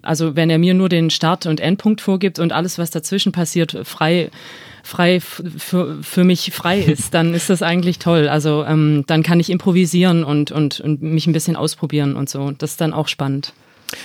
also 0.02 0.36
wenn 0.36 0.50
er 0.50 0.58
mir 0.58 0.74
nur 0.74 0.88
den 0.88 1.10
Start- 1.10 1.46
und 1.46 1.60
Endpunkt 1.60 2.00
vorgibt 2.00 2.38
und 2.38 2.52
alles, 2.52 2.78
was 2.78 2.90
dazwischen 2.90 3.32
passiert, 3.32 3.76
frei 3.84 4.30
frei 4.82 5.20
für, 5.20 6.02
für 6.02 6.24
mich 6.24 6.52
frei 6.52 6.80
ist, 6.86 7.14
dann 7.14 7.34
ist 7.34 7.50
das 7.50 7.62
eigentlich 7.62 7.98
toll. 7.98 8.28
Also 8.28 8.64
ähm, 8.64 9.04
dann 9.06 9.22
kann 9.22 9.40
ich 9.40 9.50
improvisieren 9.50 10.24
und, 10.24 10.50
und, 10.50 10.80
und 10.80 11.02
mich 11.02 11.26
ein 11.26 11.32
bisschen 11.32 11.56
ausprobieren 11.56 12.16
und 12.16 12.28
so. 12.28 12.50
Das 12.50 12.72
ist 12.72 12.80
dann 12.80 12.92
auch 12.92 13.08
spannend. 13.08 13.52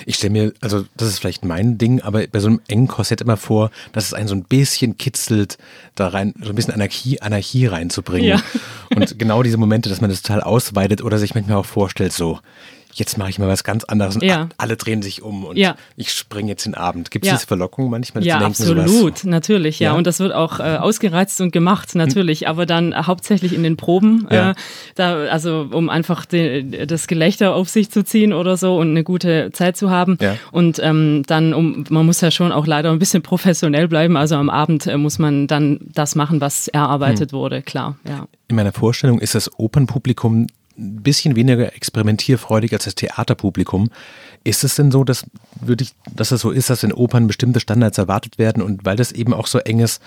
Ich 0.04 0.16
stelle 0.16 0.32
mir, 0.32 0.52
also 0.60 0.84
das 0.96 1.08
ist 1.08 1.18
vielleicht 1.18 1.46
mein 1.46 1.78
Ding, 1.78 2.02
aber 2.02 2.26
bei 2.26 2.40
so 2.40 2.48
einem 2.48 2.60
engen 2.68 2.88
Korsett 2.88 3.22
immer 3.22 3.38
vor, 3.38 3.70
dass 3.92 4.04
es 4.04 4.14
einen 4.14 4.28
so 4.28 4.34
ein 4.34 4.44
bisschen 4.44 4.98
kitzelt, 4.98 5.56
da 5.94 6.08
rein, 6.08 6.34
so 6.42 6.50
ein 6.50 6.54
bisschen 6.54 6.74
Anarchie, 6.74 7.20
Anarchie 7.22 7.66
reinzubringen. 7.66 8.28
Ja. 8.28 8.42
Und 8.94 9.18
genau 9.18 9.42
diese 9.42 9.56
Momente, 9.56 9.88
dass 9.88 10.02
man 10.02 10.10
das 10.10 10.20
total 10.20 10.42
ausweitet 10.42 11.02
oder 11.02 11.18
sich 11.18 11.34
manchmal 11.34 11.56
auch 11.56 11.66
vorstellt, 11.66 12.12
so, 12.12 12.38
jetzt 12.94 13.18
mache 13.18 13.30
ich 13.30 13.38
mal 13.38 13.48
was 13.48 13.64
ganz 13.64 13.84
anderes 13.84 14.16
und 14.16 14.24
ja. 14.24 14.48
alle 14.56 14.76
drehen 14.76 15.02
sich 15.02 15.22
um 15.22 15.44
und 15.44 15.56
ja. 15.56 15.76
ich 15.96 16.12
springe 16.12 16.48
jetzt 16.48 16.66
den 16.66 16.74
Abend. 16.74 17.10
Gibt 17.10 17.24
es 17.24 17.30
ja. 17.30 17.36
diese 17.36 17.46
Verlockung 17.46 17.90
manchmal? 17.90 18.24
Ja, 18.24 18.40
absolut, 18.40 19.24
natürlich, 19.24 19.78
ja. 19.78 19.92
Und 19.92 20.06
das 20.06 20.20
wird 20.20 20.32
auch 20.32 20.60
äh, 20.60 20.76
ausgereizt 20.76 21.40
und 21.40 21.52
gemacht, 21.52 21.94
natürlich, 21.94 22.40
hm. 22.40 22.48
aber 22.48 22.66
dann 22.66 23.06
hauptsächlich 23.06 23.54
in 23.54 23.62
den 23.62 23.76
Proben, 23.76 24.26
äh, 24.28 24.54
da, 24.94 25.24
also 25.24 25.68
um 25.70 25.88
einfach 25.90 26.24
de, 26.24 26.86
das 26.86 27.06
Gelächter 27.06 27.54
auf 27.54 27.68
sich 27.68 27.90
zu 27.90 28.04
ziehen 28.04 28.32
oder 28.32 28.56
so 28.56 28.76
und 28.76 28.90
eine 28.90 29.04
gute 29.04 29.50
Zeit 29.52 29.76
zu 29.76 29.90
haben. 29.90 30.18
Und 30.50 30.80
ähm, 30.82 31.22
dann, 31.26 31.54
um, 31.54 31.84
man 31.90 32.06
muss 32.06 32.20
ja 32.20 32.30
schon 32.30 32.52
auch 32.52 32.66
leider 32.66 32.90
ein 32.90 32.98
bisschen 32.98 33.22
professionell 33.22 33.88
bleiben, 33.88 34.16
also 34.16 34.36
am 34.36 34.50
Abend 34.50 34.86
äh, 34.86 34.96
muss 34.96 35.18
man 35.18 35.46
dann 35.46 35.80
das 35.92 36.14
machen, 36.14 36.40
was 36.40 36.68
erarbeitet 36.68 37.32
hm. 37.32 37.38
wurde, 37.38 37.62
klar. 37.62 37.96
Ja. 38.06 38.26
In 38.48 38.56
meiner 38.56 38.72
Vorstellung 38.72 39.20
ist 39.20 39.34
das 39.34 39.58
Opernpublikum 39.58 40.46
ein 40.78 41.02
bisschen 41.02 41.36
weniger 41.36 41.74
experimentierfreudig 41.74 42.72
als 42.72 42.84
das 42.84 42.94
Theaterpublikum. 42.94 43.90
Ist 44.44 44.64
es 44.64 44.76
denn 44.76 44.90
so, 44.90 45.04
dass, 45.04 45.24
würde 45.60 45.84
ich, 45.84 45.94
dass 46.14 46.30
es 46.30 46.40
so 46.40 46.50
ist, 46.50 46.70
dass 46.70 46.84
in 46.84 46.92
Opern 46.92 47.26
bestimmte 47.26 47.60
Standards 47.60 47.98
erwartet 47.98 48.38
werden 48.38 48.62
und 48.62 48.84
weil 48.84 48.96
das 48.96 49.12
eben 49.12 49.34
auch 49.34 49.46
so 49.46 49.58
eng 49.58 49.80
ist, 49.80 50.00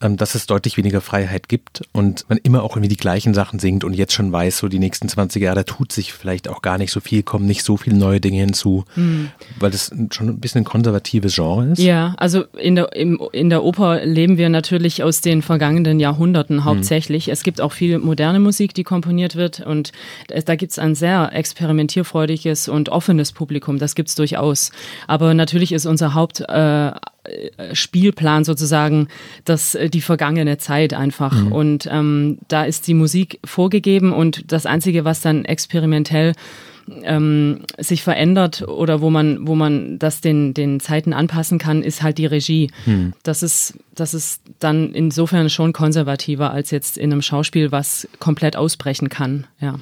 dass 0.00 0.34
es 0.34 0.46
deutlich 0.46 0.76
weniger 0.76 1.00
Freiheit 1.00 1.48
gibt 1.48 1.82
und 1.92 2.26
man 2.28 2.38
immer 2.42 2.62
auch 2.62 2.76
irgendwie 2.76 2.88
die 2.88 2.98
gleichen 2.98 3.32
Sachen 3.32 3.58
singt 3.58 3.82
und 3.82 3.94
jetzt 3.94 4.12
schon 4.12 4.30
weiß, 4.30 4.58
so 4.58 4.68
die 4.68 4.78
nächsten 4.78 5.08
20 5.08 5.42
Jahre, 5.42 5.56
da 5.56 5.62
tut 5.62 5.90
sich 5.90 6.12
vielleicht 6.12 6.48
auch 6.48 6.60
gar 6.60 6.76
nicht 6.76 6.92
so 6.92 7.00
viel, 7.00 7.22
kommen 7.22 7.46
nicht 7.46 7.62
so 7.62 7.76
viele 7.76 7.96
neue 7.96 8.20
Dinge 8.20 8.40
hinzu, 8.40 8.84
mhm. 8.94 9.30
weil 9.58 9.70
das 9.70 9.90
schon 10.10 10.28
ein 10.28 10.38
bisschen 10.38 10.62
ein 10.62 10.64
konservatives 10.64 11.34
Genre 11.34 11.68
ist? 11.68 11.78
Ja, 11.78 12.14
also 12.18 12.44
in 12.58 12.74
der, 12.74 12.94
im, 12.94 13.20
in 13.32 13.48
der 13.48 13.64
Oper 13.64 14.04
leben 14.04 14.36
wir 14.36 14.50
natürlich 14.50 15.02
aus 15.02 15.22
den 15.22 15.40
vergangenen 15.40 15.98
Jahrhunderten 15.98 16.64
hauptsächlich. 16.64 17.28
Mhm. 17.28 17.32
Es 17.32 17.42
gibt 17.42 17.60
auch 17.60 17.72
viel 17.72 17.98
moderne 17.98 18.38
Musik, 18.38 18.74
die 18.74 18.84
komponiert 18.84 19.34
wird 19.34 19.60
und 19.60 19.92
da 20.28 20.56
gibt 20.56 20.72
es 20.72 20.78
ein 20.78 20.94
sehr 20.94 21.32
experimentierfreudiges 21.32 22.68
und 22.68 22.90
offenes 22.90 23.32
Publikum, 23.32 23.78
das 23.78 23.94
gibt 23.94 24.10
es 24.10 24.14
durchaus. 24.14 24.72
Aber 25.06 25.32
natürlich 25.32 25.72
ist 25.72 25.86
unser 25.86 26.12
Haupt 26.12 26.40
äh, 26.40 26.92
Spielplan 27.72 28.44
sozusagen 28.44 29.08
das, 29.44 29.74
äh, 29.74 29.88
die 29.88 30.00
vergangene 30.00 30.58
Zeit 30.58 30.94
einfach. 30.94 31.32
Mhm. 31.32 31.52
Und 31.52 31.88
ähm, 31.90 32.38
da 32.48 32.64
ist 32.64 32.86
die 32.86 32.94
Musik 32.94 33.40
vorgegeben 33.44 34.12
und 34.12 34.52
das 34.52 34.66
Einzige, 34.66 35.04
was 35.04 35.20
dann 35.20 35.44
experimentell 35.44 36.34
ähm, 37.02 37.60
sich 37.78 38.02
verändert 38.02 38.62
oder 38.62 39.00
wo 39.00 39.10
man, 39.10 39.46
wo 39.46 39.54
man 39.54 39.98
das 39.98 40.20
den, 40.20 40.54
den 40.54 40.80
Zeiten 40.80 41.12
anpassen 41.12 41.58
kann, 41.58 41.82
ist 41.82 42.02
halt 42.02 42.18
die 42.18 42.26
Regie. 42.26 42.70
Hm. 42.84 43.12
Das, 43.22 43.42
ist, 43.42 43.74
das 43.94 44.14
ist 44.14 44.40
dann 44.60 44.92
insofern 44.94 45.50
schon 45.50 45.72
konservativer 45.72 46.52
als 46.52 46.70
jetzt 46.70 46.96
in 46.96 47.12
einem 47.12 47.22
Schauspiel, 47.22 47.72
was 47.72 48.08
komplett 48.20 48.56
ausbrechen 48.56 49.08
kann. 49.08 49.46
Ja. 49.60 49.80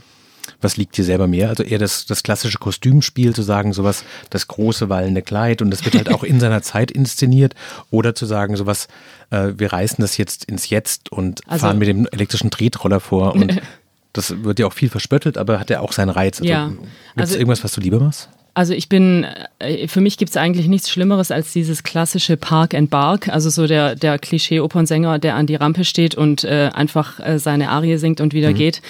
Was 0.61 0.77
liegt 0.77 0.97
dir 0.97 1.05
selber 1.05 1.27
mehr? 1.27 1.49
Also 1.49 1.63
eher 1.63 1.79
das, 1.79 2.07
das 2.07 2.23
klassische 2.23 2.59
Kostümspiel, 2.59 3.35
zu 3.35 3.43
sagen, 3.43 3.73
sowas, 3.73 4.05
das 4.31 4.49
große 4.49 4.89
wallende 4.89 5.23
Kleid 5.23 5.63
und 5.63 5.71
das 5.71 5.85
wird 5.85 5.95
halt 5.95 6.09
auch 6.15 6.25
in 6.25 6.41
seiner 6.41 6.63
Zeit 6.63 6.91
inszeniert 6.91 7.55
oder 7.91 8.15
zu 8.15 8.27
sagen, 8.27 8.57
sowas, 8.57 8.89
äh, 9.31 9.53
wir 9.57 9.73
reißen 9.73 9.99
das 10.01 10.17
jetzt 10.17 10.45
ins 10.45 10.71
Jetzt 10.71 11.11
und 11.13 11.41
also, 11.47 11.67
fahren 11.67 11.79
mit 11.79 11.89
dem 11.89 12.07
elektrischen 12.11 12.51
Tretroller 12.51 13.01
vor 13.01 13.35
und 13.35 13.61
Das 14.15 14.45
wird 14.45 14.61
ja 14.61 14.67
auch 14.67 14.73
viel 14.73 14.89
verspöttelt, 14.89 15.37
aber 15.37 15.59
hat 15.59 15.71
ja 15.71 15.81
auch 15.81 15.93
seinen 15.93 16.09
Reiz. 16.09 16.41
Also, 16.41 16.49
ja. 16.49 16.69
Gibt 16.69 16.87
es 17.17 17.23
also, 17.23 17.35
irgendwas, 17.37 17.65
was 17.65 17.73
du 17.73 17.81
lieber 17.81 17.99
machst? 17.99 18.31
Also 18.55 18.73
ich 18.73 18.89
bin, 18.89 19.27
äh, 19.59 19.89
für 19.89 20.01
mich 20.01 20.17
gibt 20.17 20.31
es 20.31 20.37
eigentlich 20.37 20.69
nichts 20.69 20.89
Schlimmeres 20.89 21.33
als 21.33 21.53
dieses 21.53 21.83
klassische 21.83 22.37
Park 22.37 22.73
and 22.75 22.89
Bark, 22.89 23.29
also 23.29 23.51
so 23.51 23.67
der, 23.67 23.97
der 23.97 24.17
Klischee-Opernsänger, 24.19 25.19
der 25.19 25.35
an 25.35 25.49
die 25.49 25.57
Rampe 25.57 25.85
steht 25.85 26.15
und 26.15 26.45
äh, 26.45 26.71
einfach 26.73 27.19
äh, 27.19 27.41
seine 27.41 27.71
Arie 27.71 27.97
singt 27.97 28.21
und 28.21 28.33
wieder 28.33 28.51
mhm. 28.51 28.55
geht. 28.55 28.83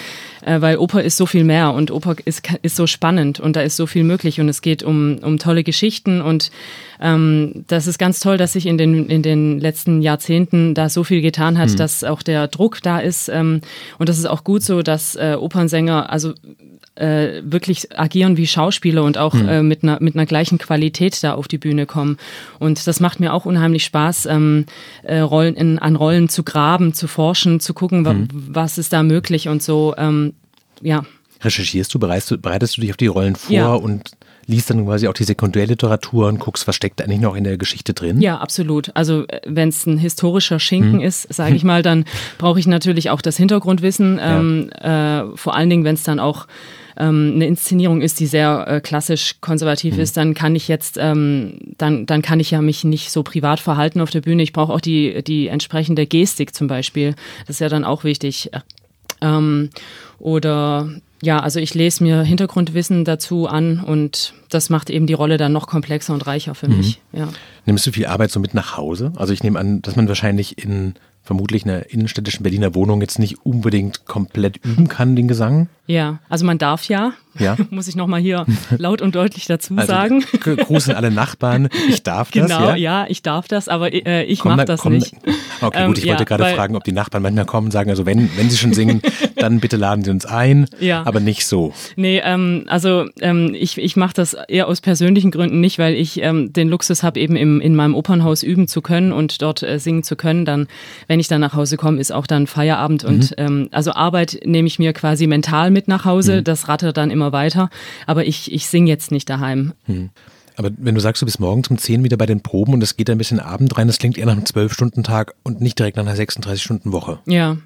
Äh, 0.45 0.61
weil 0.61 0.77
Oper 0.77 1.01
ist 1.01 1.17
so 1.17 1.25
viel 1.25 1.43
mehr 1.43 1.73
und 1.73 1.89
Oper 1.89 2.15
ist, 2.25 2.47
ist 2.61 2.75
so 2.75 2.85
spannend 2.85 3.39
und 3.39 3.55
da 3.55 3.61
ist 3.61 3.75
so 3.75 3.87
viel 3.87 4.03
möglich 4.03 4.39
und 4.39 4.47
es 4.49 4.61
geht 4.61 4.83
um, 4.83 5.17
um 5.23 5.39
tolle 5.39 5.63
Geschichten 5.63 6.21
und 6.21 6.51
ähm, 7.01 7.65
das 7.67 7.87
ist 7.87 7.97
ganz 7.97 8.19
toll, 8.19 8.37
dass 8.37 8.53
sich 8.53 8.67
in 8.67 8.77
den, 8.77 9.09
in 9.09 9.23
den 9.23 9.59
letzten 9.59 10.03
Jahrzehnten 10.03 10.75
da 10.75 10.89
so 10.89 11.03
viel 11.03 11.21
getan 11.21 11.57
hat, 11.57 11.71
mhm. 11.71 11.77
dass 11.77 12.03
auch 12.03 12.21
der 12.21 12.47
Druck 12.47 12.83
da 12.83 12.99
ist 12.99 13.29
ähm, 13.29 13.61
und 13.97 14.09
das 14.09 14.19
ist 14.19 14.27
auch 14.27 14.43
gut 14.43 14.61
so, 14.61 14.83
dass 14.83 15.15
äh, 15.15 15.35
Opernsänger, 15.39 16.11
also 16.11 16.35
äh, 16.95 17.41
wirklich 17.43 17.97
agieren 17.97 18.37
wie 18.37 18.47
Schauspieler 18.47 19.03
und 19.03 19.17
auch 19.17 19.33
mhm. 19.33 19.47
äh, 19.47 19.63
mit, 19.63 19.83
einer, 19.83 19.97
mit 20.01 20.15
einer 20.15 20.25
gleichen 20.25 20.57
Qualität 20.57 21.21
da 21.23 21.33
auf 21.33 21.47
die 21.47 21.57
Bühne 21.57 21.85
kommen. 21.85 22.17
Und 22.59 22.87
das 22.87 22.99
macht 22.99 23.19
mir 23.19 23.33
auch 23.33 23.45
unheimlich 23.45 23.83
Spaß, 23.85 24.27
ähm, 24.27 24.65
äh, 25.03 25.19
Rollen 25.19 25.55
in, 25.55 25.79
an 25.79 25.95
Rollen 25.95 26.29
zu 26.29 26.43
graben, 26.43 26.93
zu 26.93 27.07
forschen, 27.07 27.59
zu 27.59 27.73
gucken, 27.73 28.01
mhm. 28.01 28.27
was 28.31 28.77
ist 28.77 28.93
da 28.93 29.03
möglich 29.03 29.47
und 29.47 29.61
so. 29.61 29.93
Ähm, 29.97 30.33
ja. 30.81 31.03
Recherchierst 31.41 31.93
du 31.93 31.99
bereitest, 31.99 32.31
du, 32.31 32.37
bereitest 32.37 32.77
du 32.77 32.81
dich 32.81 32.91
auf 32.91 32.97
die 32.97 33.07
Rollen 33.07 33.35
vor 33.35 33.55
ja. 33.55 33.73
und 33.73 34.11
liest 34.47 34.69
dann 34.69 34.85
quasi 34.85 35.07
auch 35.07 35.13
die 35.13 35.23
Sekundärliteratur 35.23 36.27
und 36.27 36.39
guckst, 36.39 36.67
was 36.67 36.75
steckt 36.75 37.01
eigentlich 37.01 37.19
noch 37.19 37.35
in 37.35 37.43
der 37.43 37.57
Geschichte 37.57 37.93
drin? 37.93 38.21
Ja, 38.21 38.37
absolut. 38.37 38.91
Also 38.93 39.27
äh, 39.27 39.41
wenn 39.45 39.69
es 39.69 39.85
ein 39.85 39.97
historischer 39.97 40.59
Schinken 40.59 40.99
hm. 40.99 41.01
ist, 41.01 41.33
sage 41.33 41.55
ich 41.55 41.63
mal, 41.63 41.81
dann 41.81 42.05
brauche 42.37 42.59
ich 42.59 42.67
natürlich 42.67 43.09
auch 43.09 43.21
das 43.21 43.37
Hintergrundwissen. 43.37 44.17
Ja. 44.17 44.39
Ähm, 44.39 44.69
äh, 44.71 45.35
vor 45.35 45.55
allen 45.55 45.69
Dingen, 45.69 45.83
wenn 45.83 45.95
es 45.95 46.03
dann 46.03 46.19
auch 46.19 46.47
ähm, 46.97 47.33
eine 47.35 47.47
Inszenierung 47.47 48.01
ist, 48.01 48.19
die 48.19 48.27
sehr 48.27 48.65
äh, 48.67 48.81
klassisch 48.81 49.35
konservativ 49.41 49.95
mhm. 49.95 50.01
ist, 50.01 50.17
dann 50.17 50.33
kann 50.33 50.55
ich 50.55 50.67
jetzt, 50.67 50.97
ähm, 50.99 51.57
dann, 51.77 52.05
dann 52.05 52.21
kann 52.21 52.39
ich 52.39 52.51
ja 52.51 52.61
mich 52.61 52.83
nicht 52.83 53.11
so 53.11 53.23
privat 53.23 53.59
verhalten 53.59 54.01
auf 54.01 54.09
der 54.09 54.21
Bühne. 54.21 54.43
Ich 54.43 54.53
brauche 54.53 54.73
auch 54.73 54.81
die, 54.81 55.23
die 55.23 55.47
entsprechende 55.47 56.05
Gestik 56.05 56.55
zum 56.55 56.67
Beispiel. 56.67 57.15
Das 57.47 57.57
ist 57.57 57.59
ja 57.59 57.69
dann 57.69 57.83
auch 57.83 58.03
wichtig. 58.03 58.49
Ähm, 59.21 59.69
oder 60.19 60.89
ja, 61.21 61.39
also 61.39 61.59
ich 61.59 61.73
lese 61.73 62.03
mir 62.03 62.23
Hintergrundwissen 62.23 63.05
dazu 63.05 63.47
an 63.47 63.79
und 63.79 64.33
das 64.49 64.69
macht 64.69 64.89
eben 64.89 65.07
die 65.07 65.13
Rolle 65.13 65.37
dann 65.37 65.51
noch 65.51 65.67
komplexer 65.67 66.13
und 66.13 66.27
reicher 66.27 66.55
für 66.55 66.67
mhm. 66.67 66.77
mich. 66.77 67.01
Ja. 67.11 67.29
Nimmst 67.65 67.87
du 67.87 67.91
viel 67.91 68.05
Arbeit 68.05 68.31
so 68.31 68.39
mit 68.39 68.53
nach 68.53 68.77
Hause? 68.77 69.11
Also 69.15 69.33
ich 69.33 69.43
nehme 69.43 69.59
an, 69.59 69.81
dass 69.81 69.95
man 69.95 70.07
wahrscheinlich 70.07 70.63
in 70.63 70.95
vermutlich 71.25 71.65
einer 71.65 71.89
innenstädtischen 71.89 72.43
Berliner 72.43 72.75
Wohnung 72.75 73.01
jetzt 73.01 73.19
nicht 73.19 73.45
unbedingt 73.45 74.05
komplett 74.05 74.57
üben 74.63 74.87
kann, 74.87 75.15
den 75.15 75.27
Gesang. 75.27 75.67
Ja, 75.87 76.19
also 76.29 76.45
man 76.45 76.59
darf 76.59 76.87
ja, 76.87 77.13
ja. 77.39 77.55
muss 77.69 77.87
ich 77.87 77.95
nochmal 77.95 78.21
hier 78.21 78.45
laut 78.77 79.01
und 79.01 79.15
deutlich 79.15 79.45
dazu 79.45 79.75
also, 79.75 79.87
sagen. 79.87 80.23
Gruß 80.39 80.89
an 80.89 80.95
alle 80.95 81.11
Nachbarn, 81.11 81.69
ich 81.89 82.03
darf 82.03 82.31
das. 82.31 82.47
Genau, 82.47 82.69
ja, 82.69 82.75
ja 82.75 83.05
ich 83.09 83.21
darf 83.21 83.47
das, 83.47 83.67
aber 83.67 83.93
äh, 83.93 84.23
ich 84.23 84.43
mache 84.43 84.65
das 84.65 84.81
komm, 84.81 84.93
nicht. 84.93 85.13
Okay, 85.61 85.87
gut, 85.87 85.97
ich 85.97 86.05
ähm, 86.05 86.09
wollte 86.11 86.23
ja, 86.23 86.37
gerade 86.37 86.55
fragen, 86.55 86.75
ob 86.75 86.83
die 86.83 86.91
Nachbarn 86.91 87.23
manchmal 87.23 87.45
kommen 87.45 87.67
und 87.67 87.71
sagen, 87.71 87.89
also 87.89 88.05
wenn, 88.05 88.29
wenn 88.37 88.49
sie 88.49 88.57
schon 88.57 88.73
singen, 88.73 89.01
dann 89.37 89.59
bitte 89.59 89.77
laden 89.77 90.03
sie 90.03 90.11
uns 90.11 90.25
ein, 90.25 90.67
ja. 90.79 91.03
aber 91.05 91.19
nicht 91.19 91.45
so. 91.45 91.73
Nee, 91.95 92.21
ähm, 92.23 92.65
also 92.67 93.05
ähm, 93.21 93.55
ich, 93.57 93.77
ich 93.77 93.95
mache 93.95 94.13
das 94.13 94.35
eher 94.47 94.67
aus 94.67 94.81
persönlichen 94.81 95.31
Gründen 95.31 95.59
nicht, 95.59 95.79
weil 95.79 95.93
ich 95.95 96.21
ähm, 96.21 96.51
den 96.53 96.69
Luxus 96.69 97.03
habe, 97.03 97.19
eben 97.19 97.35
im, 97.35 97.61
in 97.61 97.75
meinem 97.75 97.95
Opernhaus 97.95 98.43
üben 98.43 98.67
zu 98.67 98.81
können 98.81 99.11
und 99.11 99.41
dort 99.41 99.63
äh, 99.63 99.79
singen 99.79 100.03
zu 100.03 100.15
können. 100.15 100.45
Dann, 100.45 100.67
wenn 101.07 101.19
ich 101.19 101.27
dann 101.27 101.41
nach 101.41 101.53
Hause 101.53 101.77
komme, 101.77 101.99
ist 101.99 102.11
auch 102.11 102.27
dann 102.27 102.47
Feierabend 102.47 103.03
mhm. 103.03 103.09
und 103.09 103.33
ähm, 103.37 103.69
also 103.71 103.93
Arbeit 103.93 104.39
nehme 104.45 104.67
ich 104.67 104.79
mir 104.79 104.93
quasi 104.93 105.27
mental 105.27 105.71
mit 105.71 105.87
nach 105.87 106.05
Hause. 106.05 106.37
Mhm. 106.37 106.43
Das 106.43 106.67
rattert 106.67 106.97
dann 106.97 107.11
immer 107.11 107.24
weiter. 107.31 107.69
Aber 108.05 108.25
ich, 108.25 108.51
ich 108.51 108.67
singe 108.67 108.89
jetzt 108.89 109.11
nicht 109.11 109.29
daheim. 109.29 109.73
Mhm. 109.87 110.09
Aber 110.57 110.69
wenn 110.77 110.95
du 110.95 111.01
sagst, 111.01 111.21
du 111.21 111.25
bist 111.25 111.39
morgens 111.39 111.67
um 111.69 111.77
10 111.77 112.03
wieder 112.03 112.17
bei 112.17 112.25
den 112.25 112.41
Proben 112.41 112.73
und 112.73 112.81
es 112.81 112.95
geht 112.95 113.09
ein 113.09 113.17
bisschen 113.17 113.39
Abend 113.39 113.77
rein, 113.77 113.87
das 113.87 113.97
klingt 113.97 114.17
eher 114.17 114.25
nach 114.25 114.33
einem 114.33 114.43
12-Stunden-Tag 114.43 115.35
und 115.43 115.59
nicht 115.59 115.77
direkt 115.77 115.97
nach 115.97 116.05
einer 116.05 116.15
36-Stunden-Woche. 116.15 117.19
Ja. 117.25 117.57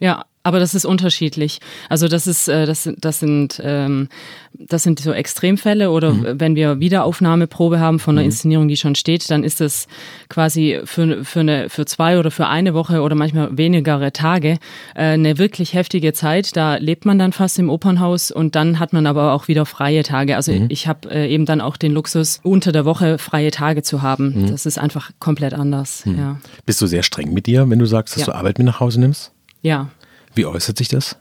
Ja, 0.00 0.24
aber 0.42 0.60
das 0.60 0.74
ist 0.74 0.84
unterschiedlich. 0.84 1.60
Also 1.88 2.08
das 2.08 2.26
ist, 2.26 2.48
äh, 2.48 2.64
das, 2.64 2.88
das 2.96 3.20
sind, 3.20 3.60
ähm, 3.62 4.08
das 4.54 4.82
sind 4.82 5.00
so 5.00 5.12
Extremfälle 5.12 5.90
oder 5.90 6.12
mhm. 6.12 6.40
wenn 6.40 6.56
wir 6.56 6.80
Wiederaufnahmeprobe 6.80 7.80
haben 7.80 7.98
von 7.98 8.14
einer 8.14 8.22
mhm. 8.22 8.30
Inszenierung, 8.30 8.68
die 8.68 8.76
schon 8.76 8.94
steht, 8.94 9.30
dann 9.30 9.44
ist 9.44 9.60
das 9.60 9.88
quasi 10.28 10.80
für, 10.84 11.24
für, 11.24 11.40
eine, 11.40 11.68
für 11.68 11.84
zwei 11.86 12.18
oder 12.18 12.30
für 12.30 12.46
eine 12.46 12.72
Woche 12.74 13.02
oder 13.02 13.14
manchmal 13.14 13.56
wenigere 13.56 14.12
Tage 14.12 14.58
äh, 14.94 15.02
eine 15.02 15.38
wirklich 15.38 15.74
heftige 15.74 16.12
Zeit. 16.12 16.56
Da 16.56 16.76
lebt 16.76 17.04
man 17.04 17.18
dann 17.18 17.32
fast 17.32 17.58
im 17.58 17.68
Opernhaus 17.68 18.30
und 18.30 18.54
dann 18.54 18.78
hat 18.78 18.92
man 18.92 19.06
aber 19.06 19.32
auch 19.32 19.48
wieder 19.48 19.66
freie 19.66 20.02
Tage. 20.02 20.36
Also 20.36 20.52
mhm. 20.52 20.66
ich 20.70 20.86
habe 20.86 21.10
äh, 21.10 21.28
eben 21.28 21.44
dann 21.46 21.60
auch 21.60 21.76
den 21.76 21.92
Luxus, 21.92 22.40
unter 22.42 22.72
der 22.72 22.84
Woche 22.84 23.18
freie 23.18 23.50
Tage 23.50 23.82
zu 23.82 24.02
haben. 24.02 24.42
Mhm. 24.42 24.50
Das 24.50 24.66
ist 24.66 24.78
einfach 24.78 25.10
komplett 25.18 25.52
anders. 25.52 26.06
Mhm. 26.06 26.18
Ja. 26.18 26.36
Bist 26.64 26.80
du 26.80 26.86
sehr 26.86 27.02
streng 27.02 27.34
mit 27.34 27.46
dir, 27.46 27.68
wenn 27.68 27.78
du 27.78 27.86
sagst, 27.86 28.14
dass 28.14 28.26
ja. 28.26 28.32
du 28.32 28.34
Arbeit 28.34 28.58
mit 28.58 28.66
nach 28.66 28.80
Hause 28.80 29.00
nimmst? 29.00 29.32
Ja. 29.62 29.90
Wie 30.38 30.46
äußert 30.46 30.78
sich 30.78 30.86
das? 30.86 31.16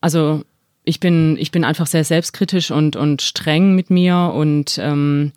Also 0.00 0.42
ich 0.82 0.98
bin, 0.98 1.36
ich 1.38 1.52
bin 1.52 1.64
einfach 1.64 1.86
sehr 1.86 2.02
selbstkritisch 2.02 2.72
und, 2.72 2.96
und 2.96 3.22
streng 3.22 3.76
mit 3.76 3.90
mir 3.90 4.32
und 4.34 4.76
ähm, 4.82 5.30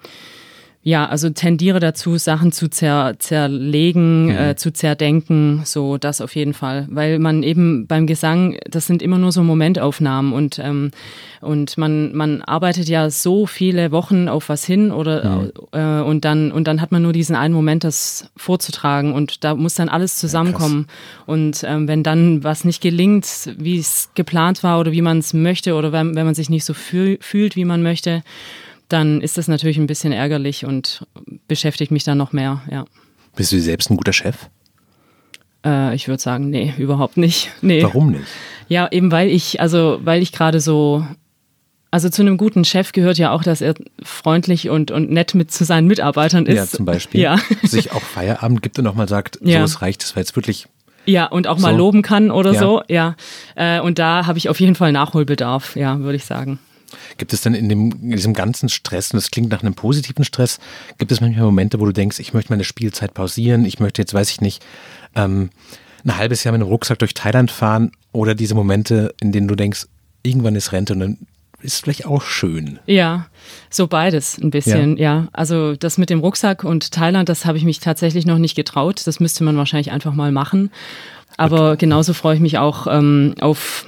ja, 0.82 1.06
also 1.08 1.30
tendiere 1.30 1.82
dazu, 1.82 2.18
Sachen 2.18 2.54
zu 2.54 2.70
zer, 2.70 3.16
zerlegen, 3.20 4.28
mhm. 4.28 4.32
äh, 4.32 4.56
zu 4.56 4.72
zerdenken, 4.72 5.62
so 5.66 5.98
das 5.98 6.22
auf 6.22 6.36
jeden 6.36 6.54
Fall. 6.54 6.88
Weil 6.90 7.20
man 7.20 7.44
eben 7.44 7.86
beim 7.86 8.08
Gesang, 8.08 8.58
das 8.70 8.88
sind 8.88 9.02
immer 9.02 9.18
nur 9.18 9.34
so 9.34 9.44
Momentaufnahmen 9.44 10.32
und, 10.32 10.58
ähm, 10.60 10.92
und 11.42 11.78
man, 11.78 12.16
man 12.16 12.42
arbeitet 12.44 12.88
ja 12.88 13.10
so 13.10 13.46
viele 13.46 13.92
Wochen 13.92 14.30
auf 14.30 14.48
was 14.48 14.64
hin 14.64 14.92
oder 14.92 15.42
mhm. 15.42 15.52
äh, 15.74 16.02
und 16.02 16.24
dann 16.24 16.50
und 16.54 16.66
dann 16.66 16.80
hat 16.80 16.94
man 16.94 17.02
nur 17.02 17.12
diesen 17.14 17.36
einen 17.36 17.54
Moment, 17.54 17.84
das 17.84 18.32
vorzutragen 18.38 19.12
und 19.14 19.44
da 19.44 19.56
muss 19.56 19.76
dann 19.76 19.90
alles 19.90 20.18
zusammenkommen. 20.18 20.86
Ja, 20.88 21.34
und 21.34 21.64
ähm, 21.68 21.90
wenn 21.90 22.04
dann 22.04 22.46
was 22.46 22.64
nicht 22.64 22.82
gelingt, 22.82 23.54
wie 23.58 23.80
es 23.80 24.12
geplant 24.16 24.64
war 24.64 24.80
oder 24.80 24.94
wie 24.94 25.02
man 25.02 25.18
es 25.18 25.34
möchte 25.34 25.76
oder 25.76 25.92
wenn, 25.92 26.16
wenn 26.16 26.26
man 26.26 26.36
sich 26.36 26.50
nicht 26.50 26.64
so 26.64 26.74
fühl, 26.74 27.18
fühlt, 27.20 27.58
wie 27.58 27.66
man 27.66 27.84
möchte, 27.84 28.24
dann 28.90 29.22
ist 29.22 29.38
das 29.38 29.48
natürlich 29.48 29.78
ein 29.78 29.88
bisschen 29.88 30.12
ärgerlich 30.12 30.66
und 30.66 31.06
beschäftigt 31.48 31.92
mich 31.92 32.04
dann 32.04 32.18
noch 32.18 32.34
mehr, 32.34 32.62
ja. 32.70 32.86
Bist 33.36 33.52
du 33.52 33.60
selbst 33.62 33.90
ein 33.90 33.98
guter 33.98 34.14
Chef? 34.14 34.50
Äh, 35.66 35.96
ich 35.96 36.08
würde 36.08 36.22
sagen, 36.22 36.50
nee, 36.50 36.74
überhaupt 36.78 37.18
nicht. 37.18 37.52
Nee. 37.62 37.84
Warum 37.84 38.12
nicht? 38.12 38.26
Ja, 38.68 38.88
eben 38.92 39.12
weil 39.12 39.30
ich, 39.30 39.62
also 39.62 40.00
weil 40.04 40.22
ich 40.22 40.32
gerade 40.32 40.60
so 40.60 41.06
also 41.92 42.10
zu 42.10 42.22
einem 42.22 42.38
guten 42.38 42.66
Chef 42.66 42.92
gehört 42.92 43.18
ja 43.18 43.32
auch, 43.32 43.42
dass 43.42 43.62
er 43.62 43.74
freundlich 44.04 44.70
und, 44.70 44.92
und 44.92 45.10
nett 45.10 45.34
mit 45.34 45.52
zu 45.52 45.66
seinen 45.66 45.88
Mitarbeitern 45.88 46.46
ist. 46.46 46.56
Ja, 46.56 46.68
zum 46.68 46.86
Beispiel. 46.86 47.22
Ja. 47.22 47.38
Sich 47.64 47.92
auch 47.94 48.02
Feierabend 48.02 48.62
gibt 48.62 48.78
und 48.78 48.86
auch 48.86 48.94
mal 48.94 49.08
sagt, 49.08 49.40
ja. 49.42 49.60
so 49.60 49.66
es 49.66 49.82
reicht, 49.82 50.04
das 50.04 50.16
war 50.16 50.22
jetzt 50.22 50.36
wirklich. 50.36 50.68
Ja, 51.06 51.26
und 51.26 51.48
auch 51.48 51.58
mal 51.58 51.72
so. 51.72 51.78
loben 51.78 52.04
kann 52.04 52.30
oder 52.30 52.54
ja. 52.54 52.60
so, 52.60 52.84
ja. 52.88 53.16
Äh, 53.56 53.80
und 53.80 53.98
da 53.98 54.28
habe 54.28 54.38
ich 54.38 54.50
auf 54.50 54.60
jeden 54.60 54.76
Fall 54.76 54.92
Nachholbedarf, 54.92 55.76
ja, 55.76 56.00
würde 56.00 56.18
ich 56.18 56.26
sagen. 56.26 56.60
Gibt 57.18 57.34
es 57.34 57.42
denn 57.42 57.54
in, 57.54 57.70
dem, 57.70 57.92
in 57.92 58.12
diesem 58.12 58.34
ganzen 58.34 58.70
Stress, 58.70 59.12
und 59.12 59.18
das 59.18 59.32
klingt 59.32 59.50
nach 59.50 59.62
einem 59.62 59.74
positiven 59.74 60.24
Stress, 60.24 60.60
gibt 60.98 61.12
es 61.12 61.22
manchmal 61.22 61.46
Momente, 61.46 61.80
wo 61.80 61.86
du 61.86 61.92
denkst, 61.92 62.20
ich 62.20 62.34
möchte 62.34 62.52
meine 62.52 62.64
Spielzeit 62.64 63.14
pausieren, 63.14 63.66
ich 63.66 63.80
möchte 63.80 64.02
jetzt, 64.02 64.14
weiß 64.14 64.30
ich 64.32 64.42
nicht, 64.42 64.64
ähm, 65.16 65.50
ein 66.06 66.18
halbes 66.18 66.44
Jahr 66.44 66.54
mit 66.54 66.62
einem 66.62 66.70
Rucksack 66.70 67.00
durch 67.00 67.14
Thailand 67.14 67.52
fahren 67.52 67.92
oder 68.12 68.36
diese 68.36 68.56
Momente, 68.56 69.14
in 69.22 69.32
denen 69.32 69.48
du 69.48 69.56
denkst, 69.56 69.88
irgendwann 70.24 70.56
ist 70.56 70.72
Rente 70.72 70.94
und 70.94 71.00
dann 71.00 71.18
ist 71.62 71.84
vielleicht 71.84 72.06
auch 72.06 72.22
schön. 72.22 72.80
Ja, 72.86 73.28
so 73.70 73.88
beides 73.88 74.38
ein 74.38 74.50
bisschen, 74.50 74.98
ja. 74.98 75.16
ja. 75.16 75.28
Also 75.34 75.76
das 75.76 75.98
mit 75.98 76.10
dem 76.10 76.20
Rucksack 76.20 76.64
und 76.64 76.92
Thailand, 76.92 77.28
das 77.28 77.46
habe 77.46 77.58
ich 77.58 77.66
mich 77.66 77.80
tatsächlich 77.80 78.26
noch 78.26 78.38
nicht 78.38 78.56
getraut. 78.56 79.06
Das 79.06 79.20
müsste 79.20 79.44
man 79.44 79.58
wahrscheinlich 79.58 79.92
einfach 79.92 80.14
mal 80.14 80.32
machen. 80.32 80.72
Aber 81.38 81.78
genauso 81.78 82.14
freue 82.14 82.36
ich 82.36 82.42
mich 82.42 82.58
auch 82.58 82.88
ähm, 82.88 83.36
auf 83.40 83.86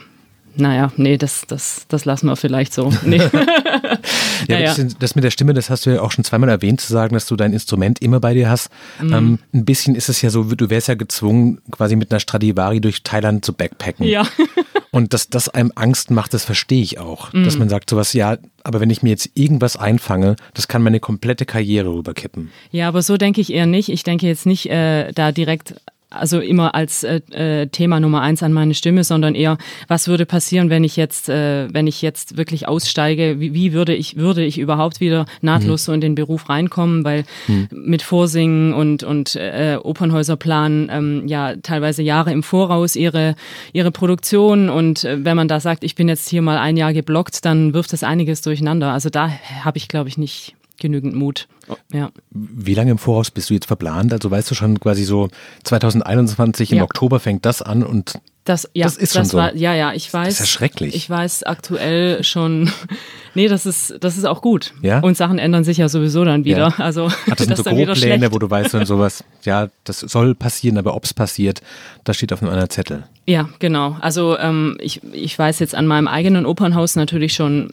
naja, 0.56 0.92
nee, 0.98 1.18
das, 1.18 1.46
das, 1.48 1.86
das 1.88 2.06
lassen 2.06 2.28
wir 2.28 2.36
vielleicht 2.36 2.74
so. 2.74 2.92
Nee. 3.04 3.18
ja, 4.48 4.60
naja. 4.60 4.76
das, 5.00 5.16
mit 5.16 5.24
der 5.24 5.32
Stimme, 5.32 5.54
das 5.54 5.70
hast 5.70 5.86
du 5.86 5.92
ja 5.92 6.02
auch 6.02 6.12
schon 6.12 6.24
zweimal 6.24 6.50
erwähnt, 6.50 6.82
zu 6.82 6.92
sagen, 6.92 7.14
dass 7.14 7.26
du 7.26 7.36
dein 7.36 7.54
Instrument 7.54 8.02
immer 8.02 8.20
bei 8.20 8.34
dir 8.34 8.50
hast. 8.50 8.70
Mhm. 9.02 9.14
Ähm, 9.14 9.40
ein 9.54 9.66
bisschen 9.66 9.96
ist 9.96 10.10
es 10.10 10.22
ja 10.22 10.30
so, 10.30 10.44
du 10.44 10.70
wärst 10.70 10.88
ja 10.88 10.96
gezwungen, 10.96 11.60
quasi 11.72 11.96
mit 11.96 12.12
einer 12.12 12.20
Stradivari 12.20 12.82
durch 12.82 13.04
Thailand 13.04 13.46
zu 13.46 13.54
backpacken. 13.54 14.06
Ja. 14.06 14.28
Und 14.92 15.14
dass 15.14 15.30
das 15.30 15.48
einem 15.48 15.72
Angst 15.76 16.12
macht, 16.12 16.34
das 16.34 16.44
verstehe 16.44 16.82
ich 16.82 17.00
auch. 17.00 17.32
Mhm. 17.32 17.46
Dass 17.46 17.58
man 17.58 17.70
sagt 17.70 17.90
sowas, 17.90 18.12
ja, 18.12 18.38
aber 18.64 18.82
wenn 18.82 18.90
ich 18.90 19.04
mir 19.04 19.10
jetzt 19.10 19.30
irgendwas 19.36 19.78
einfange, 19.78 20.36
das 20.54 20.68
kann 20.68 20.84
meine 20.84 21.00
komplette 21.00 21.46
Karriere 21.46 21.90
rüberkippen. 21.90 22.52
Ja, 22.72 22.90
aber 22.90 23.02
so 23.02 23.16
denke 23.16 23.40
ich 23.40 23.54
eher 23.54 23.68
nicht. 23.68 23.88
Ich 23.88 24.04
denke 24.04 24.28
jetzt 24.28 24.46
nicht 24.46 24.70
äh, 24.70 25.14
da 25.14 25.32
direkt 25.32 25.76
also 26.12 26.40
immer 26.40 26.76
als 26.76 27.04
äh, 27.04 27.22
äh, 27.32 27.68
Thema 27.68 28.00
Nummer 28.00 28.22
eins 28.22 28.44
an 28.44 28.54
meine 28.54 28.74
Stimme, 28.74 29.04
sondern 29.04 29.34
eher, 29.34 29.58
was 29.88 30.08
würde 30.08 30.26
passieren, 30.26 30.70
wenn 30.70 30.84
ich 30.84 30.98
jetzt, 30.98 31.30
äh, 31.30 31.74
wenn 31.74 31.88
ich 31.88 32.02
jetzt 32.02 32.38
wirklich 32.38 32.68
aussteige? 32.68 33.40
Wie, 33.40 33.54
wie 33.54 33.74
würde 33.74 33.96
ich, 33.96 34.18
würde 34.18 34.44
ich 34.44 34.60
überhaupt 34.60 35.00
wieder 35.00 35.26
nahtlos 35.42 35.84
mhm. 35.84 35.86
so 35.86 35.94
in 35.94 36.02
den 36.02 36.16
Beruf 36.16 36.50
reinkommen? 36.50 37.04
Weil 37.04 37.24
mhm. 37.48 37.70
mit 37.72 38.02
Vorsingen 38.02 38.74
und 38.74 39.04
und 39.04 39.36
äh, 39.36 39.78
Opernhäuser 39.82 40.36
planen 40.36 40.90
ähm, 40.92 41.28
ja 41.28 41.56
teilweise 41.56 42.04
Jahre 42.04 42.32
im 42.32 42.44
Voraus 42.44 42.96
ihre 42.96 43.36
ihre 43.74 43.92
Produktion 43.92 44.70
und 44.70 45.04
äh, 45.06 45.24
wenn 45.24 45.38
man 45.38 45.48
da 45.48 45.60
sagt, 45.60 45.84
ich 45.84 45.96
bin 45.96 46.10
jetzt 46.10 46.30
hier 46.30 46.42
mal 46.42 46.58
ein 46.58 46.78
Jahr 46.78 46.94
geblockt, 46.94 47.46
dann 47.46 47.74
wirft 47.74 47.94
das 47.94 48.04
einiges 48.04 48.42
durcheinander. 48.42 48.92
Also 48.92 49.10
da 49.10 49.32
habe 49.64 49.78
ich, 49.78 49.88
glaube 49.88 50.10
ich, 50.10 50.18
nicht 50.18 50.56
genügend 50.80 51.16
Mut. 51.16 51.48
Ja. 51.92 52.12
Wie 52.30 52.74
lange 52.74 52.92
im 52.92 52.98
Voraus 52.98 53.32
bist 53.32 53.50
du 53.50 53.54
jetzt 53.54 53.66
verplant? 53.66 54.14
Also 54.14 54.32
weißt 54.32 54.50
du 54.50 54.56
schon 54.56 54.80
quasi 54.80 55.04
so 55.04 55.30
2021 55.64 56.72
im 56.72 56.80
ja. 56.80 56.84
Oktober 56.84 57.20
fängt 57.20 57.46
das 57.46 57.62
an 57.62 57.84
und 57.84 58.20
das, 58.44 58.68
ja, 58.74 58.86
das 58.86 58.98
ist 58.98 59.14
schon 59.14 59.22
das 59.22 59.30
so. 59.30 59.38
War, 59.38 59.56
ja, 59.56 59.76
ja, 59.76 59.94
ich 59.94 60.12
weiß. 60.12 60.26
Das 60.26 60.34
ist 60.34 60.40
ja 60.40 60.46
schrecklich. 60.48 60.96
Ich 60.96 61.08
weiß 61.08 61.44
aktuell 61.44 62.24
schon. 62.24 62.72
nee, 63.36 63.48
das 63.48 63.68
ist, 63.68 63.96
das 64.00 64.18
ist 64.18 64.26
auch 64.26 64.42
gut. 64.42 64.74
Ja? 64.82 65.00
Und 65.00 65.16
Sachen 65.16 65.38
ändern 65.38 65.64
sich 65.64 65.78
ja 65.78 65.88
sowieso 65.90 66.26
dann 66.26 66.44
wieder. 66.44 66.70
Ja. 66.70 66.84
Also, 66.84 67.08
Ach, 67.08 67.36
das 67.36 67.46
sind 67.46 67.56
so 67.56 67.64
Grobpläne, 67.64 68.34
wo 68.34 68.40
du 68.40 68.50
weißt 68.50 68.74
und 68.74 68.88
sowas. 68.88 69.24
Ja, 69.44 69.70
das 69.84 70.00
soll 70.00 70.34
passieren, 70.34 70.80
aber 70.80 70.96
ob 70.96 71.04
es 71.04 71.14
passiert, 71.14 71.62
das 72.04 72.18
steht 72.18 72.34
auf 72.34 72.42
einem 72.42 72.50
anderen 72.50 72.72
Zettel. 72.72 73.04
Ja, 73.28 73.48
genau. 73.60 73.98
Also 74.02 74.38
ähm, 74.40 74.76
ich, 74.82 75.02
ich 75.14 75.38
weiß 75.38 75.60
jetzt 75.60 75.76
an 75.76 75.86
meinem 75.86 76.08
eigenen 76.08 76.48
Opernhaus 76.48 76.96
natürlich 76.96 77.36
schon 77.36 77.70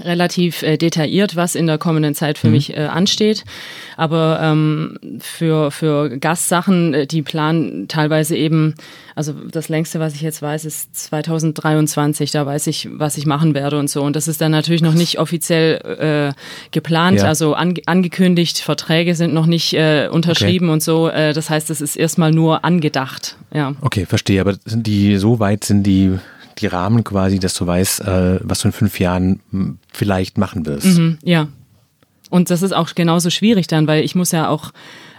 relativ 0.00 0.62
äh, 0.62 0.76
detailliert, 0.76 1.36
was 1.36 1.54
in 1.54 1.66
der 1.66 1.78
kommenden 1.78 2.14
Zeit 2.14 2.38
für 2.38 2.46
mhm. 2.46 2.52
mich 2.52 2.76
äh, 2.76 2.86
ansteht. 2.86 3.44
Aber 3.96 4.40
ähm, 4.42 4.98
für, 5.20 5.70
für 5.70 6.18
Gastsachen, 6.18 6.94
äh, 6.94 7.06
die 7.06 7.22
planen 7.22 7.88
teilweise 7.88 8.36
eben, 8.36 8.74
also 9.14 9.32
das 9.32 9.68
längste, 9.68 10.00
was 10.00 10.14
ich 10.14 10.22
jetzt 10.22 10.40
weiß, 10.40 10.64
ist 10.64 10.96
2023. 10.96 12.30
Da 12.30 12.46
weiß 12.46 12.66
ich, 12.68 12.88
was 12.92 13.18
ich 13.18 13.26
machen 13.26 13.54
werde 13.54 13.78
und 13.78 13.90
so. 13.90 14.02
Und 14.02 14.16
das 14.16 14.28
ist 14.28 14.40
dann 14.40 14.52
natürlich 14.52 14.82
noch 14.82 14.94
nicht 14.94 15.18
offiziell 15.18 16.32
äh, 16.34 16.40
geplant, 16.70 17.20
ja. 17.20 17.26
also 17.26 17.54
an, 17.54 17.74
angekündigt. 17.86 18.58
Verträge 18.58 19.14
sind 19.14 19.34
noch 19.34 19.46
nicht 19.46 19.74
äh, 19.74 20.08
unterschrieben 20.10 20.66
okay. 20.66 20.72
und 20.72 20.82
so. 20.82 21.08
Äh, 21.08 21.34
das 21.34 21.50
heißt, 21.50 21.68
es 21.70 21.80
ist 21.80 21.96
erstmal 21.96 22.32
nur 22.32 22.64
angedacht. 22.64 23.36
Ja. 23.52 23.74
Okay, 23.82 24.06
verstehe. 24.06 24.40
Aber 24.40 24.54
sind 24.64 24.86
die 24.86 25.18
so 25.18 25.38
weit 25.38 25.64
sind 25.64 25.82
die 25.86 26.18
die 26.58 26.66
Rahmen 26.66 27.04
quasi, 27.04 27.38
dass 27.38 27.54
du 27.54 27.66
weißt, 27.66 28.00
äh, 28.00 28.40
was 28.42 28.60
du 28.60 28.68
in 28.68 28.72
fünf 28.72 28.98
Jahren 29.00 29.40
hm, 29.50 29.78
vielleicht 29.92 30.38
machen 30.38 30.66
wirst. 30.66 30.98
Mhm, 30.98 31.18
ja. 31.22 31.48
Und 32.30 32.50
das 32.50 32.62
ist 32.62 32.72
auch 32.72 32.94
genauso 32.94 33.30
schwierig 33.30 33.66
dann, 33.66 33.86
weil 33.86 34.04
ich 34.04 34.14
muss 34.14 34.32
ja 34.32 34.48
auch 34.48 34.72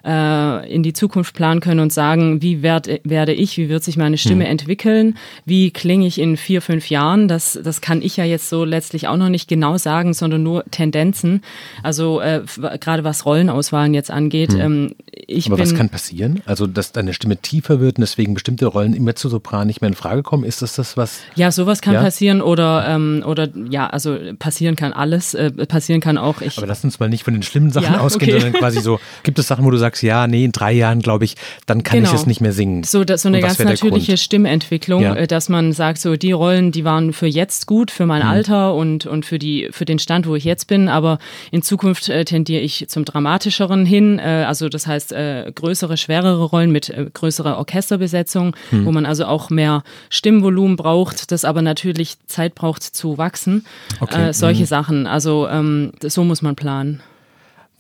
äh, 0.06 0.74
in 0.74 0.84
die 0.84 0.94
Zukunft 0.94 1.34
planen 1.36 1.62
können 1.62 1.80
und 1.80 1.94
sagen, 1.94 2.42
wie 2.42 2.62
werd, 2.62 2.90
werde 3.04 3.34
ich, 3.34 3.58
wie 3.58 3.70
wird 3.70 3.84
sich 3.84 3.98
meine 3.98 4.18
Stimme 4.18 4.46
hm. 4.46 4.52
entwickeln, 4.52 5.18
wie 5.46 5.72
klinge 5.72 6.06
ich 6.08 6.20
in 6.20 6.38
vier, 6.38 6.62
fünf 6.62 6.90
Jahren. 6.90 7.28
Das, 7.28 7.60
das 7.64 7.82
kann 7.82 8.02
ich 8.02 8.18
ja 8.18 8.26
jetzt 8.26 8.50
so 8.50 8.66
letztlich 8.66 9.08
auch 9.08 9.18
noch 9.18 9.30
nicht 9.30 9.48
genau 9.48 9.78
sagen, 9.78 10.14
sondern 10.14 10.44
nur 10.44 10.66
Tendenzen. 10.72 11.42
Also 11.82 12.22
äh, 12.22 12.42
gerade 12.80 13.04
was 13.04 13.26
Rollenauswahlen 13.26 13.94
jetzt 13.94 14.12
angeht. 14.12 14.54
Hm. 14.54 14.60
Ähm, 14.60 14.96
ich 15.28 15.48
Aber 15.48 15.60
was 15.60 15.76
kann 15.76 15.90
passieren? 15.90 16.42
Also, 16.46 16.68
dass 16.68 16.92
deine 16.92 17.14
Stimme 17.14 17.38
tiefer 17.38 17.80
wird 17.80 17.98
und 17.98 18.02
deswegen 18.02 18.34
bestimmte 18.34 18.66
Rollen 18.66 18.94
immer 18.94 19.16
zu 19.16 19.30
Sopran 19.30 19.68
nicht 19.68 19.82
mehr 19.82 19.90
in 19.90 19.94
Frage 19.94 20.24
kommen? 20.24 20.44
Ist 20.44 20.62
das 20.62 20.76
das, 20.76 20.98
was. 20.98 21.20
Ja, 21.36 21.52
sowas 21.52 21.82
kann 21.82 21.94
ja? 21.94 22.02
passieren 22.02 22.42
oder, 22.42 22.86
ähm, 22.88 23.24
oder 23.26 23.50
ja, 23.70 23.88
also 23.88 24.18
passieren 24.40 24.76
kann 24.76 24.94
alles. 24.94 25.34
Äh, 25.34 25.52
passieren 25.52 26.02
kann 26.02 26.18
auch. 26.18 26.42
Ich, 26.42 26.58
Aber 26.58 26.68
lass 26.68 26.84
uns 26.84 27.00
mal 27.00 27.10
nicht 27.10 27.24
von 27.24 27.34
den 27.34 27.44
schlimmen 27.44 27.72
Sachen 27.72 27.94
ja, 27.94 28.00
ausgehen, 28.00 28.32
okay. 28.32 28.42
sondern 28.42 28.60
quasi 28.60 28.82
so, 28.82 29.00
gibt 29.24 29.40
es 29.40 29.48
Sachen, 29.48 29.66
wo 29.66 29.72
du 29.72 29.78
sagst, 29.78 29.93
ja, 30.02 30.28
nee, 30.28 30.46
in 30.46 30.52
drei 30.52 30.72
Jahren, 30.72 31.00
glaube 31.00 31.26
ich, 31.26 31.36
dann 31.66 31.84
kann 31.84 32.00
genau. 32.00 32.10
ich 32.10 32.16
es 32.16 32.26
nicht 32.26 32.42
mehr 32.42 32.54
singen. 32.54 32.84
So, 32.84 33.04
das, 33.04 33.22
so 33.24 33.28
eine 33.28 33.40
ganz 33.40 33.60
natürliche 33.60 34.18
Stimmentwicklung, 34.18 35.02
ja. 35.02 35.16
Äh, 35.16 35.28
dass 35.28 35.50
man 35.50 35.74
sagt, 35.74 36.00
so 36.00 36.16
die 36.16 36.32
Rollen, 36.32 36.72
die 36.72 36.84
waren 36.84 37.14
für 37.14 37.28
jetzt 37.28 37.68
gut, 37.68 37.92
für 37.92 38.06
mein 38.06 38.24
mhm. 38.24 38.30
Alter 38.30 38.76
und, 38.76 39.06
und 39.06 39.26
für, 39.26 39.40
die, 39.40 39.70
für 39.72 39.86
den 39.86 40.00
Stand, 40.00 40.28
wo 40.28 40.36
ich 40.36 40.44
jetzt 40.44 40.68
bin, 40.68 40.90
aber 40.90 41.20
in 41.52 41.62
Zukunft 41.62 42.10
äh, 42.10 42.26
tendiere 42.26 42.62
ich 42.62 42.86
zum 42.88 43.06
Dramatischeren 43.06 43.86
hin, 43.86 44.20
äh, 44.20 44.46
also 44.48 44.70
das 44.70 44.88
heißt 44.88 45.12
äh, 45.14 45.52
größere, 45.54 45.98
schwerere 45.98 46.44
Rollen 46.44 46.72
mit 46.72 46.90
äh, 46.90 47.06
größerer 47.14 47.58
Orchesterbesetzung, 47.58 48.56
mhm. 48.72 48.86
wo 48.86 48.92
man 48.92 49.06
also 49.06 49.26
auch 49.26 49.50
mehr 49.50 49.84
Stimmvolumen 50.10 50.76
braucht, 50.76 51.32
das 51.32 51.46
aber 51.46 51.62
natürlich 51.62 52.16
Zeit 52.28 52.56
braucht 52.56 52.84
zu 52.84 53.18
wachsen. 53.18 53.66
Okay. 54.00 54.30
Äh, 54.30 54.34
solche 54.34 54.64
mhm. 54.64 54.68
Sachen, 54.68 55.08
also 55.08 55.48
ähm, 55.48 55.92
so 56.02 56.24
muss 56.24 56.42
man 56.42 56.56
planen. 56.56 57.02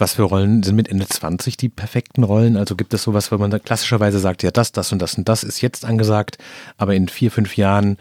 Was 0.04 0.16
für 0.16 0.24
Rollen 0.24 0.63
sind 0.63 0.76
mit 0.76 0.89
Ende 0.89 1.08
20 1.08 1.56
die 1.56 1.70
perfekten 1.70 2.24
Rollen? 2.24 2.58
Also 2.58 2.76
gibt 2.76 2.94
es 2.94 3.04
sowas, 3.04 3.32
wo 3.32 3.38
man 3.38 3.63
klassischerweise 3.63 4.20
sagt, 4.20 4.44
ja, 4.44 4.52
das, 4.52 4.74
das 4.74 4.92
und 4.92 5.02
das 5.02 5.18
und 5.18 5.30
das 5.30 5.46
ist 5.46 5.62
jetzt 5.62 5.86
angesagt, 5.86 6.38
aber 6.76 6.94
in 6.94 7.08
vier, 7.08 7.32
fünf 7.32 7.56
Jahren 7.56 7.96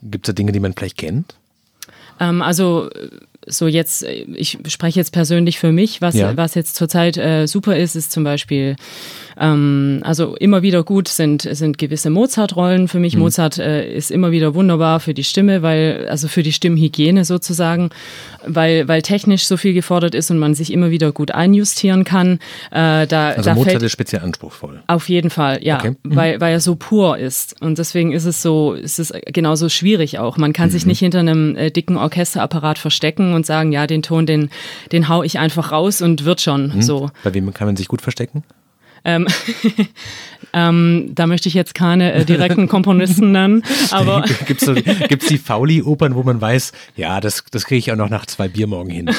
gibt 0.00 0.26
es 0.26 0.32
da 0.32 0.32
Dinge, 0.32 0.52
die 0.52 0.60
man 0.60 0.72
vielleicht 0.72 0.96
kennt? 0.96 1.34
Ähm, 2.18 2.40
also 2.40 2.88
so 3.48 3.66
jetzt, 3.66 4.02
ich 4.02 4.58
spreche 4.68 5.00
jetzt 5.00 5.12
persönlich 5.12 5.58
für 5.58 5.72
mich, 5.72 6.00
was, 6.00 6.14
ja. 6.14 6.36
was 6.36 6.54
jetzt 6.54 6.76
zurzeit 6.76 7.16
äh, 7.16 7.46
super 7.46 7.76
ist, 7.76 7.96
ist 7.96 8.12
zum 8.12 8.24
Beispiel 8.24 8.76
ähm, 9.38 10.00
also 10.02 10.34
immer 10.36 10.62
wieder 10.62 10.82
gut 10.82 11.08
sind, 11.08 11.42
sind 11.42 11.78
gewisse 11.78 12.10
Mozart-Rollen. 12.10 12.88
Für 12.88 12.98
mich 12.98 13.14
mhm. 13.14 13.20
Mozart 13.20 13.58
äh, 13.58 13.94
ist 13.94 14.10
immer 14.10 14.30
wieder 14.30 14.54
wunderbar 14.54 15.00
für 15.00 15.14
die 15.14 15.24
Stimme, 15.24 15.62
weil, 15.62 16.08
also 16.10 16.28
für 16.28 16.42
die 16.42 16.52
Stimmhygiene 16.52 17.24
sozusagen, 17.24 17.90
weil, 18.46 18.88
weil 18.88 19.02
technisch 19.02 19.46
so 19.46 19.56
viel 19.56 19.74
gefordert 19.74 20.14
ist 20.14 20.30
und 20.30 20.38
man 20.38 20.54
sich 20.54 20.72
immer 20.72 20.90
wieder 20.90 21.12
gut 21.12 21.30
einjustieren 21.30 22.04
kann. 22.04 22.40
Äh, 22.70 23.06
da, 23.06 23.30
also 23.30 23.42
da 23.42 23.54
Mozart 23.54 23.72
fällt, 23.72 23.82
ist 23.84 23.92
speziell 23.92 24.22
anspruchsvoll. 24.22 24.82
Auf 24.86 25.08
jeden 25.08 25.30
Fall, 25.30 25.62
ja, 25.62 25.78
okay. 25.78 25.90
mhm. 26.02 26.16
weil, 26.16 26.40
weil 26.40 26.52
er 26.52 26.60
so 26.60 26.74
pur 26.74 27.18
ist. 27.18 27.60
Und 27.62 27.78
deswegen 27.78 28.12
ist 28.12 28.24
es 28.24 28.42
so, 28.42 28.72
ist 28.72 28.98
es 28.98 29.12
genauso 29.26 29.68
schwierig 29.68 30.18
auch. 30.18 30.36
Man 30.36 30.52
kann 30.52 30.68
mhm. 30.68 30.72
sich 30.72 30.86
nicht 30.86 30.98
hinter 30.98 31.20
einem 31.20 31.54
äh, 31.56 31.70
dicken 31.70 31.96
Orchesterapparat 31.96 32.78
verstecken 32.78 33.34
und 33.38 33.46
sagen, 33.46 33.72
ja, 33.72 33.86
den 33.86 34.02
Ton, 34.02 34.26
den, 34.26 34.50
den 34.92 35.08
hau 35.08 35.22
ich 35.22 35.38
einfach 35.38 35.72
raus 35.72 36.02
und 36.02 36.24
wird 36.24 36.40
schon 36.40 36.74
mhm. 36.76 36.82
so. 36.82 37.10
Bei 37.24 37.32
wem 37.32 37.52
kann 37.54 37.66
man 37.66 37.76
sich 37.76 37.88
gut 37.88 38.02
verstecken? 38.02 38.44
Ähm, 39.04 39.26
ähm, 40.52 41.10
da 41.14 41.26
möchte 41.26 41.48
ich 41.48 41.54
jetzt 41.54 41.74
keine 41.74 42.12
äh, 42.12 42.24
direkten 42.24 42.68
Komponisten 42.68 43.32
nennen, 43.32 43.62
aber. 43.90 44.24
Gibt 44.46 44.62
es 44.62 44.66
so, 44.66 44.74
die 44.74 45.38
Fauli-Opern, 45.38 46.14
wo 46.14 46.22
man 46.22 46.40
weiß, 46.40 46.72
ja, 46.96 47.20
das, 47.20 47.44
das 47.50 47.64
kriege 47.64 47.78
ich 47.78 47.92
auch 47.92 47.96
noch 47.96 48.10
nach 48.10 48.26
zwei 48.26 48.48
Bier 48.48 48.66
morgen 48.66 48.90
hin? 48.90 49.10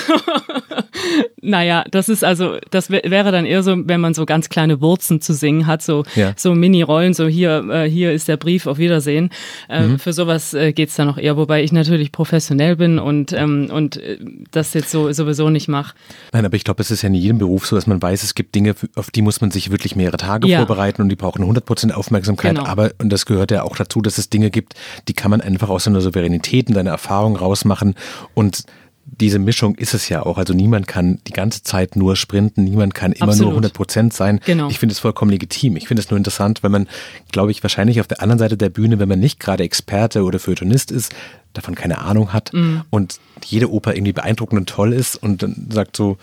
Naja, 1.41 1.84
das 1.89 2.10
ist 2.10 2.23
also, 2.23 2.58
das 2.71 2.89
wäre 2.89 3.32
dann 3.32 3.45
eher 3.45 3.63
so, 3.63 3.75
wenn 3.88 4.02
man 4.02 4.13
so 4.13 4.25
ganz 4.25 4.49
kleine 4.49 4.82
Wurzen 4.82 5.21
zu 5.21 5.34
singen 5.34 5.67
hat, 5.67 5.82
so, 5.82 6.04
ja. 6.15 6.34
so 6.36 6.54
Mini-Rollen, 6.54 7.13
so 7.13 7.28
hier, 7.28 7.65
äh, 7.69 7.89
hier 7.89 8.12
ist 8.12 8.28
der 8.28 8.38
Brief, 8.38 8.67
auf 8.67 8.78
Wiedersehen. 8.78 9.30
Äh, 9.69 9.82
mhm. 9.82 9.99
Für 9.99 10.13
sowas 10.13 10.54
äh, 10.54 10.73
geht 10.73 10.89
es 10.89 10.95
dann 10.95 11.08
noch 11.08 11.17
eher, 11.17 11.38
wobei 11.38 11.63
ich 11.63 11.71
natürlich 11.71 12.12
professionell 12.12 12.75
bin 12.75 12.99
und, 12.99 13.34
ähm, 13.34 13.69
und 13.71 13.97
äh, 13.97 14.17
das 14.52 14.73
jetzt 14.73 14.91
so 14.91 15.12
sowieso 15.12 15.49
nicht 15.49 15.67
mache. 15.67 15.95
Nein, 16.34 16.45
aber 16.45 16.56
ich 16.56 16.63
glaube, 16.63 16.82
es 16.82 16.91
ist 16.91 17.02
ja 17.02 17.08
in 17.08 17.15
jedem 17.15 17.38
Beruf 17.38 17.65
so, 17.65 17.75
dass 17.75 17.88
man 17.88 18.02
weiß, 18.02 18.23
es 18.23 18.36
gibt 18.36 18.56
Dinge, 18.56 18.75
auf 18.95 19.12
die 19.12 19.21
muss 19.21 19.41
man 19.41 19.52
sich 19.52 19.71
wirklich 19.71 19.95
mehrere 19.95 20.17
Tage 20.17 20.47
ja. 20.47 20.58
vorbereiten 20.58 21.02
und 21.02 21.10
die 21.10 21.15
brauchen 21.15 21.43
100% 21.43 21.91
Aufmerksamkeit. 21.91 22.56
Genau. 22.56 22.67
Aber, 22.67 22.91
und 22.99 23.10
das 23.10 23.25
gehört 23.25 23.52
ja 23.52 23.63
auch 23.63 23.75
dazu, 23.75 24.02
dass 24.02 24.17
es 24.17 24.30
Dinge 24.30 24.49
gibt, 24.49 24.73
die 25.08 25.13
kann 25.13 25.32
man 25.32 25.41
einfach 25.41 25.69
aus 25.69 25.86
seiner 25.86 26.02
Souveränität 26.02 26.67
und 26.67 26.75
seiner 26.75 26.91
Erfahrung 26.91 27.36
rausmachen 27.36 27.95
und 28.34 28.63
diese 29.12 29.39
Mischung 29.39 29.76
ist 29.76 29.93
es 29.93 30.10
ja 30.10 30.26
auch. 30.26 30.38
Also 30.38 30.54
niemand 30.54 30.88
kann 30.88 31.19
die 31.28 31.34
ganze 31.34 31.63
Zeit 31.63 31.95
nur 31.95 32.15
sprinten, 32.15 32.63
niemand 32.63 32.93
kann 32.93 33.12
immer 33.12 33.30
Absolut. 33.30 33.47
nur 33.47 33.51
100 33.53 33.74
Prozent 33.74 34.14
sein. 34.14 34.39
Genau. 34.45 34.70
Ich 34.70 34.80
finde 34.80 34.93
es 34.93 34.99
vollkommen 34.99 35.32
legitim. 35.32 35.76
Ich 35.76 35.88
finde 35.88 36.01
es 36.01 36.10
nur 36.10 36.18
interessant, 36.18 36.64
wenn 36.64 36.72
man, 36.72 36.88
glaube 37.32 37.51
ich, 37.51 37.64
wahrscheinlich 37.64 37.99
auf 37.99 38.07
der 38.07 38.22
anderen 38.22 38.39
Seite 38.39 38.57
der 38.57 38.70
Bühne, 38.70 38.99
wenn 38.99 39.10
man 39.10 39.20
nicht 39.20 39.39
gerade 39.39 39.64
Experte 39.64 40.24
oder 40.24 40.39
Feuilletonist 40.39 40.91
ist, 40.91 41.14
davon 41.53 41.76
keine 41.76 41.99
Ahnung 41.99 42.34
hat 42.34 42.53
mhm. 42.53 42.84
und 42.89 43.20
jede 43.43 43.72
Oper 43.72 43.95
irgendwie 43.95 44.14
beeindruckend 44.14 44.60
und 44.60 44.70
toll 44.70 44.93
ist 44.93 45.16
und 45.16 45.41
dann 45.43 45.68
sagt 45.72 45.95
so, 45.95 46.18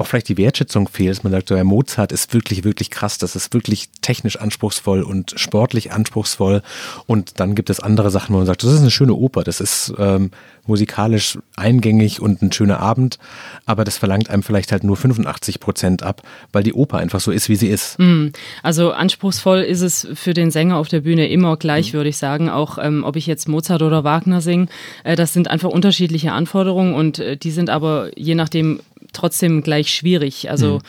auch 0.00 0.06
vielleicht 0.06 0.28
die 0.28 0.38
Wertschätzung 0.38 0.88
fehlt, 0.88 1.10
dass 1.10 1.22
man 1.22 1.32
sagt, 1.32 1.50
ja, 1.50 1.62
Mozart 1.62 2.12
ist 2.12 2.32
wirklich, 2.32 2.64
wirklich 2.64 2.90
krass, 2.90 3.18
das 3.18 3.36
ist 3.36 3.52
wirklich 3.52 3.88
technisch 4.02 4.36
anspruchsvoll 4.36 5.02
und 5.02 5.34
sportlich 5.36 5.92
anspruchsvoll. 5.92 6.62
Und 7.06 7.38
dann 7.38 7.54
gibt 7.54 7.70
es 7.70 7.80
andere 7.80 8.10
Sachen, 8.10 8.34
wo 8.34 8.38
man 8.38 8.46
sagt, 8.46 8.62
das 8.62 8.72
ist 8.72 8.80
eine 8.80 8.90
schöne 8.90 9.14
Oper, 9.14 9.44
das 9.44 9.60
ist 9.60 9.92
ähm, 9.98 10.30
musikalisch 10.66 11.38
eingängig 11.56 12.20
und 12.20 12.42
ein 12.42 12.52
schöner 12.52 12.80
Abend, 12.80 13.18
aber 13.66 13.84
das 13.84 13.98
verlangt 13.98 14.30
einem 14.30 14.42
vielleicht 14.42 14.72
halt 14.72 14.84
nur 14.84 14.96
85 14.96 15.60
Prozent 15.60 16.02
ab, 16.02 16.22
weil 16.52 16.62
die 16.62 16.72
Oper 16.72 16.98
einfach 16.98 17.20
so 17.20 17.30
ist, 17.30 17.48
wie 17.48 17.56
sie 17.56 17.68
ist. 17.68 17.98
Hm. 17.98 18.32
Also 18.62 18.92
anspruchsvoll 18.92 19.60
ist 19.60 19.80
es 19.80 20.08
für 20.14 20.32
den 20.32 20.50
Sänger 20.50 20.76
auf 20.76 20.88
der 20.88 21.00
Bühne 21.00 21.28
immer 21.28 21.56
gleich, 21.56 21.92
mhm. 21.92 21.98
würde 21.98 22.10
ich 22.10 22.16
sagen. 22.16 22.48
Auch 22.48 22.78
ähm, 22.78 23.04
ob 23.04 23.16
ich 23.16 23.26
jetzt 23.26 23.48
Mozart 23.48 23.82
oder 23.82 24.04
Wagner 24.04 24.40
singe, 24.40 24.66
äh, 25.04 25.16
das 25.16 25.32
sind 25.32 25.48
einfach 25.48 25.70
unterschiedliche 25.70 26.32
Anforderungen 26.32 26.94
und 26.94 27.18
äh, 27.18 27.36
die 27.36 27.50
sind 27.50 27.68
aber 27.68 28.10
je 28.16 28.34
nachdem 28.34 28.80
trotzdem 29.12 29.62
gleich 29.62 29.92
schwierig. 29.92 30.50
Also 30.50 30.74
mhm. 30.74 30.80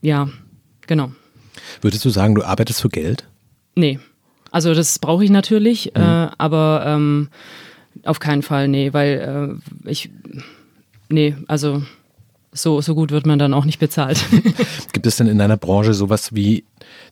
ja, 0.00 0.28
genau. 0.86 1.12
Würdest 1.80 2.04
du 2.04 2.10
sagen, 2.10 2.34
du 2.34 2.42
arbeitest 2.42 2.80
für 2.80 2.88
Geld? 2.88 3.26
Nee. 3.74 3.98
Also 4.50 4.74
das 4.74 4.98
brauche 4.98 5.24
ich 5.24 5.30
natürlich, 5.30 5.92
mhm. 5.96 6.02
äh, 6.02 6.28
aber 6.38 6.84
ähm, 6.86 7.28
auf 8.04 8.20
keinen 8.20 8.42
Fall, 8.42 8.68
nee, 8.68 8.92
weil 8.92 9.60
äh, 9.84 9.88
ich, 9.90 10.10
nee, 11.08 11.36
also 11.48 11.82
so, 12.52 12.80
so 12.82 12.94
gut 12.94 13.10
wird 13.10 13.26
man 13.26 13.38
dann 13.38 13.54
auch 13.54 13.64
nicht 13.64 13.78
bezahlt. 13.78 14.24
Gibt 14.92 15.06
es 15.06 15.16
denn 15.16 15.26
in 15.26 15.38
deiner 15.38 15.56
Branche 15.56 15.94
sowas 15.94 16.34
wie 16.34 16.64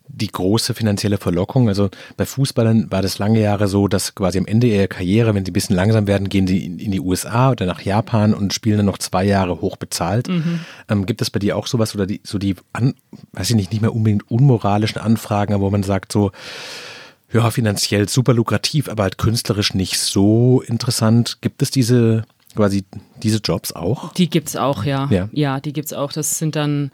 die 0.06 0.26
große 0.26 0.74
finanzielle 0.74 1.16
Verlockung? 1.16 1.68
Also 1.68 1.88
bei 2.18 2.26
Fußballern 2.26 2.90
war 2.90 3.00
das 3.00 3.18
lange 3.18 3.40
Jahre 3.40 3.66
so, 3.66 3.88
dass 3.88 4.14
quasi 4.14 4.38
am 4.38 4.46
Ende 4.46 4.66
ihrer 4.66 4.86
Karriere, 4.86 5.34
wenn 5.34 5.44
sie 5.46 5.50
ein 5.50 5.54
bisschen 5.54 5.76
langsam 5.76 6.06
werden, 6.06 6.28
gehen 6.28 6.46
sie 6.46 6.66
in 6.66 6.90
die 6.90 7.00
USA 7.00 7.50
oder 7.50 7.64
nach 7.64 7.80
Japan 7.80 8.34
und 8.34 8.52
spielen 8.52 8.76
dann 8.76 8.86
noch 8.86 8.98
zwei 8.98 9.24
Jahre 9.24 9.62
hoch 9.62 9.76
bezahlt. 9.76 10.28
Mhm. 10.28 10.60
Ähm, 10.88 11.06
gibt 11.06 11.22
es 11.22 11.30
bei 11.30 11.38
dir 11.38 11.56
auch 11.56 11.66
sowas 11.66 11.94
oder 11.94 12.06
die, 12.06 12.20
so 12.22 12.36
die, 12.36 12.56
an, 12.74 12.94
weiß 13.32 13.48
ich 13.50 13.56
nicht, 13.56 13.72
nicht 13.72 13.80
mehr 13.80 13.94
unbedingt 13.94 14.30
unmoralischen 14.30 15.00
Anfragen, 15.00 15.58
wo 15.60 15.70
man 15.70 15.82
sagt 15.82 16.12
so, 16.12 16.32
ja, 17.32 17.50
finanziell 17.50 18.08
super 18.08 18.34
lukrativ, 18.34 18.88
aber 18.88 19.04
halt 19.04 19.16
künstlerisch 19.16 19.72
nicht 19.72 19.98
so 19.98 20.60
interessant. 20.60 21.38
Gibt 21.40 21.62
es 21.62 21.70
diese 21.70 22.24
quasi 22.54 22.84
diese 23.22 23.38
Jobs 23.38 23.72
auch? 23.72 24.12
Die 24.14 24.30
gibt 24.30 24.48
es 24.48 24.56
auch, 24.56 24.84
ja. 24.84 25.08
Ja, 25.10 25.28
ja 25.32 25.60
die 25.60 25.72
es 25.78 25.92
auch. 25.92 26.12
Das 26.12 26.38
sind 26.38 26.56
dann 26.56 26.90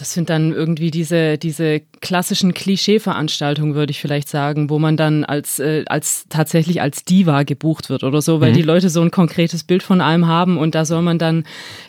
das 0.00 0.14
sind 0.14 0.30
dann 0.30 0.54
irgendwie 0.54 0.90
diese, 0.90 1.36
diese 1.36 1.82
klassischen 2.00 2.54
Klischee-Veranstaltungen, 2.54 3.74
würde 3.74 3.90
ich 3.90 4.00
vielleicht 4.00 4.30
sagen, 4.30 4.70
wo 4.70 4.78
man 4.78 4.96
dann 4.96 5.26
als, 5.26 5.58
äh, 5.58 5.84
als 5.88 6.24
tatsächlich 6.30 6.80
als 6.80 7.04
Diva 7.04 7.42
gebucht 7.42 7.90
wird 7.90 8.02
oder 8.02 8.22
so, 8.22 8.40
weil 8.40 8.52
mhm. 8.52 8.54
die 8.54 8.62
Leute 8.62 8.88
so 8.88 9.02
ein 9.02 9.10
konkretes 9.10 9.62
Bild 9.62 9.82
von 9.82 10.00
allem 10.00 10.26
haben 10.26 10.56
und 10.56 10.74
da 10.74 10.86
soll 10.86 11.02
man 11.02 11.18
dann 11.18 11.44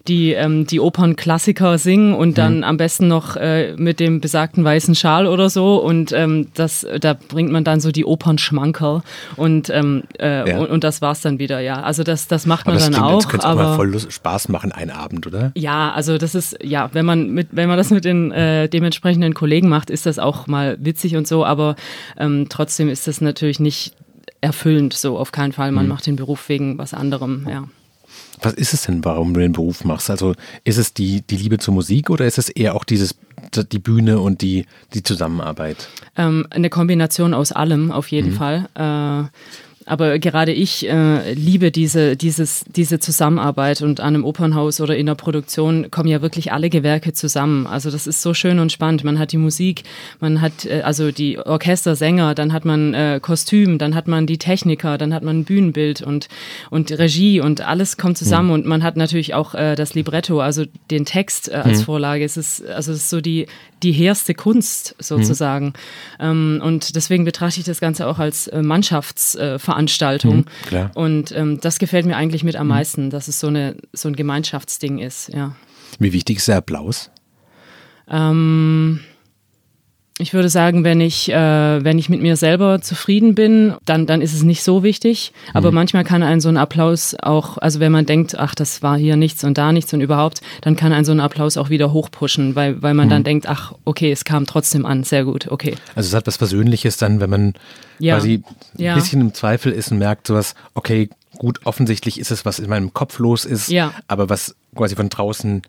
die, 0.10 0.34
ähm, 0.34 0.68
die 0.68 0.82
Opernklassiker 0.82 1.78
singen 1.78 2.14
und 2.14 2.38
dann 2.38 2.58
mhm. 2.58 2.64
am 2.66 2.76
besten 2.76 3.08
noch 3.08 3.38
äh, 3.38 3.76
mit 3.78 4.02
dem 4.02 4.20
besagten 4.20 4.66
weißen 4.66 4.94
Schal 4.94 5.26
oder 5.26 5.50
so 5.50 5.78
und 5.78 6.12
ähm, 6.12 6.50
das, 6.54 6.86
da 7.00 7.14
bringt 7.14 7.54
man 7.54 7.64
dann 7.64 7.80
so 7.80 7.94
die 7.94 8.04
Opernschmankerl 8.04 9.04
und, 9.38 9.70
ähm, 9.70 10.04
äh, 10.20 10.50
ja. 10.50 10.58
und, 10.58 10.70
und, 10.70 10.84
das 10.84 11.02
war's 11.02 11.22
dann 11.22 11.40
wieder, 11.40 11.62
ja. 11.62 11.82
Also 11.82 12.04
das, 12.04 12.28
das 12.28 12.46
macht 12.46 12.66
man 12.66 12.76
aber 12.76 12.80
das 12.80 12.92
dann 12.92 13.02
klingt, 13.02 13.16
auch. 13.16 13.22
Das 13.22 13.30
könnte 13.30 13.48
aber 13.48 13.62
auch 13.62 13.78
mal 13.78 13.92
voll 13.92 14.12
Spaß 14.12 14.50
machen, 14.50 14.74
einen 14.74 14.92
Abend, 14.92 15.28
oder? 15.28 15.54
Ja, 15.56 15.94
also 15.94 16.18
das 16.18 16.36
ist, 16.36 16.58
ja, 16.62 16.90
wenn 16.92 17.06
man 17.06 17.30
mit, 17.30 17.48
wenn 17.52 17.70
man 17.70 17.78
das 17.78 17.90
mit 17.90 18.01
den 18.02 18.32
äh, 18.32 18.68
dementsprechenden 18.68 19.34
Kollegen 19.34 19.70
macht, 19.70 19.90
ist 19.90 20.06
das 20.06 20.20
auch 20.20 20.48
mal 20.48 20.78
witzig 20.80 21.16
und 21.16 21.28
so, 21.28 21.46
aber 21.46 21.76
ähm, 22.18 22.48
trotzdem 22.50 22.90
ist 22.90 23.08
das 23.08 23.22
natürlich 23.22 23.60
nicht 23.60 23.96
erfüllend, 24.42 24.94
so 24.94 25.18
auf 25.18 25.32
keinen 25.32 25.54
Fall. 25.54 25.72
Man 25.72 25.86
mhm. 25.86 25.90
macht 25.90 26.08
den 26.08 26.16
Beruf 26.16 26.50
wegen 26.50 26.78
was 26.78 26.94
anderem, 26.94 27.48
ja. 27.50 27.68
Was 28.42 28.54
ist 28.54 28.74
es 28.74 28.84
denn, 28.84 29.06
warum 29.06 29.34
du 29.34 29.40
den 29.40 29.52
Beruf 29.52 29.84
machst? 29.84 30.10
Also 30.10 30.34
ist 30.64 30.78
es 30.78 30.94
die, 30.94 31.22
die 31.22 31.38
Liebe 31.38 31.60
zur 31.60 31.76
Musik 31.76 32.10
oder 32.10 32.26
ist 32.26 32.40
es 32.40 32.50
eher 32.50 32.76
auch 32.76 32.84
dieses, 32.84 33.16
die 33.54 33.80
Bühne 33.80 34.20
und 34.20 34.42
die, 34.42 34.66
die 34.94 35.04
Zusammenarbeit? 35.04 35.88
Ähm, 36.18 36.48
eine 36.50 36.70
Kombination 36.70 37.34
aus 37.36 37.52
allem, 37.52 37.92
auf 37.92 38.08
jeden 38.08 38.32
mhm. 38.32 38.36
Fall. 38.36 38.70
Äh, 38.74 39.38
aber 39.86 40.20
gerade 40.20 40.52
ich 40.52 40.88
äh, 40.88 41.34
liebe 41.34 41.72
diese, 41.72 42.16
dieses, 42.16 42.64
diese 42.68 43.00
Zusammenarbeit 43.00 43.82
und 43.82 44.00
an 44.00 44.16
einem 44.16 44.26
Opernhaus 44.26 44.80
oder 44.80 44.96
in 44.96 45.08
der 45.08 45.16
Produktion 45.16 45.90
kommen 45.90 46.08
ja 46.08 46.22
wirklich 46.22 46.52
alle 46.52 46.70
Gewerke 46.70 47.14
zusammen. 47.14 47.66
Also 47.66 47.90
das 47.90 48.08
ist 48.08 48.22
so 48.22 48.34
schön 48.34 48.60
und 48.60 48.72
spannend. 48.72 49.04
Man 49.04 49.18
hat 49.18 49.32
die 49.32 49.38
Musik, 49.38 49.84
man 50.20 50.42
hat 50.42 50.66
äh, 50.66 50.82
also 50.82 51.12
die 51.12 51.40
Orchestersänger, 51.40 52.36
dann 52.36 52.54
hat 52.54 52.66
man 52.66 52.94
äh, 52.94 53.20
Kostüm, 53.22 53.78
dann 53.78 53.96
hat 53.96 54.08
man 54.08 54.28
die 54.28 54.38
Techniker, 54.38 54.98
dann 54.98 55.14
hat 55.14 55.24
man 55.24 55.40
ein 55.40 55.46
Bühnenbild 55.46 56.02
und, 56.02 56.28
und 56.70 56.92
Regie 56.92 57.40
und 57.42 57.62
alles 57.62 57.98
kommt 57.98 58.18
zusammen 58.18 58.50
mhm. 58.50 58.54
und 58.54 58.66
man 58.66 58.84
hat 58.84 58.98
natürlich 58.98 59.34
auch 59.34 59.56
äh, 59.56 59.76
das 59.76 59.94
Libretto, 59.94 60.42
also 60.42 60.66
den 60.92 61.06
Text 61.06 61.50
äh, 61.50 61.56
als 61.56 61.80
mhm. 61.80 61.86
Vorlage. 61.86 62.24
Es 62.24 62.38
ist, 62.38 62.66
also 62.68 62.92
es 62.92 63.00
ist 63.00 63.10
so 63.10 63.22
die, 63.22 63.48
die 63.84 63.92
hehrste 63.92 64.34
Kunst 64.34 64.96
sozusagen. 65.00 65.68
Mhm. 65.68 65.74
Ähm, 66.20 66.62
und 66.64 66.96
deswegen 66.96 67.26
betrachte 67.26 67.60
ich 67.60 67.66
das 67.66 67.80
Ganze 67.80 68.08
auch 68.08 68.20
als 68.20 68.48
äh, 68.48 68.62
Mannschaftsveranstaltung. 69.76 70.46
Äh, 70.72 70.88
und 70.94 71.32
ähm, 71.32 71.60
das 71.62 71.80
gefällt 71.80 72.06
mir 72.06 72.16
eigentlich 72.16 72.44
mit 72.44 72.56
am 72.56 72.68
mhm. 72.68 72.74
meisten, 72.74 73.10
dass 73.10 73.28
es 73.28 73.40
so, 73.40 73.48
eine, 73.48 73.76
so 73.94 74.08
ein 74.08 74.16
Gemeinschaftsding 74.16 75.00
ist, 75.00 75.30
ja. 75.34 75.56
Wie 76.00 76.14
wichtig 76.14 76.38
ist 76.38 76.48
der 76.48 76.58
Applaus? 76.58 77.12
Ähm, 78.10 79.02
ich 80.22 80.34
würde 80.34 80.50
sagen, 80.50 80.84
wenn 80.84 81.02
ich, 81.02 81.30
äh, 81.32 81.84
wenn 81.84 81.98
ich 81.98 82.10
mit 82.10 82.22
mir 82.22 82.36
selber 82.36 82.82
zufrieden 82.82 83.36
bin, 83.36 83.74
dann, 83.86 84.06
dann 84.06 84.22
ist 84.22 84.34
es 84.34 84.44
nicht 84.44 84.64
so 84.64 84.84
wichtig. 84.84 85.34
Aber 85.54 85.72
mhm. 85.72 85.76
manchmal 85.76 86.04
kann 86.04 86.24
ein 86.24 86.40
so 86.40 86.50
ein 86.50 86.58
Applaus 86.58 87.16
auch, 87.22 87.58
also 87.58 87.80
wenn 87.80 87.92
man 87.92 88.06
denkt, 88.06 88.38
ach, 88.38 88.56
das 88.56 88.82
war 88.82 88.98
hier 88.98 89.16
nichts 89.16 89.44
und 89.44 89.58
da 89.58 89.72
nichts 89.72 89.94
und 89.94 90.02
überhaupt, 90.02 90.42
dann 90.62 90.76
kann 90.76 90.94
ein 90.94 91.06
so 91.06 91.12
ein 91.12 91.20
Applaus 91.20 91.58
auch 91.58 91.70
wieder 91.70 91.92
hochpushen, 91.92 92.56
weil, 92.56 92.82
weil 92.82 92.94
man 92.94 93.08
mhm. 93.08 93.12
dann 93.12 93.24
denkt, 93.24 93.48
ach, 93.48 93.74
okay, 93.86 94.12
es 94.12 94.24
kam 94.24 94.46
trotzdem 94.46 94.86
an, 94.86 95.04
sehr 95.04 95.26
gut, 95.26 95.48
okay. 95.50 95.76
Also 95.96 96.08
es 96.08 96.14
hat 96.14 96.28
was 96.28 96.38
Persönliches 96.38 96.98
dann, 96.98 97.20
wenn 97.20 97.30
man 97.30 97.54
ja. 98.00 98.16
quasi 98.16 98.44
ja. 98.78 98.94
ein 98.94 99.00
bisschen 99.00 99.22
im 99.22 99.34
Zweifel 99.34 99.72
ist 99.72 99.92
und 99.92 99.98
merkt 99.98 100.28
sowas, 100.28 100.56
okay, 100.74 101.10
gut, 101.38 101.62
offensichtlich 101.66 102.20
ist 102.20 102.32
es, 102.32 102.46
was 102.46 102.60
in 102.60 102.70
meinem 102.70 102.94
Kopf 102.94 103.20
los 103.20 103.46
ist, 103.46 103.70
ja. 103.70 103.94
aber 104.08 104.30
was 104.30 104.56
quasi 104.76 104.96
von 104.96 105.10
draußen 105.10 105.62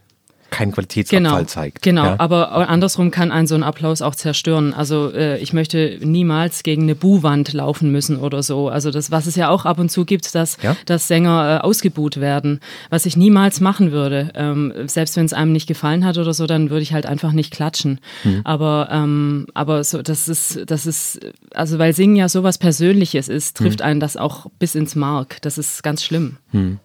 keinen 0.52 0.70
Qualitätsabfall 0.70 1.22
genau, 1.22 1.44
zeigt. 1.44 1.82
Genau, 1.82 2.04
ja? 2.04 2.14
aber 2.18 2.68
andersrum 2.68 3.10
kann 3.10 3.32
ein 3.32 3.48
so 3.48 3.56
ein 3.56 3.64
Applaus 3.64 4.02
auch 4.02 4.14
zerstören. 4.14 4.72
Also 4.74 5.10
äh, 5.12 5.38
ich 5.38 5.52
möchte 5.52 5.98
niemals 6.00 6.62
gegen 6.62 6.82
eine 6.82 6.94
Buhwand 6.94 7.52
laufen 7.52 7.90
müssen 7.90 8.18
oder 8.18 8.42
so. 8.44 8.68
Also 8.68 8.90
das, 8.92 9.10
was 9.10 9.26
es 9.26 9.34
ja 9.34 9.48
auch 9.48 9.64
ab 9.64 9.78
und 9.78 9.90
zu 9.90 10.04
gibt, 10.04 10.32
dass, 10.34 10.58
ja? 10.62 10.76
dass 10.86 11.08
Sänger 11.08 11.60
äh, 11.60 11.64
ausgebuht 11.64 12.20
werden, 12.20 12.60
was 12.90 13.06
ich 13.06 13.16
niemals 13.16 13.60
machen 13.60 13.90
würde. 13.90 14.30
Ähm, 14.34 14.72
selbst 14.86 15.16
wenn 15.16 15.24
es 15.24 15.32
einem 15.32 15.52
nicht 15.52 15.66
gefallen 15.66 16.04
hat 16.04 16.18
oder 16.18 16.34
so, 16.34 16.46
dann 16.46 16.70
würde 16.70 16.82
ich 16.82 16.92
halt 16.92 17.06
einfach 17.06 17.32
nicht 17.32 17.52
klatschen. 17.52 17.98
Mhm. 18.22 18.42
Aber, 18.44 18.88
ähm, 18.92 19.46
aber 19.54 19.82
so, 19.82 20.02
das 20.02 20.28
ist, 20.28 20.60
das 20.66 20.86
ist, 20.86 21.18
also 21.54 21.78
weil 21.78 21.94
Singen 21.94 22.16
ja 22.16 22.28
sowas 22.28 22.58
Persönliches 22.58 23.28
ist, 23.28 23.56
trifft 23.56 23.80
mhm. 23.80 23.86
einen 23.86 24.00
das 24.00 24.16
auch 24.16 24.46
bis 24.58 24.74
ins 24.74 24.94
Mark. 24.94 25.40
Das 25.40 25.56
ist 25.58 25.82
ganz 25.82 26.04
schlimm. 26.04 26.36
Mhm. 26.52 26.78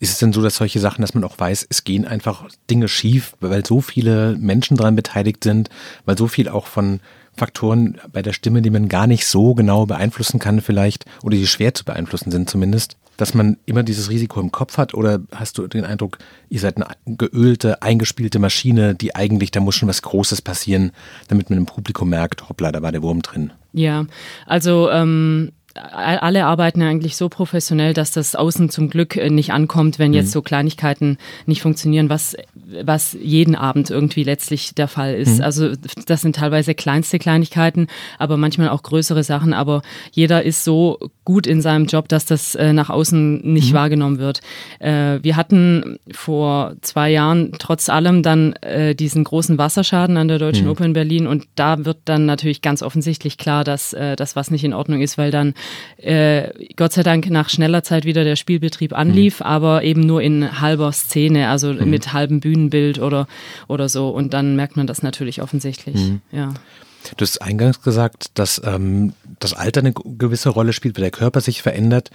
Ist 0.00 0.12
es 0.12 0.18
denn 0.18 0.32
so, 0.32 0.42
dass 0.42 0.56
solche 0.56 0.80
Sachen, 0.80 1.02
dass 1.02 1.14
man 1.14 1.24
auch 1.24 1.38
weiß, 1.38 1.66
es 1.68 1.84
gehen 1.84 2.06
einfach 2.06 2.48
Dinge 2.70 2.88
schief, 2.88 3.34
weil 3.40 3.64
so 3.64 3.80
viele 3.80 4.36
Menschen 4.38 4.76
daran 4.76 4.96
beteiligt 4.96 5.44
sind, 5.44 5.70
weil 6.04 6.18
so 6.18 6.28
viel 6.28 6.48
auch 6.48 6.66
von 6.66 7.00
Faktoren 7.38 7.98
bei 8.12 8.20
der 8.20 8.32
Stimme, 8.32 8.62
die 8.62 8.70
man 8.70 8.88
gar 8.88 9.06
nicht 9.06 9.26
so 9.26 9.54
genau 9.54 9.86
beeinflussen 9.86 10.38
kann 10.38 10.60
vielleicht 10.60 11.04
oder 11.22 11.36
die 11.36 11.46
schwer 11.46 11.72
zu 11.72 11.84
beeinflussen 11.84 12.30
sind 12.30 12.50
zumindest, 12.50 12.96
dass 13.16 13.34
man 13.34 13.56
immer 13.66 13.82
dieses 13.82 14.10
Risiko 14.10 14.40
im 14.40 14.52
Kopf 14.52 14.78
hat 14.78 14.94
oder 14.94 15.20
hast 15.34 15.58
du 15.58 15.66
den 15.66 15.84
Eindruck, 15.84 16.18
ihr 16.48 16.60
seid 16.60 16.76
eine 16.76 16.86
geölte, 17.06 17.82
eingespielte 17.82 18.38
Maschine, 18.38 18.94
die 18.94 19.14
eigentlich, 19.14 19.50
da 19.50 19.60
muss 19.60 19.74
schon 19.74 19.88
was 19.88 20.02
Großes 20.02 20.42
passieren, 20.42 20.92
damit 21.28 21.50
man 21.50 21.58
im 21.58 21.66
Publikum 21.66 22.08
merkt, 22.08 22.48
hoppla, 22.48 22.72
da 22.72 22.82
war 22.82 22.92
der 22.92 23.02
Wurm 23.02 23.22
drin. 23.22 23.52
Ja, 23.72 24.06
also 24.46 24.90
ähm, 24.90 25.52
alle 25.78 26.46
arbeiten 26.46 26.82
eigentlich 26.82 27.16
so 27.16 27.28
professionell, 27.28 27.94
dass 27.94 28.12
das 28.12 28.34
außen 28.34 28.70
zum 28.70 28.90
Glück 28.90 29.16
äh, 29.16 29.30
nicht 29.30 29.52
ankommt, 29.52 29.98
wenn 29.98 30.12
jetzt 30.12 30.28
mhm. 30.28 30.32
so 30.32 30.42
Kleinigkeiten 30.42 31.18
nicht 31.46 31.62
funktionieren, 31.62 32.08
was, 32.08 32.36
was 32.82 33.16
jeden 33.20 33.54
Abend 33.54 33.90
irgendwie 33.90 34.22
letztlich 34.22 34.74
der 34.74 34.88
Fall 34.88 35.14
ist. 35.14 35.38
Mhm. 35.38 35.44
Also 35.44 35.72
das 36.06 36.22
sind 36.22 36.36
teilweise 36.36 36.74
kleinste 36.74 37.18
Kleinigkeiten, 37.18 37.88
aber 38.18 38.36
manchmal 38.36 38.68
auch 38.68 38.82
größere 38.82 39.24
Sachen. 39.24 39.52
Aber 39.52 39.82
jeder 40.12 40.42
ist 40.42 40.64
so 40.64 40.98
gut 41.24 41.46
in 41.46 41.60
seinem 41.62 41.86
Job, 41.86 42.08
dass 42.08 42.26
das 42.26 42.54
äh, 42.54 42.72
nach 42.72 42.90
außen 42.90 43.40
nicht 43.42 43.72
mhm. 43.72 43.76
wahrgenommen 43.76 44.18
wird. 44.18 44.40
Äh, 44.78 45.18
wir 45.22 45.36
hatten 45.36 45.98
vor 46.10 46.74
zwei 46.82 47.10
Jahren 47.10 47.52
trotz 47.58 47.88
allem 47.88 48.22
dann 48.22 48.54
äh, 48.54 48.94
diesen 48.94 49.24
großen 49.24 49.58
Wasserschaden 49.58 50.16
an 50.16 50.28
der 50.28 50.38
Deutschen 50.38 50.64
mhm. 50.64 50.72
Oper 50.72 50.84
in 50.84 50.92
Berlin 50.92 51.26
und 51.26 51.46
da 51.54 51.84
wird 51.84 51.98
dann 52.04 52.26
natürlich 52.26 52.62
ganz 52.62 52.82
offensichtlich 52.82 53.38
klar, 53.38 53.64
dass 53.64 53.90
das 54.16 54.36
was 54.36 54.50
nicht 54.50 54.64
in 54.64 54.72
Ordnung 54.72 55.00
ist, 55.00 55.18
weil 55.18 55.30
dann 55.30 55.54
äh, 55.98 56.50
Gott 56.76 56.92
sei 56.92 57.02
Dank 57.02 57.28
nach 57.30 57.48
schneller 57.48 57.82
Zeit 57.82 58.04
wieder 58.04 58.24
der 58.24 58.36
Spielbetrieb 58.36 58.92
anlief, 58.92 59.40
mhm. 59.40 59.46
aber 59.46 59.82
eben 59.82 60.00
nur 60.00 60.22
in 60.22 60.60
halber 60.60 60.92
Szene, 60.92 61.48
also 61.48 61.72
mhm. 61.72 61.90
mit 61.90 62.12
halbem 62.12 62.40
Bühnenbild 62.40 62.98
oder, 62.98 63.26
oder 63.66 63.88
so. 63.88 64.08
Und 64.10 64.34
dann 64.34 64.56
merkt 64.56 64.76
man 64.76 64.86
das 64.86 65.02
natürlich 65.02 65.42
offensichtlich. 65.42 65.96
Mhm. 65.96 66.20
Ja. 66.32 66.54
Du 67.16 67.22
hast 67.22 67.40
eingangs 67.40 67.82
gesagt, 67.82 68.30
dass 68.34 68.60
ähm, 68.64 69.12
das 69.38 69.54
Alter 69.54 69.80
eine 69.80 69.92
gewisse 69.92 70.50
Rolle 70.50 70.72
spielt, 70.72 70.96
weil 70.96 71.02
der 71.02 71.10
Körper 71.10 71.40
sich 71.40 71.62
verändert. 71.62 72.10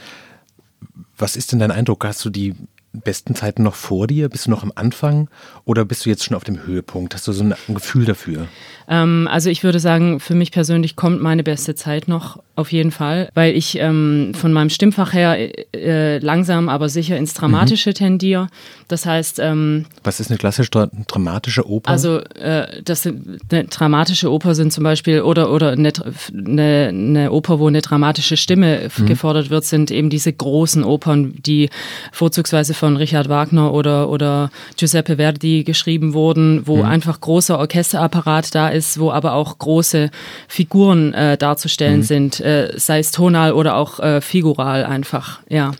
Was 1.17 1.35
ist 1.35 1.51
denn 1.51 1.59
dein 1.59 1.71
Eindruck? 1.71 2.05
Hast 2.05 2.23
du 2.25 2.29
die 2.29 2.53
besten 2.93 3.35
Zeiten 3.35 3.63
noch 3.63 3.75
vor 3.75 4.07
dir? 4.07 4.29
Bist 4.29 4.45
du 4.45 4.51
noch 4.51 4.63
am 4.63 4.71
Anfang 4.75 5.29
oder 5.65 5.85
bist 5.85 6.05
du 6.05 6.09
jetzt 6.09 6.23
schon 6.23 6.35
auf 6.35 6.43
dem 6.43 6.65
Höhepunkt? 6.65 7.13
Hast 7.13 7.27
du 7.27 7.31
so 7.31 7.43
ein 7.43 7.55
Gefühl 7.67 8.05
dafür? 8.05 8.47
Ähm, 8.87 9.27
also 9.31 9.49
ich 9.49 9.63
würde 9.63 9.79
sagen, 9.79 10.19
für 10.19 10.35
mich 10.35 10.51
persönlich 10.51 10.95
kommt 10.95 11.21
meine 11.21 11.43
beste 11.43 11.75
Zeit 11.75 12.07
noch 12.07 12.41
auf 12.55 12.71
jeden 12.71 12.91
Fall, 12.91 13.29
weil 13.33 13.55
ich 13.55 13.79
ähm, 13.79 14.33
von 14.35 14.53
meinem 14.53 14.69
Stimmfach 14.69 15.13
her 15.13 15.37
äh, 15.75 16.19
langsam, 16.19 16.69
aber 16.69 16.87
sicher 16.87 17.17
ins 17.17 17.33
Dramatische 17.33 17.89
mhm. 17.91 17.95
tendiere. 17.95 18.47
Das 18.87 19.07
heißt, 19.07 19.39
ähm, 19.39 19.85
was 20.03 20.19
ist 20.19 20.29
eine 20.29 20.37
klassische 20.37 20.69
dramatische 20.69 21.67
Oper? 21.67 21.89
Also 21.89 22.19
äh, 22.19 22.83
das 22.83 23.07
eine 23.07 23.65
dramatische 23.65 24.31
Oper 24.31 24.53
sind 24.53 24.71
zum 24.71 24.83
Beispiel 24.83 25.21
oder 25.21 25.51
oder 25.51 25.71
eine, 25.71 25.91
eine, 26.31 26.89
eine 26.89 27.31
Oper, 27.31 27.59
wo 27.59 27.67
eine 27.67 27.81
dramatische 27.81 28.37
Stimme 28.37 28.89
mhm. 28.95 29.05
gefordert 29.07 29.49
wird, 29.49 29.65
sind 29.65 29.89
eben 29.89 30.11
diese 30.11 30.31
großen 30.31 30.83
Opern, 30.83 31.33
die 31.43 31.69
vorzugsweise 32.11 32.75
von 32.83 32.97
Richard 32.97 33.29
Wagner 33.29 33.73
oder 33.73 34.09
oder 34.09 34.51
Giuseppe 34.75 35.15
Verdi 35.15 35.63
geschrieben 35.63 36.13
wurden, 36.13 36.67
wo 36.67 36.79
mhm. 36.79 36.83
einfach 36.83 37.21
großer 37.21 37.57
Orchesterapparat 37.57 38.53
da 38.53 38.67
ist, 38.67 38.99
wo 38.99 39.09
aber 39.09 39.35
auch 39.35 39.57
große 39.57 40.11
Figuren 40.49 41.13
äh, 41.13 41.37
darzustellen 41.37 41.99
mhm. 41.99 42.03
sind 42.03 42.39
äh, 42.41 42.73
sei 42.75 42.99
es 42.99 43.11
tonal 43.11 43.53
oder 43.53 43.77
auch 43.77 44.01
äh, 44.01 44.19
figural 44.19 44.83
einfach, 44.83 45.39
ja. 45.47 45.71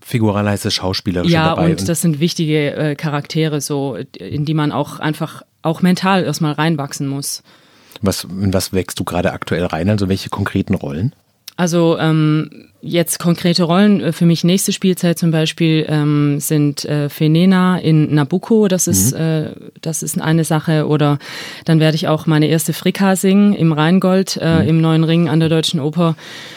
Figural 0.00 0.48
heißt 0.48 0.64
es 0.64 0.72
schauspielerisch 0.72 1.30
ja, 1.30 1.50
dabei. 1.50 1.64
Ja, 1.64 1.68
und 1.68 1.86
das 1.86 2.00
sind 2.00 2.18
wichtige 2.18 2.74
äh, 2.74 2.94
Charaktere, 2.94 3.60
so 3.60 3.98
in 4.16 4.46
die 4.46 4.54
man 4.54 4.72
auch 4.72 5.00
einfach 5.00 5.42
auch 5.60 5.82
mental 5.82 6.24
erstmal 6.24 6.52
reinwachsen 6.52 7.08
muss. 7.08 7.42
Was, 8.00 8.24
in 8.24 8.54
was 8.54 8.72
wächst 8.72 8.98
du 8.98 9.04
gerade 9.04 9.34
aktuell 9.34 9.66
rein? 9.66 9.90
Also 9.90 10.08
welche 10.08 10.30
konkreten 10.30 10.74
Rollen? 10.74 11.14
Also 11.58 11.98
ähm, 11.98 12.68
jetzt 12.80 13.18
konkrete 13.18 13.64
Rollen 13.64 14.00
äh, 14.00 14.12
für 14.12 14.26
mich 14.26 14.44
nächste 14.44 14.72
Spielzeit 14.72 15.18
zum 15.18 15.32
Beispiel 15.32 15.84
ähm, 15.88 16.38
sind 16.38 16.84
äh, 16.84 17.08
Fenena 17.08 17.78
in 17.78 18.14
Nabucco, 18.14 18.68
das 18.68 18.86
ist, 18.86 19.12
mhm. 19.12 19.20
äh, 19.20 19.50
das 19.80 20.04
ist 20.04 20.20
eine 20.20 20.44
Sache. 20.44 20.86
Oder 20.86 21.18
dann 21.64 21.80
werde 21.80 21.96
ich 21.96 22.06
auch 22.06 22.26
meine 22.26 22.46
erste 22.46 22.72
Frika 22.72 23.16
singen 23.16 23.54
im 23.54 23.72
Rheingold, 23.72 24.38
äh, 24.40 24.62
mhm. 24.62 24.68
im 24.68 24.80
Neuen 24.80 25.02
Ring 25.02 25.28
an 25.28 25.40
der 25.40 25.48
Deutschen 25.48 25.80
Oper 25.80 26.14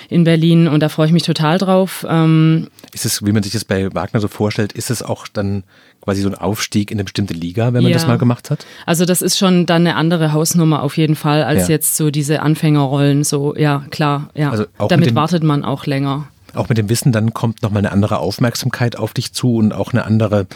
in 0.07 0.23
Berlin 0.23 0.67
und 0.67 0.81
da 0.81 0.89
freue 0.89 1.07
ich 1.07 1.13
mich 1.13 1.23
total 1.23 1.57
drauf. 1.57 2.05
Ähm, 2.07 2.67
ist 2.93 3.05
es, 3.05 3.25
wie 3.25 3.31
man 3.31 3.41
sich 3.41 3.53
das 3.53 3.65
bei 3.65 3.91
Wagner 3.95 4.19
so 4.19 4.27
vorstellt, 4.27 4.71
ist 4.73 4.91
es 4.91 5.01
auch 5.01 5.27
dann 5.27 5.63
quasi 6.01 6.21
so 6.21 6.29
ein 6.29 6.35
Aufstieg 6.35 6.91
in 6.91 6.97
eine 6.97 7.03
bestimmte 7.03 7.33
Liga, 7.33 7.73
wenn 7.73 7.83
man 7.83 7.91
ja. 7.91 7.97
das 7.97 8.07
mal 8.07 8.17
gemacht 8.17 8.49
hat? 8.49 8.65
Also 8.85 9.05
das 9.05 9.21
ist 9.21 9.37
schon 9.37 9.65
dann 9.65 9.85
eine 9.87 9.95
andere 9.95 10.33
Hausnummer 10.33 10.83
auf 10.83 10.97
jeden 10.97 11.15
Fall 11.15 11.43
als 11.43 11.67
ja. 11.67 11.75
jetzt 11.75 11.95
so 11.95 12.11
diese 12.11 12.41
Anfängerrollen. 12.41 13.23
So 13.23 13.55
ja 13.55 13.85
klar, 13.89 14.29
ja. 14.33 14.51
Also 14.51 14.65
Damit 14.89 15.11
dem, 15.11 15.15
wartet 15.15 15.43
man 15.43 15.63
auch 15.63 15.85
länger. 15.85 16.27
Auch 16.53 16.69
mit 16.69 16.77
dem 16.77 16.89
Wissen, 16.89 17.11
dann 17.11 17.33
kommt 17.33 17.61
nochmal 17.61 17.79
eine 17.79 17.91
andere 17.91 18.17
Aufmerksamkeit 18.17 18.97
auf 18.97 19.13
dich 19.13 19.31
zu 19.33 19.55
und 19.55 19.73
auch 19.73 19.93
eine 19.93 20.03
andere, 20.03 20.47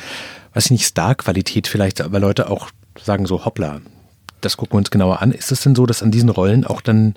weiß 0.53 0.65
ich 0.65 0.71
nicht, 0.71 0.85
Star-Qualität 0.85 1.67
vielleicht, 1.67 2.11
weil 2.11 2.21
Leute 2.21 2.49
auch 2.49 2.69
sagen 3.01 3.25
so, 3.25 3.45
hoppla, 3.45 3.81
das 4.41 4.57
gucken 4.57 4.73
wir 4.73 4.79
uns 4.79 4.91
genauer 4.91 5.21
an. 5.21 5.31
Ist 5.31 5.51
es 5.51 5.61
denn 5.61 5.75
so, 5.75 5.85
dass 5.85 6.03
an 6.03 6.11
diesen 6.11 6.29
Rollen 6.29 6.65
auch 6.65 6.81
dann 6.81 7.15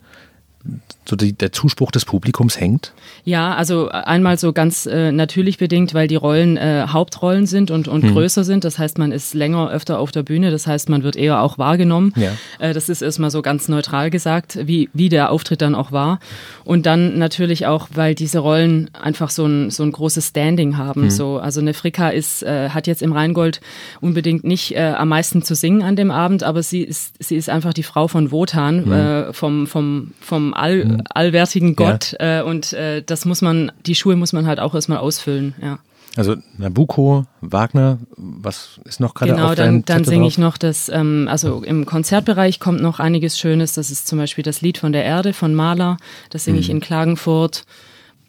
so 1.08 1.16
die, 1.16 1.32
der 1.32 1.52
Zuspruch 1.52 1.90
des 1.90 2.04
Publikums 2.04 2.60
hängt? 2.60 2.92
Ja, 3.24 3.54
also 3.54 3.88
einmal 3.88 4.38
so 4.38 4.52
ganz 4.52 4.84
äh, 4.84 5.10
natürlich 5.10 5.56
bedingt, 5.56 5.94
weil 5.94 6.06
die 6.06 6.16
Rollen 6.16 6.56
äh, 6.56 6.86
Hauptrollen 6.88 7.46
sind 7.46 7.70
und, 7.70 7.88
und 7.88 8.02
hm. 8.02 8.12
größer 8.12 8.44
sind. 8.44 8.64
Das 8.64 8.78
heißt, 8.78 8.98
man 8.98 9.10
ist 9.10 9.32
länger 9.32 9.70
öfter 9.70 9.98
auf 9.98 10.12
der 10.12 10.22
Bühne. 10.22 10.50
Das 10.50 10.66
heißt, 10.66 10.90
man 10.90 11.02
wird 11.02 11.16
eher 11.16 11.40
auch 11.40 11.56
wahrgenommen. 11.56 12.12
Ja. 12.16 12.32
Äh, 12.58 12.74
das 12.74 12.90
ist 12.90 13.00
erstmal 13.00 13.30
so 13.30 13.40
ganz 13.40 13.68
neutral 13.68 14.10
gesagt, 14.10 14.58
wie, 14.66 14.90
wie 14.92 15.08
der 15.08 15.30
Auftritt 15.30 15.62
dann 15.62 15.74
auch 15.74 15.92
war. 15.92 16.20
Und 16.64 16.84
dann 16.84 17.18
natürlich 17.18 17.66
auch, 17.66 17.88
weil 17.94 18.14
diese 18.14 18.40
Rollen 18.40 18.90
einfach 18.92 19.30
so 19.30 19.46
ein, 19.46 19.70
so 19.70 19.84
ein 19.84 19.92
großes 19.92 20.28
Standing 20.28 20.76
haben. 20.76 21.02
Hm. 21.04 21.10
So, 21.10 21.38
also 21.38 21.60
eine 21.60 21.72
Frika 21.72 22.10
ist, 22.10 22.42
äh, 22.42 22.68
hat 22.68 22.86
jetzt 22.86 23.00
im 23.00 23.12
Rheingold 23.12 23.62
unbedingt 24.02 24.44
nicht 24.44 24.76
äh, 24.76 24.92
am 24.96 25.08
meisten 25.08 25.42
zu 25.42 25.54
singen 25.54 25.82
an 25.82 25.96
dem 25.96 26.10
Abend, 26.10 26.42
aber 26.42 26.62
sie 26.62 26.82
ist, 26.82 27.14
sie 27.18 27.36
ist 27.36 27.48
einfach 27.48 27.72
die 27.72 27.82
Frau 27.82 28.08
von 28.08 28.30
Wotan, 28.30 28.84
hm. 28.84 28.92
Äh, 28.92 29.32
vom, 29.32 29.66
vom, 29.66 30.12
vom 30.48 30.54
All, 30.54 31.02
allwärtigen 31.14 31.76
Gott. 31.76 32.16
Ja. 32.20 32.42
und 32.42 32.76
das 33.06 33.24
muss 33.24 33.42
man, 33.42 33.72
die 33.86 33.94
Schuhe 33.94 34.16
muss 34.16 34.32
man 34.32 34.46
halt 34.46 34.60
auch 34.60 34.74
erstmal 34.74 34.98
ausfüllen, 34.98 35.54
ja. 35.62 35.78
Also 36.18 36.34
Nabucco, 36.56 37.26
Wagner, 37.40 37.98
was 38.16 38.80
ist 38.84 38.98
noch 38.98 39.14
gerade 39.14 39.32
genau, 39.32 39.50
auf 39.50 39.54
dann, 39.54 39.84
dann 39.84 40.02
singe 40.02 40.26
ich 40.26 40.36
noch 40.36 40.58
das, 40.58 40.88
ähm, 40.88 41.28
also 41.30 41.62
im 41.62 41.86
Konzertbereich 41.86 42.58
kommt 42.58 42.80
noch 42.80 42.98
einiges 42.98 43.38
Schönes. 43.38 43.74
Das 43.74 43.92
ist 43.92 44.08
zum 44.08 44.18
Beispiel 44.18 44.42
das 44.42 44.60
Lied 44.60 44.78
von 44.78 44.92
der 44.92 45.04
Erde 45.04 45.32
von 45.32 45.54
Mahler. 45.54 45.96
Das 46.30 46.44
singe 46.44 46.56
mhm. 46.56 46.62
ich 46.62 46.70
in 46.70 46.80
Klagenfurt. 46.80 47.66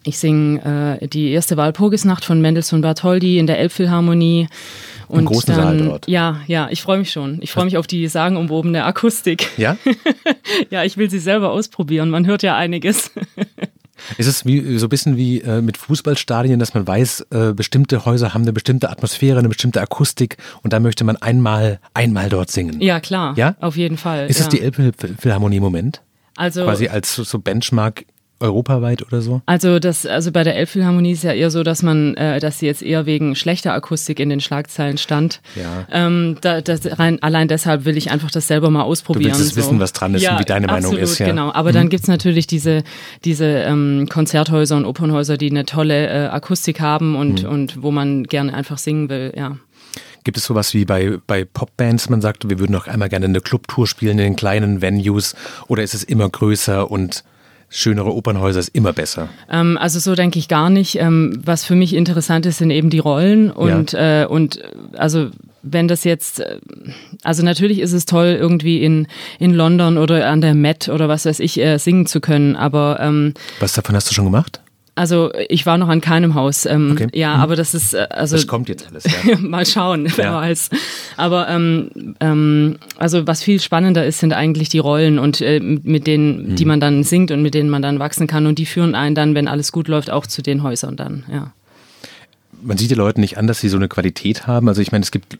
Ich 0.04 0.18
singe 0.18 0.98
äh, 1.00 1.08
die 1.08 1.30
erste 1.30 1.56
Walpurgisnacht 1.56 2.24
von 2.24 2.40
Mendelssohn 2.40 2.80
Bartholdy 2.80 3.38
in 3.38 3.48
der 3.48 3.58
Elbphilharmonie. 3.58 4.48
Und 5.10 5.20
Im 5.20 5.26
großen 5.26 5.54
dann, 5.54 5.78
Saal 5.78 5.78
dort. 5.78 6.08
Ja, 6.08 6.40
ja, 6.46 6.68
ich 6.70 6.82
freue 6.82 6.98
mich 6.98 7.10
schon. 7.10 7.38
Ich 7.42 7.50
freue 7.50 7.64
mich 7.64 7.76
auf 7.76 7.88
die 7.88 8.06
sagenumwobene 8.06 8.84
Akustik. 8.84 9.48
Ja? 9.56 9.76
ja, 10.70 10.84
ich 10.84 10.96
will 10.96 11.10
sie 11.10 11.18
selber 11.18 11.50
ausprobieren. 11.50 12.10
Man 12.10 12.26
hört 12.26 12.44
ja 12.44 12.56
einiges. 12.56 13.10
Ist 14.16 14.28
es 14.28 14.46
wie, 14.46 14.78
so 14.78 14.86
ein 14.86 14.88
bisschen 14.88 15.16
wie 15.16 15.40
äh, 15.40 15.60
mit 15.60 15.76
Fußballstadien, 15.76 16.58
dass 16.58 16.74
man 16.74 16.86
weiß, 16.86 17.26
äh, 17.32 17.52
bestimmte 17.52 18.04
Häuser 18.04 18.32
haben 18.32 18.42
eine 18.42 18.52
bestimmte 18.52 18.88
Atmosphäre, 18.88 19.38
eine 19.38 19.48
bestimmte 19.48 19.80
Akustik 19.80 20.36
und 20.62 20.72
da 20.72 20.80
möchte 20.80 21.04
man 21.04 21.16
einmal, 21.16 21.80
einmal 21.92 22.28
dort 22.28 22.50
singen? 22.50 22.80
Ja, 22.80 23.00
klar. 23.00 23.36
Ja? 23.36 23.56
Auf 23.60 23.76
jeden 23.76 23.98
Fall. 23.98 24.28
Ist 24.28 24.38
ja. 24.38 24.44
es 24.44 24.48
die 24.48 24.62
Elbphilharmonie 24.62 25.56
im 25.56 25.62
Moment? 25.62 26.02
Also 26.36 26.64
quasi 26.64 26.88
als 26.88 27.14
so 27.16 27.38
Benchmark 27.38 28.04
europaweit 28.40 29.02
oder 29.02 29.20
so? 29.20 29.42
Also 29.46 29.78
das, 29.78 30.06
also 30.06 30.32
bei 30.32 30.44
der 30.44 30.56
Elbphilharmonie 30.56 31.12
ist 31.12 31.24
ja 31.24 31.32
eher 31.32 31.50
so, 31.50 31.62
dass 31.62 31.82
man, 31.82 32.14
äh, 32.16 32.40
dass 32.40 32.58
sie 32.58 32.66
jetzt 32.66 32.82
eher 32.82 33.06
wegen 33.06 33.36
schlechter 33.36 33.72
Akustik 33.74 34.18
in 34.18 34.30
den 34.30 34.40
Schlagzeilen 34.40 34.98
stand. 34.98 35.40
Ja. 35.54 35.86
Ähm, 35.92 36.38
da, 36.40 36.60
das 36.60 36.98
rein, 36.98 37.22
allein 37.22 37.48
deshalb 37.48 37.84
will 37.84 37.96
ich 37.96 38.10
einfach 38.10 38.30
das 38.30 38.46
selber 38.46 38.70
mal 38.70 38.82
ausprobieren. 38.82 39.32
Du 39.32 39.38
willst 39.38 39.54
so. 39.54 39.60
wissen, 39.60 39.80
was 39.80 39.92
dran 39.92 40.14
ist 40.14 40.22
ja, 40.22 40.32
und 40.32 40.40
wie 40.40 40.44
deine 40.44 40.68
absolut, 40.68 40.92
Meinung 40.92 41.02
ist. 41.02 41.18
Ja, 41.18 41.26
genau. 41.26 41.52
Aber 41.52 41.70
mhm. 41.70 41.74
dann 41.74 41.88
gibt's 41.90 42.08
natürlich 42.08 42.46
diese, 42.46 42.82
diese 43.24 43.46
ähm, 43.46 44.08
Konzerthäuser 44.10 44.76
und 44.76 44.84
Opernhäuser, 44.84 45.36
die 45.36 45.50
eine 45.50 45.66
tolle 45.66 46.08
äh, 46.08 46.26
Akustik 46.28 46.80
haben 46.80 47.16
und, 47.16 47.42
mhm. 47.42 47.48
und 47.48 47.82
wo 47.82 47.90
man 47.90 48.24
gerne 48.24 48.54
einfach 48.54 48.78
singen 48.78 49.08
will, 49.08 49.32
ja. 49.36 49.56
Gibt 50.22 50.36
es 50.36 50.44
sowas 50.44 50.74
wie 50.74 50.84
bei, 50.84 51.18
bei 51.26 51.44
Popbands, 51.44 52.10
man 52.10 52.20
sagt, 52.20 52.48
wir 52.48 52.58
würden 52.58 52.72
noch 52.72 52.86
einmal 52.86 53.08
gerne 53.08 53.24
eine 53.24 53.40
Clubtour 53.40 53.86
spielen 53.86 54.18
in 54.18 54.24
den 54.24 54.36
kleinen 54.36 54.82
Venues 54.82 55.34
oder 55.66 55.82
ist 55.82 55.94
es 55.94 56.04
immer 56.04 56.28
größer 56.28 56.90
und 56.90 57.24
schönere 57.70 58.14
Opernhäuser 58.14 58.60
ist 58.60 58.74
immer 58.74 58.92
besser. 58.92 59.28
Ähm, 59.50 59.78
also 59.78 59.98
so 59.98 60.14
denke 60.14 60.38
ich 60.38 60.48
gar 60.48 60.68
nicht. 60.68 60.96
Ähm, 60.96 61.40
was 61.42 61.64
für 61.64 61.76
mich 61.76 61.94
interessant 61.94 62.44
ist, 62.44 62.58
sind 62.58 62.70
eben 62.70 62.90
die 62.90 62.98
Rollen 62.98 63.50
und, 63.50 63.92
ja. 63.92 64.24
äh, 64.24 64.26
und 64.26 64.60
also 64.96 65.30
wenn 65.62 65.88
das 65.88 66.04
jetzt, 66.04 66.40
äh, 66.40 66.58
also 67.22 67.42
natürlich 67.42 67.80
ist 67.80 67.92
es 67.92 68.06
toll, 68.06 68.36
irgendwie 68.38 68.82
in, 68.82 69.06
in 69.38 69.54
London 69.54 69.98
oder 69.98 70.28
an 70.28 70.40
der 70.40 70.54
Met 70.54 70.88
oder 70.88 71.08
was 71.08 71.24
weiß 71.24 71.40
ich, 71.40 71.58
äh, 71.60 71.78
singen 71.78 72.06
zu 72.06 72.20
können, 72.20 72.56
aber 72.56 72.98
ähm, 73.00 73.34
Was 73.60 73.72
davon 73.72 73.94
hast 73.94 74.10
du 74.10 74.14
schon 74.14 74.24
gemacht? 74.24 74.60
Also 75.00 75.30
ich 75.48 75.64
war 75.64 75.78
noch 75.78 75.88
an 75.88 76.02
keinem 76.02 76.34
Haus. 76.34 76.66
Ähm, 76.66 76.90
okay. 76.92 77.08
Ja, 77.14 77.36
mhm. 77.36 77.40
aber 77.40 77.56
das 77.56 77.72
ist 77.72 77.94
äh, 77.94 78.06
also. 78.10 78.36
Das 78.36 78.46
kommt 78.46 78.68
jetzt 78.68 78.86
alles. 78.86 79.04
Ja. 79.04 79.38
mal 79.40 79.64
schauen, 79.64 80.06
wer 80.14 80.24
ja. 80.26 80.34
weiß. 80.34 80.68
Aber 81.16 81.48
ähm, 81.48 82.16
ähm, 82.20 82.76
also 82.98 83.26
was 83.26 83.42
viel 83.42 83.60
spannender 83.60 84.04
ist, 84.04 84.18
sind 84.18 84.34
eigentlich 84.34 84.68
die 84.68 84.78
Rollen 84.78 85.18
und 85.18 85.40
äh, 85.40 85.58
mit 85.58 86.06
denen, 86.06 86.50
mhm. 86.50 86.56
die 86.56 86.66
man 86.66 86.80
dann 86.80 87.02
singt 87.02 87.30
und 87.30 87.40
mit 87.40 87.54
denen 87.54 87.70
man 87.70 87.80
dann 87.80 87.98
wachsen 87.98 88.26
kann 88.26 88.44
und 88.44 88.58
die 88.58 88.66
führen 88.66 88.94
einen 88.94 89.14
dann, 89.14 89.34
wenn 89.34 89.48
alles 89.48 89.72
gut 89.72 89.88
läuft, 89.88 90.10
auch 90.10 90.26
zu 90.26 90.42
den 90.42 90.62
Häusern 90.62 90.98
dann. 90.98 91.24
Ja. 91.32 91.54
Man 92.60 92.76
sieht 92.76 92.90
den 92.90 92.98
Leuten 92.98 93.22
nicht 93.22 93.38
an, 93.38 93.46
dass 93.46 93.58
sie 93.58 93.70
so 93.70 93.78
eine 93.78 93.88
Qualität 93.88 94.46
haben. 94.46 94.68
Also 94.68 94.82
ich 94.82 94.92
meine, 94.92 95.02
es 95.02 95.10
gibt 95.10 95.38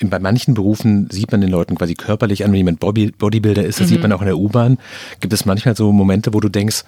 bei 0.00 0.18
manchen 0.18 0.54
Berufen 0.54 1.10
sieht 1.10 1.32
man 1.32 1.42
den 1.42 1.50
Leuten 1.50 1.74
quasi 1.74 1.94
körperlich 1.94 2.46
an, 2.46 2.52
wenn 2.52 2.58
jemand 2.58 2.80
Bodybuilder 2.80 3.62
ist, 3.62 3.78
das 3.78 3.88
mhm. 3.88 3.90
sieht 3.90 4.02
man 4.02 4.12
auch 4.12 4.22
in 4.22 4.26
der 4.26 4.38
U-Bahn. 4.38 4.78
Gibt 5.20 5.34
es 5.34 5.44
manchmal 5.44 5.76
so 5.76 5.92
Momente, 5.92 6.32
wo 6.32 6.40
du 6.40 6.48
denkst, 6.48 6.84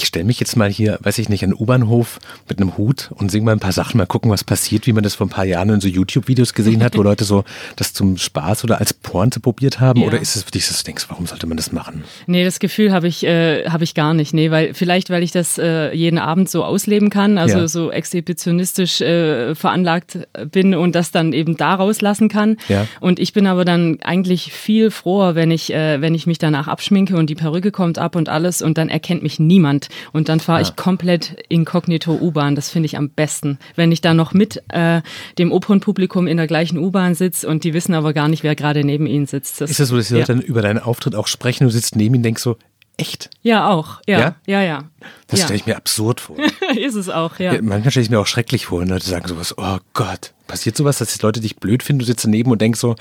ich 0.00 0.06
stelle 0.06 0.24
mich 0.24 0.40
jetzt 0.40 0.56
mal 0.56 0.70
hier, 0.70 0.98
weiß 1.02 1.18
ich 1.18 1.28
nicht, 1.28 1.44
an 1.44 1.50
den 1.50 1.60
U-Bahnhof 1.60 2.18
mit 2.48 2.60
einem 2.60 2.76
Hut 2.76 3.10
und 3.14 3.30
singe 3.30 3.44
mal 3.44 3.52
ein 3.52 3.60
paar 3.60 3.72
Sachen, 3.72 3.98
mal 3.98 4.06
gucken, 4.06 4.30
was 4.30 4.44
passiert, 4.44 4.86
wie 4.86 4.92
man 4.92 5.02
das 5.02 5.14
vor 5.14 5.26
ein 5.26 5.30
paar 5.30 5.44
Jahren 5.44 5.68
in 5.68 5.80
so 5.80 5.88
YouTube-Videos 5.88 6.54
gesehen 6.54 6.82
hat, 6.82 6.96
wo 6.96 7.02
Leute 7.02 7.24
so 7.24 7.44
das 7.76 7.92
zum 7.92 8.16
Spaß 8.16 8.64
oder 8.64 8.80
als 8.80 8.94
Pointe 8.94 9.40
probiert 9.40 9.80
haben? 9.80 10.00
Ja. 10.00 10.06
Oder 10.06 10.20
ist 10.20 10.36
es 10.36 10.44
für 10.44 10.50
dich, 10.50 10.66
dass 10.66 10.78
du 10.78 10.84
denkst, 10.84 11.06
warum 11.08 11.26
sollte 11.26 11.46
man 11.46 11.56
das 11.56 11.72
machen? 11.72 12.04
Nee, 12.26 12.44
das 12.44 12.58
Gefühl 12.58 12.92
habe 12.92 13.08
ich, 13.08 13.24
äh, 13.24 13.68
hab 13.68 13.82
ich 13.82 13.94
gar 13.94 14.14
nicht. 14.14 14.32
Nee, 14.32 14.50
weil 14.50 14.74
vielleicht, 14.74 15.10
weil 15.10 15.22
ich 15.22 15.32
das 15.32 15.58
äh, 15.58 15.92
jeden 15.94 16.18
Abend 16.18 16.48
so 16.48 16.64
ausleben 16.64 17.10
kann, 17.10 17.36
also 17.38 17.58
ja. 17.58 17.68
so 17.68 17.90
exhibitionistisch 17.90 19.00
äh, 19.00 19.54
veranlagt 19.54 20.18
bin 20.50 20.74
und 20.74 20.94
das 20.94 21.10
dann 21.10 21.32
eben 21.32 21.56
da 21.56 21.74
rauslassen 21.74 22.28
kann. 22.28 22.56
Ja. 22.68 22.86
Und 23.00 23.18
ich 23.18 23.32
bin 23.32 23.46
aber 23.46 23.64
dann 23.64 23.98
eigentlich 24.02 24.52
viel 24.52 24.90
froher, 24.90 25.34
wenn 25.34 25.50
ich, 25.50 25.72
äh, 25.72 26.00
wenn 26.00 26.14
ich 26.14 26.26
mich 26.26 26.38
danach 26.38 26.68
abschminke 26.68 27.16
und 27.16 27.28
die 27.28 27.34
Perücke 27.34 27.70
kommt 27.70 27.98
ab 27.98 28.16
und 28.16 28.28
alles 28.28 28.62
und 28.62 28.78
dann 28.78 28.88
erkennt 28.88 29.22
mich 29.22 29.38
niemand. 29.38 29.88
Und 30.12 30.28
dann 30.28 30.40
fahre 30.40 30.60
ja. 30.60 30.68
ich 30.68 30.76
komplett 30.76 31.36
inkognito 31.48 32.12
U-Bahn. 32.12 32.54
Das 32.54 32.70
finde 32.70 32.86
ich 32.86 32.96
am 32.96 33.10
besten. 33.10 33.58
Wenn 33.76 33.92
ich 33.92 34.00
da 34.00 34.14
noch 34.14 34.32
mit 34.32 34.62
äh, 34.68 35.02
dem 35.38 35.52
Opernpublikum 35.52 36.26
in 36.26 36.36
der 36.36 36.46
gleichen 36.46 36.78
U-Bahn 36.78 37.14
sitze 37.14 37.48
und 37.48 37.64
die 37.64 37.74
wissen 37.74 37.94
aber 37.94 38.12
gar 38.12 38.28
nicht, 38.28 38.42
wer 38.42 38.54
gerade 38.54 38.84
neben 38.84 39.06
ihnen 39.06 39.26
sitzt. 39.26 39.60
Das, 39.60 39.70
ist 39.70 39.80
das 39.80 39.88
so, 39.88 39.96
dass 39.96 40.08
die 40.08 40.14
Leute 40.14 40.32
ja. 40.32 40.38
dann 40.38 40.44
über 40.44 40.62
deinen 40.62 40.78
Auftritt 40.78 41.14
auch 41.14 41.26
sprechen? 41.26 41.64
Du 41.64 41.70
sitzt 41.70 41.96
neben 41.96 42.14
ihnen 42.14 42.20
und 42.20 42.24
denkst 42.24 42.42
so, 42.42 42.56
Echt? 43.00 43.30
Ja, 43.40 43.70
auch. 43.70 44.02
Ja, 44.06 44.18
ja, 44.18 44.34
ja. 44.46 44.62
ja. 44.62 44.84
Das 45.26 45.40
ja. 45.40 45.46
stelle 45.46 45.56
ich 45.56 45.64
mir 45.64 45.76
absurd 45.78 46.20
vor. 46.20 46.36
ist 46.76 46.96
es 46.96 47.08
auch, 47.08 47.38
ja. 47.38 47.54
ja 47.54 47.62
manchmal 47.62 47.92
stelle 47.92 48.04
ich 48.04 48.10
mir 48.10 48.20
auch 48.20 48.26
schrecklich 48.26 48.66
vor, 48.66 48.82
wenn 48.82 48.88
Leute 48.88 49.06
sagen 49.06 49.26
sowas, 49.26 49.54
oh 49.56 49.78
Gott, 49.94 50.34
passiert 50.46 50.76
sowas, 50.76 50.98
dass 50.98 51.16
die 51.16 51.22
Leute 51.22 51.40
dich 51.40 51.56
blöd 51.56 51.82
finden, 51.82 52.00
du 52.00 52.04
sitzt 52.04 52.26
daneben 52.26 52.50
und 52.50 52.60
denkst 52.60 52.78
so, 52.78 52.96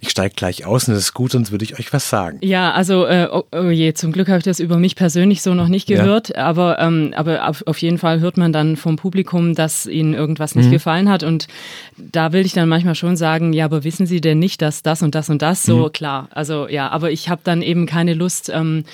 ich 0.00 0.10
steige 0.10 0.34
gleich 0.34 0.64
aus 0.64 0.88
und 0.88 0.94
das 0.94 1.04
ist 1.04 1.14
gut, 1.14 1.32
sonst 1.32 1.50
würde 1.50 1.64
ich 1.64 1.78
euch 1.78 1.92
was 1.92 2.08
sagen. 2.08 2.38
Ja, 2.42 2.72
also 2.72 3.06
äh, 3.06 3.28
oh, 3.30 3.44
oh, 3.52 3.70
je, 3.70 3.94
zum 3.94 4.12
Glück 4.12 4.28
habe 4.28 4.38
ich 4.38 4.44
das 4.44 4.60
über 4.60 4.78
mich 4.78 4.96
persönlich 4.96 5.42
so 5.42 5.54
noch 5.54 5.68
nicht 5.68 5.88
gehört, 5.88 6.30
ja. 6.30 6.44
aber, 6.44 6.78
ähm, 6.78 7.12
aber 7.16 7.48
auf, 7.48 7.66
auf, 7.66 7.78
jeden 7.78 7.98
Fall 7.98 8.20
hört 8.20 8.36
man 8.36 8.52
dann 8.52 8.76
vom 8.76 8.96
Publikum, 8.96 9.54
dass 9.54 9.86
ihnen 9.86 10.14
irgendwas 10.14 10.54
nicht 10.54 10.66
mhm. 10.66 10.72
gefallen 10.72 11.08
hat 11.08 11.22
und 11.22 11.48
da 11.96 12.32
will 12.32 12.46
ich 12.46 12.52
dann 12.52 12.68
manchmal 12.68 12.94
schon 12.94 13.16
sagen, 13.16 13.52
ja, 13.52 13.64
aber 13.64 13.84
wissen 13.84 14.06
Sie 14.06 14.20
denn 14.20 14.38
nicht, 14.38 14.62
dass 14.62 14.82
das 14.82 15.02
und 15.02 15.14
das 15.14 15.30
und 15.30 15.42
das 15.42 15.62
so, 15.62 15.86
mhm. 15.86 15.92
klar, 15.92 16.28
also 16.32 16.68
ja, 16.68 16.88
aber 16.88 17.10
ich 17.10 17.28
habe 17.28 17.40
dann 17.44 17.62
eben 17.62 17.86
keine 17.86 18.14
Lust, 18.14 18.50
ähm, 18.54 18.84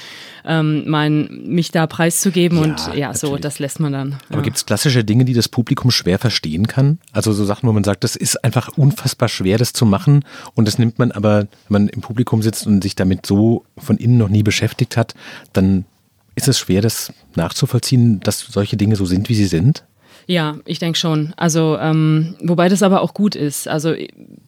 ähm, 0.46 0.84
mein, 0.86 1.42
mich 1.46 1.70
da 1.70 1.86
preiszugeben 1.86 2.58
ja, 2.58 2.64
und 2.64 2.78
ja, 2.88 2.92
natürlich. 3.08 3.20
so, 3.20 3.36
das 3.36 3.58
lässt 3.58 3.80
man 3.80 3.92
dann. 3.92 4.16
Aber 4.30 4.42
gibt 4.42 4.56
es 4.56 4.66
klassische 4.66 5.04
Dinge, 5.04 5.24
die 5.24 5.32
das 5.32 5.48
Publikum 5.48 5.90
schwer 5.90 6.18
verstehen 6.18 6.66
kann? 6.66 6.98
Also 7.12 7.32
so 7.32 7.44
Sachen, 7.44 7.68
wo 7.68 7.72
man 7.72 7.84
sagt, 7.84 8.04
das 8.04 8.16
ist 8.16 8.44
einfach 8.44 8.68
unfassbar 8.76 9.28
schwer, 9.28 9.58
das 9.58 9.72
zu 9.72 9.86
machen 9.86 10.24
und 10.54 10.68
das 10.68 10.78
nimmt 10.78 10.93
man 10.98 11.12
aber, 11.12 11.40
wenn 11.40 11.48
man 11.68 11.88
im 11.88 12.00
Publikum 12.00 12.42
sitzt 12.42 12.66
und 12.66 12.82
sich 12.82 12.94
damit 12.94 13.26
so 13.26 13.64
von 13.78 13.96
innen 13.96 14.18
noch 14.18 14.28
nie 14.28 14.42
beschäftigt 14.42 14.96
hat, 14.96 15.14
dann 15.52 15.84
ist 16.34 16.48
es 16.48 16.58
schwer, 16.58 16.82
das 16.82 17.12
nachzuvollziehen, 17.36 18.20
dass 18.20 18.40
solche 18.40 18.76
Dinge 18.76 18.96
so 18.96 19.06
sind, 19.06 19.28
wie 19.28 19.34
sie 19.34 19.46
sind? 19.46 19.84
Ja, 20.26 20.56
ich 20.64 20.78
denke 20.78 20.98
schon. 20.98 21.34
Also, 21.36 21.76
ähm, 21.78 22.34
wobei 22.42 22.68
das 22.68 22.82
aber 22.82 23.02
auch 23.02 23.12
gut 23.12 23.36
ist. 23.36 23.68
Also, 23.68 23.94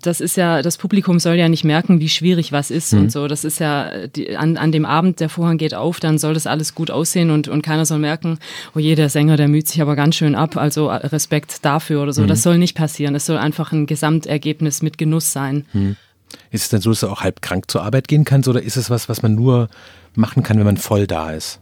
das 0.03 0.20
ist 0.20 0.36
ja, 0.36 0.62
das 0.62 0.78
Publikum 0.78 1.18
soll 1.18 1.34
ja 1.34 1.49
nicht 1.49 1.64
merken, 1.64 2.01
wie 2.01 2.09
schwierig 2.09 2.51
was 2.51 2.70
ist 2.70 2.92
mhm. 2.92 3.01
und 3.01 3.12
so. 3.12 3.28
Das 3.28 3.44
ist 3.44 3.59
ja, 3.59 4.07
die, 4.07 4.36
an, 4.36 4.57
an 4.57 4.72
dem 4.72 4.86
Abend, 4.86 5.20
der 5.20 5.28
Vorhang 5.28 5.59
geht 5.59 5.74
auf, 5.74 6.01
dann 6.01 6.18
soll 6.18 6.34
das 6.34 6.47
alles 6.47 6.74
gut 6.74 6.90
aussehen 6.90 7.30
und, 7.30 7.49
und 7.49 7.62
keiner 7.62 7.84
soll 7.84 7.99
merken, 7.99 8.38
oh 8.74 8.78
je, 8.78 8.94
der 8.94 9.11
Sänger, 9.11 9.36
der 9.36 9.49
müht 9.49 9.68
sich 9.68 9.82
aber 9.82 9.97
ganz 9.97 10.16
schön 10.16 10.34
ab. 10.34 10.57
Also 10.57 10.88
äh, 10.88 11.07
Respekt 11.07 11.64
dafür 11.64 12.03
oder 12.03 12.12
so. 12.12 12.22
Mhm. 12.22 12.28
Das 12.28 12.42
soll 12.42 12.57
nicht 12.57 12.76
passieren. 12.76 13.14
Es 13.14 13.26
soll 13.26 13.36
einfach 13.36 13.72
ein 13.72 13.86
Gesamtergebnis 13.86 14.82
mit 14.82 14.97
Genuss 14.97 15.32
sein. 15.32 15.66
Mhm. 15.74 15.97
Ist 16.51 16.62
es 16.62 16.68
denn 16.68 16.80
so, 16.80 16.91
dass 16.91 17.01
du 17.01 17.09
auch 17.09 17.20
halb 17.20 17.43
krank 17.43 17.70
zur 17.70 17.82
Arbeit 17.82 18.09
gehen 18.09 18.24
kannst 18.24 18.49
oder 18.49 18.62
ist 18.62 18.76
es 18.76 18.91
was, 18.91 19.09
was 19.09 19.22
man 19.22 19.34
nur 19.34 19.68
machen 20.14 20.43
kann, 20.43 20.59
wenn 20.59 20.66
man 20.66 20.76
voll 20.76 21.07
da 21.07 21.32
ist? 21.32 21.61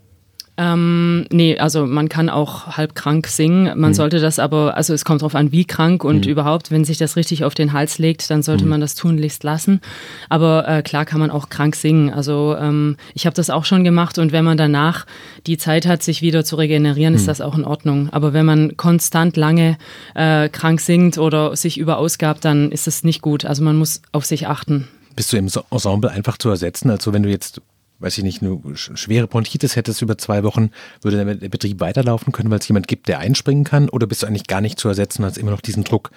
Ähm, 0.56 1.26
nee, 1.32 1.58
also 1.58 1.84
man 1.84 2.08
kann 2.08 2.28
auch 2.28 2.76
halb 2.76 2.94
krank 2.94 3.26
singen. 3.26 3.64
Man 3.78 3.90
mhm. 3.90 3.94
sollte 3.94 4.20
das 4.20 4.38
aber, 4.38 4.76
also 4.76 4.94
es 4.94 5.04
kommt 5.04 5.22
darauf 5.22 5.34
an, 5.34 5.50
wie 5.50 5.64
krank 5.64 6.04
und 6.04 6.26
mhm. 6.26 6.30
überhaupt, 6.30 6.70
wenn 6.70 6.84
sich 6.84 6.96
das 6.96 7.16
richtig 7.16 7.44
auf 7.44 7.54
den 7.54 7.72
Hals 7.72 7.98
legt, 7.98 8.30
dann 8.30 8.42
sollte 8.42 8.64
mhm. 8.64 8.70
man 8.70 8.80
das 8.80 8.94
tunlichst 8.94 9.42
lassen. 9.42 9.80
Aber 10.28 10.68
äh, 10.68 10.82
klar 10.82 11.06
kann 11.06 11.18
man 11.18 11.30
auch 11.30 11.48
krank 11.48 11.74
singen. 11.74 12.10
Also 12.10 12.56
ähm, 12.56 12.96
ich 13.14 13.26
habe 13.26 13.34
das 13.34 13.50
auch 13.50 13.64
schon 13.64 13.82
gemacht 13.82 14.18
und 14.18 14.30
wenn 14.30 14.44
man 14.44 14.56
danach 14.56 15.06
die 15.48 15.58
Zeit 15.58 15.86
hat, 15.86 16.04
sich 16.04 16.22
wieder 16.22 16.44
zu 16.44 16.54
regenerieren, 16.54 17.14
ist 17.14 17.22
mhm. 17.22 17.26
das 17.26 17.40
auch 17.40 17.58
in 17.58 17.64
Ordnung. 17.64 18.08
Aber 18.12 18.32
wenn 18.32 18.46
man 18.46 18.76
konstant 18.76 19.36
lange 19.36 19.76
äh, 20.14 20.48
krank 20.48 20.80
singt 20.80 21.18
oder 21.18 21.56
sich 21.56 21.78
überausgabt, 21.78 22.44
dann 22.44 22.70
ist 22.70 22.86
das 22.86 23.02
nicht 23.02 23.22
gut. 23.22 23.44
Also 23.44 23.64
man 23.64 23.76
muss 23.76 24.02
auf 24.12 24.24
sich 24.24 24.46
achten. 24.46 24.86
Bist 25.16 25.32
du 25.32 25.36
im 25.36 25.48
Ensemble 25.70 26.10
einfach 26.10 26.38
zu 26.38 26.48
ersetzen? 26.48 26.90
Also 26.90 27.12
wenn 27.12 27.24
du 27.24 27.30
jetzt 27.30 27.60
weiß 27.98 28.18
ich 28.18 28.24
nicht, 28.24 28.42
eine 28.42 28.60
schwere 28.74 29.26
Bronchitis 29.26 29.76
hättest 29.76 30.02
über 30.02 30.18
zwei 30.18 30.42
Wochen, 30.42 30.70
würde 31.02 31.36
der 31.36 31.48
Betrieb 31.48 31.80
weiterlaufen 31.80 32.32
können, 32.32 32.50
weil 32.50 32.58
es 32.58 32.68
jemand 32.68 32.88
gibt, 32.88 33.08
der 33.08 33.18
einspringen 33.18 33.64
kann? 33.64 33.88
Oder 33.88 34.06
bist 34.06 34.22
du 34.22 34.26
eigentlich 34.26 34.46
gar 34.46 34.60
nicht 34.60 34.78
zu 34.78 34.88
ersetzen 34.88 35.24
hast 35.24 35.38
immer 35.38 35.50
noch 35.52 35.60
diesen 35.60 35.84
Druck, 35.84 36.10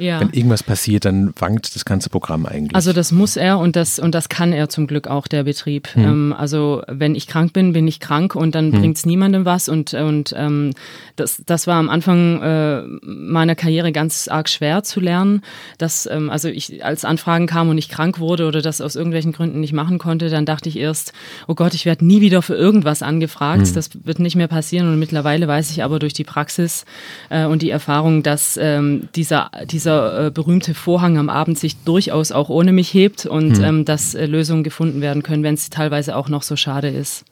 ja. 0.00 0.20
Wenn 0.20 0.30
irgendwas 0.30 0.62
passiert, 0.62 1.04
dann 1.04 1.32
wankt 1.38 1.74
das 1.74 1.84
ganze 1.84 2.08
Programm 2.10 2.46
eigentlich. 2.46 2.74
Also 2.74 2.92
das 2.92 3.12
muss 3.12 3.36
er 3.36 3.58
und 3.58 3.76
das 3.76 3.98
und 3.98 4.14
das 4.14 4.28
kann 4.28 4.52
er 4.52 4.68
zum 4.68 4.86
Glück 4.86 5.06
auch, 5.08 5.26
der 5.26 5.44
Betrieb. 5.44 5.88
Hm. 5.94 6.04
Ähm, 6.04 6.34
also 6.36 6.82
wenn 6.88 7.14
ich 7.14 7.26
krank 7.26 7.52
bin, 7.52 7.72
bin 7.72 7.86
ich 7.86 8.00
krank 8.00 8.34
und 8.34 8.54
dann 8.54 8.72
hm. 8.72 8.80
bringt 8.80 8.96
es 8.96 9.06
niemandem 9.06 9.44
was. 9.44 9.68
Und, 9.68 9.94
und 9.94 10.34
ähm, 10.36 10.72
das, 11.16 11.42
das 11.46 11.66
war 11.66 11.76
am 11.76 11.88
Anfang 11.88 12.42
äh, 12.42 12.82
meiner 13.02 13.54
Karriere 13.54 13.92
ganz 13.92 14.28
arg 14.28 14.48
schwer 14.48 14.82
zu 14.82 15.00
lernen. 15.00 15.42
Dass, 15.78 16.06
ähm, 16.06 16.30
also 16.30 16.48
ich 16.48 16.84
als 16.84 17.04
Anfragen 17.04 17.46
kam 17.46 17.68
und 17.68 17.78
ich 17.78 17.88
krank 17.88 18.18
wurde 18.18 18.46
oder 18.46 18.62
das 18.62 18.80
aus 18.80 18.96
irgendwelchen 18.96 19.32
Gründen 19.32 19.60
nicht 19.60 19.72
machen 19.72 19.98
konnte, 19.98 20.30
dann 20.30 20.46
dachte 20.46 20.68
ich 20.68 20.78
erst, 20.78 21.12
oh 21.46 21.54
Gott, 21.54 21.74
ich 21.74 21.84
werde 21.84 22.04
nie 22.04 22.20
wieder 22.20 22.42
für 22.42 22.54
irgendwas 22.54 23.02
angefragt. 23.02 23.66
Hm. 23.66 23.74
Das 23.74 23.90
wird 24.04 24.18
nicht 24.18 24.36
mehr 24.36 24.48
passieren. 24.48 24.88
Und 24.88 24.98
mittlerweile 24.98 25.46
weiß 25.46 25.70
ich 25.70 25.84
aber 25.84 25.98
durch 25.98 26.14
die 26.14 26.24
Praxis 26.24 26.84
äh, 27.28 27.44
und 27.44 27.62
die 27.62 27.70
Erfahrung, 27.70 28.22
dass 28.22 28.56
ähm, 28.56 29.08
dieser, 29.14 29.50
dieser 29.66 29.89
dieser 29.90 30.26
äh, 30.26 30.30
berühmte 30.30 30.74
Vorhang 30.74 31.18
am 31.18 31.28
Abend 31.28 31.58
sich 31.58 31.76
durchaus 31.84 32.32
auch 32.32 32.48
ohne 32.48 32.72
mich 32.72 32.94
hebt 32.94 33.26
und 33.26 33.56
hm. 33.56 33.64
ähm, 33.64 33.84
dass 33.84 34.14
äh, 34.14 34.26
Lösungen 34.26 34.62
gefunden 34.62 35.00
werden 35.00 35.22
können, 35.22 35.42
wenn 35.42 35.54
es 35.54 35.70
teilweise 35.70 36.16
auch 36.16 36.28
noch 36.28 36.42
so 36.42 36.56
schade 36.56 36.88
ist. 36.88 37.24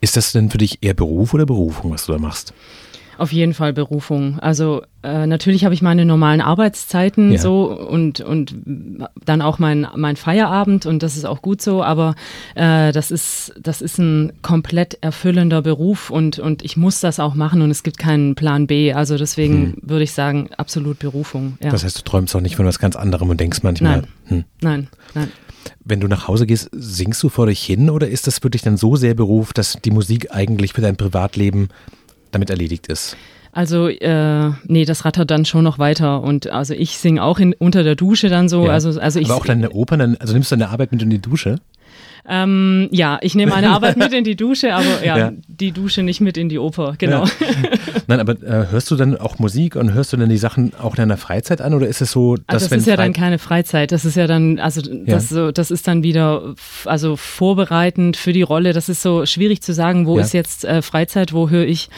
Ist 0.00 0.16
das 0.16 0.32
denn 0.32 0.50
für 0.50 0.58
dich 0.58 0.78
eher 0.82 0.94
Beruf 0.94 1.34
oder 1.34 1.46
Berufung, 1.46 1.90
was 1.90 2.06
du 2.06 2.12
da 2.12 2.18
machst? 2.18 2.52
Auf 3.18 3.32
jeden 3.32 3.54
Fall 3.54 3.72
Berufung. 3.72 4.38
Also 4.40 4.82
äh, 5.02 5.26
natürlich 5.26 5.64
habe 5.64 5.72
ich 5.72 5.82
meine 5.82 6.04
normalen 6.04 6.40
Arbeitszeiten 6.40 7.32
ja. 7.32 7.38
so 7.38 7.64
und, 7.70 8.20
und 8.20 8.54
dann 9.24 9.40
auch 9.40 9.58
mein, 9.58 9.86
mein 9.94 10.16
Feierabend 10.16 10.84
und 10.84 11.02
das 11.02 11.16
ist 11.16 11.24
auch 11.24 11.42
gut 11.42 11.62
so, 11.62 11.82
aber 11.82 12.14
äh, 12.54 12.92
das, 12.92 13.10
ist, 13.10 13.54
das 13.60 13.80
ist 13.80 13.98
ein 13.98 14.32
komplett 14.42 14.98
erfüllender 15.00 15.62
Beruf 15.62 16.10
und, 16.10 16.38
und 16.38 16.64
ich 16.64 16.76
muss 16.76 17.00
das 17.00 17.20
auch 17.20 17.34
machen 17.34 17.62
und 17.62 17.70
es 17.70 17.82
gibt 17.82 17.98
keinen 17.98 18.34
Plan 18.34 18.66
B. 18.66 18.92
Also 18.92 19.16
deswegen 19.16 19.54
hm. 19.54 19.76
würde 19.82 20.04
ich 20.04 20.12
sagen, 20.12 20.50
absolut 20.56 20.98
Berufung. 20.98 21.56
Ja. 21.62 21.70
Das 21.70 21.84
heißt, 21.84 21.98
du 21.98 22.02
träumst 22.02 22.34
auch 22.36 22.40
nicht 22.40 22.56
von 22.56 22.66
was 22.66 22.78
ganz 22.78 22.96
anderem 22.96 23.30
und 23.30 23.40
denkst 23.40 23.60
manchmal. 23.62 24.02
Nein, 24.02 24.06
hm. 24.26 24.44
nein, 24.60 24.88
nein. 25.14 25.32
Wenn 25.84 26.00
du 26.00 26.08
nach 26.08 26.28
Hause 26.28 26.46
gehst, 26.46 26.68
singst 26.72 27.22
du 27.22 27.28
vor 27.28 27.46
dich 27.46 27.62
hin 27.62 27.90
oder 27.90 28.08
ist 28.08 28.26
das 28.26 28.42
wirklich 28.42 28.62
dann 28.62 28.76
so 28.76 28.96
sehr 28.96 29.14
Beruf, 29.14 29.52
dass 29.52 29.78
die 29.84 29.90
Musik 29.90 30.34
eigentlich 30.34 30.72
für 30.72 30.80
dein 30.80 30.96
Privatleben 30.96 31.68
damit 32.36 32.50
erledigt 32.50 32.86
ist? 32.86 33.16
Also, 33.52 33.88
äh, 33.88 34.50
nee, 34.66 34.84
das 34.84 35.06
rattert 35.06 35.30
dann 35.30 35.46
schon 35.46 35.64
noch 35.64 35.78
weiter. 35.78 36.22
Und 36.22 36.48
also 36.48 36.74
ich 36.74 36.98
singe 36.98 37.22
auch 37.22 37.38
in, 37.38 37.54
unter 37.54 37.82
der 37.82 37.94
Dusche 37.94 38.28
dann 38.28 38.50
so. 38.50 38.66
Ja. 38.66 38.72
Also, 38.72 39.00
also 39.00 39.18
ich, 39.18 39.30
Aber 39.30 39.36
auch 39.36 39.46
deine 39.46 39.70
Opern, 39.70 40.16
also 40.20 40.34
nimmst 40.34 40.52
du 40.52 40.56
deine 40.56 40.68
Arbeit 40.70 40.92
mit 40.92 41.00
in 41.00 41.08
die 41.08 41.20
Dusche? 41.20 41.58
Ähm, 42.28 42.88
ja, 42.90 43.18
ich 43.20 43.34
nehme 43.34 43.52
meine 43.52 43.70
Arbeit 43.70 43.96
mit 43.96 44.12
in 44.12 44.24
die 44.24 44.36
Dusche, 44.36 44.74
aber 44.74 45.04
ja, 45.04 45.18
ja, 45.18 45.32
die 45.46 45.72
Dusche 45.72 46.02
nicht 46.02 46.20
mit 46.20 46.36
in 46.36 46.48
die 46.48 46.58
Oper, 46.58 46.94
genau. 46.98 47.24
Ja. 47.24 47.30
Nein, 48.08 48.20
aber 48.20 48.32
äh, 48.42 48.66
hörst 48.70 48.90
du 48.90 48.96
dann 48.96 49.16
auch 49.16 49.38
Musik 49.38 49.76
und 49.76 49.92
hörst 49.92 50.12
du 50.12 50.16
dann 50.16 50.28
die 50.28 50.36
Sachen 50.36 50.72
auch 50.74 50.92
in 50.92 50.96
deiner 50.96 51.16
Freizeit 51.16 51.60
an 51.60 51.74
oder 51.74 51.86
ist 51.86 52.00
es 52.00 52.12
so, 52.12 52.36
dass 52.36 52.44
also 52.48 52.68
das 52.68 52.78
ist 52.78 52.86
ja 52.86 52.96
dann 52.96 53.12
keine 53.12 53.38
Freizeit, 53.38 53.92
das 53.92 54.04
ist 54.04 54.16
ja 54.16 54.26
dann, 54.26 54.58
also 54.58 54.80
das, 54.82 55.28
so, 55.28 55.52
das 55.52 55.70
ist 55.70 55.86
dann 55.86 56.02
wieder 56.02 56.54
also 56.84 57.16
vorbereitend 57.16 58.16
für 58.16 58.32
die 58.32 58.42
Rolle. 58.42 58.72
Das 58.72 58.88
ist 58.88 59.02
so 59.02 59.26
schwierig 59.26 59.62
zu 59.62 59.72
sagen, 59.72 60.06
wo 60.06 60.18
ist 60.18 60.32
jetzt 60.32 60.64
äh, 60.64 60.82
Freizeit, 60.82 61.32
wo 61.32 61.50
höre 61.50 61.66
ich 61.66 61.88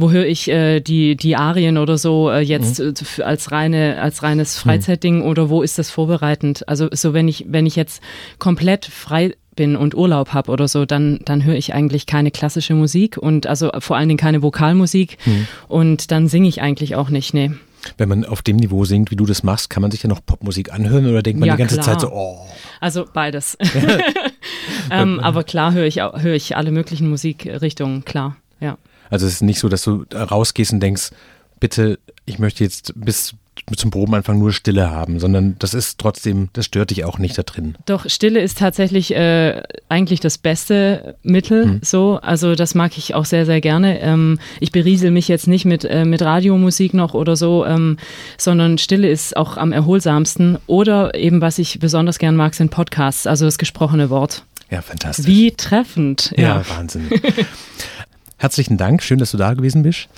wo 0.00 0.10
höre 0.10 0.26
ich 0.26 0.48
äh, 0.48 0.80
die, 0.80 1.16
die 1.16 1.36
Arien 1.36 1.78
oder 1.78 1.98
so 1.98 2.30
äh, 2.30 2.40
jetzt 2.40 2.80
mhm. 2.80 2.94
äh, 3.18 3.22
als 3.22 3.52
reine, 3.52 4.00
als 4.00 4.22
reines 4.22 4.56
mhm. 4.56 4.68
Freizeitding 4.68 5.18
mhm. 5.18 5.26
oder 5.26 5.50
wo 5.50 5.62
ist 5.62 5.78
das 5.78 5.90
vorbereitend? 5.90 6.68
Also 6.68 6.88
so 6.92 7.12
wenn 7.12 7.28
ich, 7.28 7.46
wenn 7.48 7.66
ich 7.66 7.76
jetzt 7.76 8.02
komplett 8.38 8.86
frei 8.86 9.34
bin 9.60 9.76
und 9.76 9.94
Urlaub 9.94 10.32
habe 10.32 10.50
oder 10.50 10.68
so, 10.68 10.86
dann, 10.86 11.20
dann 11.26 11.44
höre 11.44 11.54
ich 11.54 11.74
eigentlich 11.74 12.06
keine 12.06 12.30
klassische 12.30 12.72
Musik 12.72 13.18
und 13.18 13.46
also 13.46 13.70
vor 13.80 13.98
allen 13.98 14.08
Dingen 14.08 14.16
keine 14.16 14.40
Vokalmusik 14.40 15.18
mhm. 15.26 15.46
und 15.68 16.10
dann 16.10 16.28
singe 16.28 16.48
ich 16.48 16.62
eigentlich 16.62 16.96
auch 16.96 17.10
nicht, 17.10 17.34
nee. 17.34 17.50
Wenn 17.98 18.08
man 18.08 18.24
auf 18.24 18.40
dem 18.40 18.56
Niveau 18.56 18.86
singt, 18.86 19.10
wie 19.10 19.16
du 19.16 19.26
das 19.26 19.42
machst, 19.42 19.68
kann 19.68 19.82
man 19.82 19.90
sich 19.90 20.02
ja 20.02 20.08
noch 20.08 20.24
Popmusik 20.24 20.72
anhören 20.72 21.06
oder 21.06 21.22
denkt 21.22 21.40
man 21.40 21.46
ja, 21.46 21.56
die 21.56 21.58
ganze 21.58 21.74
klar. 21.74 21.84
Zeit 21.84 22.00
so, 22.00 22.10
oh. 22.10 22.38
Also 22.80 23.04
beides. 23.12 23.58
ähm, 24.90 25.20
aber 25.20 25.44
klar 25.44 25.74
höre 25.74 25.84
ich, 25.84 25.96
höre 25.96 26.34
ich 26.34 26.56
alle 26.56 26.70
möglichen 26.70 27.10
Musikrichtungen, 27.10 28.06
klar, 28.06 28.36
ja. 28.60 28.78
Also 29.10 29.26
es 29.26 29.34
ist 29.34 29.42
nicht 29.42 29.58
so, 29.58 29.68
dass 29.68 29.82
du 29.82 30.06
rausgehst 30.10 30.72
und 30.72 30.80
denkst, 30.80 31.10
bitte, 31.58 31.98
ich 32.24 32.38
möchte 32.38 32.64
jetzt 32.64 32.94
bis 32.96 33.34
zum 33.76 33.90
Probenanfang 33.90 34.38
nur 34.38 34.52
Stille 34.52 34.90
haben, 34.90 35.18
sondern 35.20 35.56
das 35.58 35.74
ist 35.74 35.98
trotzdem, 35.98 36.48
das 36.52 36.66
stört 36.66 36.90
dich 36.90 37.04
auch 37.04 37.18
nicht 37.18 37.36
da 37.36 37.42
drin. 37.42 37.76
Doch, 37.86 38.08
Stille 38.08 38.40
ist 38.40 38.58
tatsächlich 38.58 39.14
äh, 39.14 39.62
eigentlich 39.88 40.20
das 40.20 40.38
beste 40.38 41.16
Mittel, 41.22 41.64
hm. 41.64 41.80
so. 41.82 42.18
Also 42.22 42.54
das 42.54 42.74
mag 42.74 42.96
ich 42.96 43.14
auch 43.14 43.24
sehr, 43.24 43.46
sehr 43.46 43.60
gerne. 43.60 44.00
Ähm, 44.00 44.38
ich 44.60 44.72
beriesel 44.72 45.10
mich 45.10 45.28
jetzt 45.28 45.46
nicht 45.46 45.64
mit, 45.64 45.84
äh, 45.84 46.04
mit 46.04 46.22
Radiomusik 46.22 46.94
noch 46.94 47.14
oder 47.14 47.36
so, 47.36 47.64
ähm, 47.64 47.96
sondern 48.38 48.78
Stille 48.78 49.08
ist 49.08 49.36
auch 49.36 49.56
am 49.56 49.72
erholsamsten. 49.72 50.58
Oder 50.66 51.14
eben, 51.14 51.40
was 51.40 51.58
ich 51.58 51.78
besonders 51.78 52.18
gern 52.18 52.36
mag, 52.36 52.54
sind 52.54 52.70
Podcasts, 52.70 53.26
also 53.26 53.44
das 53.44 53.58
gesprochene 53.58 54.10
Wort. 54.10 54.44
Ja, 54.70 54.82
fantastisch. 54.82 55.26
Wie 55.26 55.50
treffend. 55.50 56.32
Ja, 56.36 56.42
ja 56.42 56.64
Wahnsinn. 56.76 57.10
Herzlichen 58.40 58.78
Dank, 58.78 59.02
schön, 59.02 59.18
dass 59.18 59.32
du 59.32 59.36
da 59.36 59.52
gewesen 59.52 59.82
bist. 59.82 60.08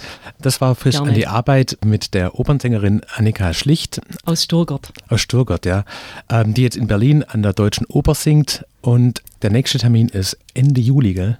Das 0.40 0.60
war 0.60 0.76
frisch 0.76 0.94
Gerne. 0.94 1.08
an 1.08 1.14
die 1.16 1.26
Arbeit 1.26 1.76
mit 1.84 2.14
der 2.14 2.38
Opernsängerin 2.38 3.02
Annika 3.16 3.52
Schlicht. 3.52 4.00
Aus 4.24 4.44
Sturgott. 4.44 4.90
Aus 5.08 5.22
Sturgott, 5.22 5.66
ja. 5.66 5.84
Ähm, 6.28 6.54
die 6.54 6.62
jetzt 6.62 6.76
in 6.76 6.86
Berlin 6.86 7.24
an 7.24 7.42
der 7.42 7.52
Deutschen 7.52 7.84
Oper 7.86 8.14
singt. 8.14 8.64
Und 8.80 9.22
der 9.42 9.50
nächste 9.50 9.78
Termin 9.78 10.08
ist 10.08 10.38
Ende 10.54 10.80
Juli, 10.80 11.14
gell? 11.14 11.38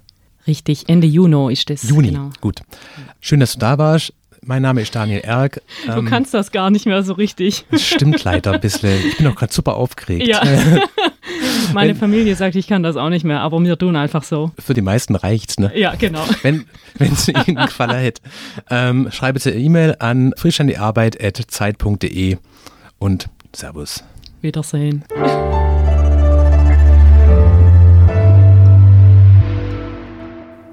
Richtig, 0.49 0.89
Ende 0.89 1.07
Juni 1.07 1.53
ist 1.53 1.70
das. 1.70 1.85
Juni, 1.85 2.09
genau. 2.09 2.30
gut. 2.41 2.62
Schön, 3.20 3.39
dass 3.39 3.53
du 3.53 3.61
da 3.61 3.78
warst. 3.78 4.12
Mein 4.45 4.62
Name 4.62 4.83
ist 4.83 4.93
Daniel 4.93 5.20
Erk. 5.20 5.62
Du 5.87 5.93
ähm, 5.93 6.07
kannst 6.07 6.35
das 6.35 6.51
gar 6.51 6.70
nicht 6.70 6.87
mehr 6.87 7.05
so 7.05 7.12
richtig. 7.12 7.64
Das 7.70 7.87
stimmt 7.87 8.24
leider 8.24 8.55
ein 8.55 8.61
bisschen. 8.61 9.07
Ich 9.07 9.18
bin 9.18 9.28
auch 9.28 9.37
gerade 9.37 9.53
super 9.53 9.76
aufgeregt. 9.76 10.26
Ja. 10.26 10.43
Meine 11.73 11.95
Familie 11.95 12.35
sagt, 12.37 12.55
ich 12.57 12.66
kann 12.66 12.83
das 12.83 12.97
auch 12.97 13.09
nicht 13.09 13.25
mehr, 13.25 13.41
aber 13.41 13.59
wir 13.62 13.79
tun 13.79 13.97
einfach 13.97 14.25
so. 14.25 14.51
Für 14.59 14.75
die 14.75 14.83
meisten 14.83 15.14
reicht's, 15.14 15.59
ne? 15.59 15.73
Ja, 15.79 15.95
genau. 15.95 16.25
Wenn 16.43 16.66
es 16.99 17.29
Ihnen 17.47 17.57
gefallen 17.57 18.05
hat, 18.07 18.20
ähm, 18.70 19.09
schreibe 19.11 19.39
Sie 19.39 19.53
eine 19.53 19.61
E-Mail 19.61 19.97
an 19.99 20.33
frischandiarbeit.zeit.de 20.37 22.37
und 22.99 23.29
Servus. 23.55 24.05
Wiedersehen. 24.41 25.05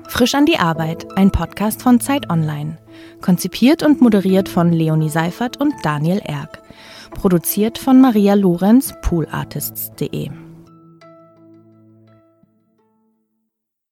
Frisch 0.07 0.33
an 0.35 0.45
die 0.45 0.57
Arbeit, 0.57 1.05
ein 1.15 1.31
Podcast 1.31 1.81
von 1.81 2.01
Zeit 2.01 2.29
Online. 2.29 2.77
Konzipiert 3.21 3.83
und 3.83 4.01
moderiert 4.01 4.49
von 4.49 4.73
Leonie 4.73 5.09
Seifert 5.09 5.57
und 5.57 5.73
Daniel 5.83 6.19
Erck. 6.23 6.61
Produziert 7.11 7.77
von 7.77 8.01
Maria 8.01 8.33
Lorenz, 8.33 8.93
poolartists.de. 9.01 10.29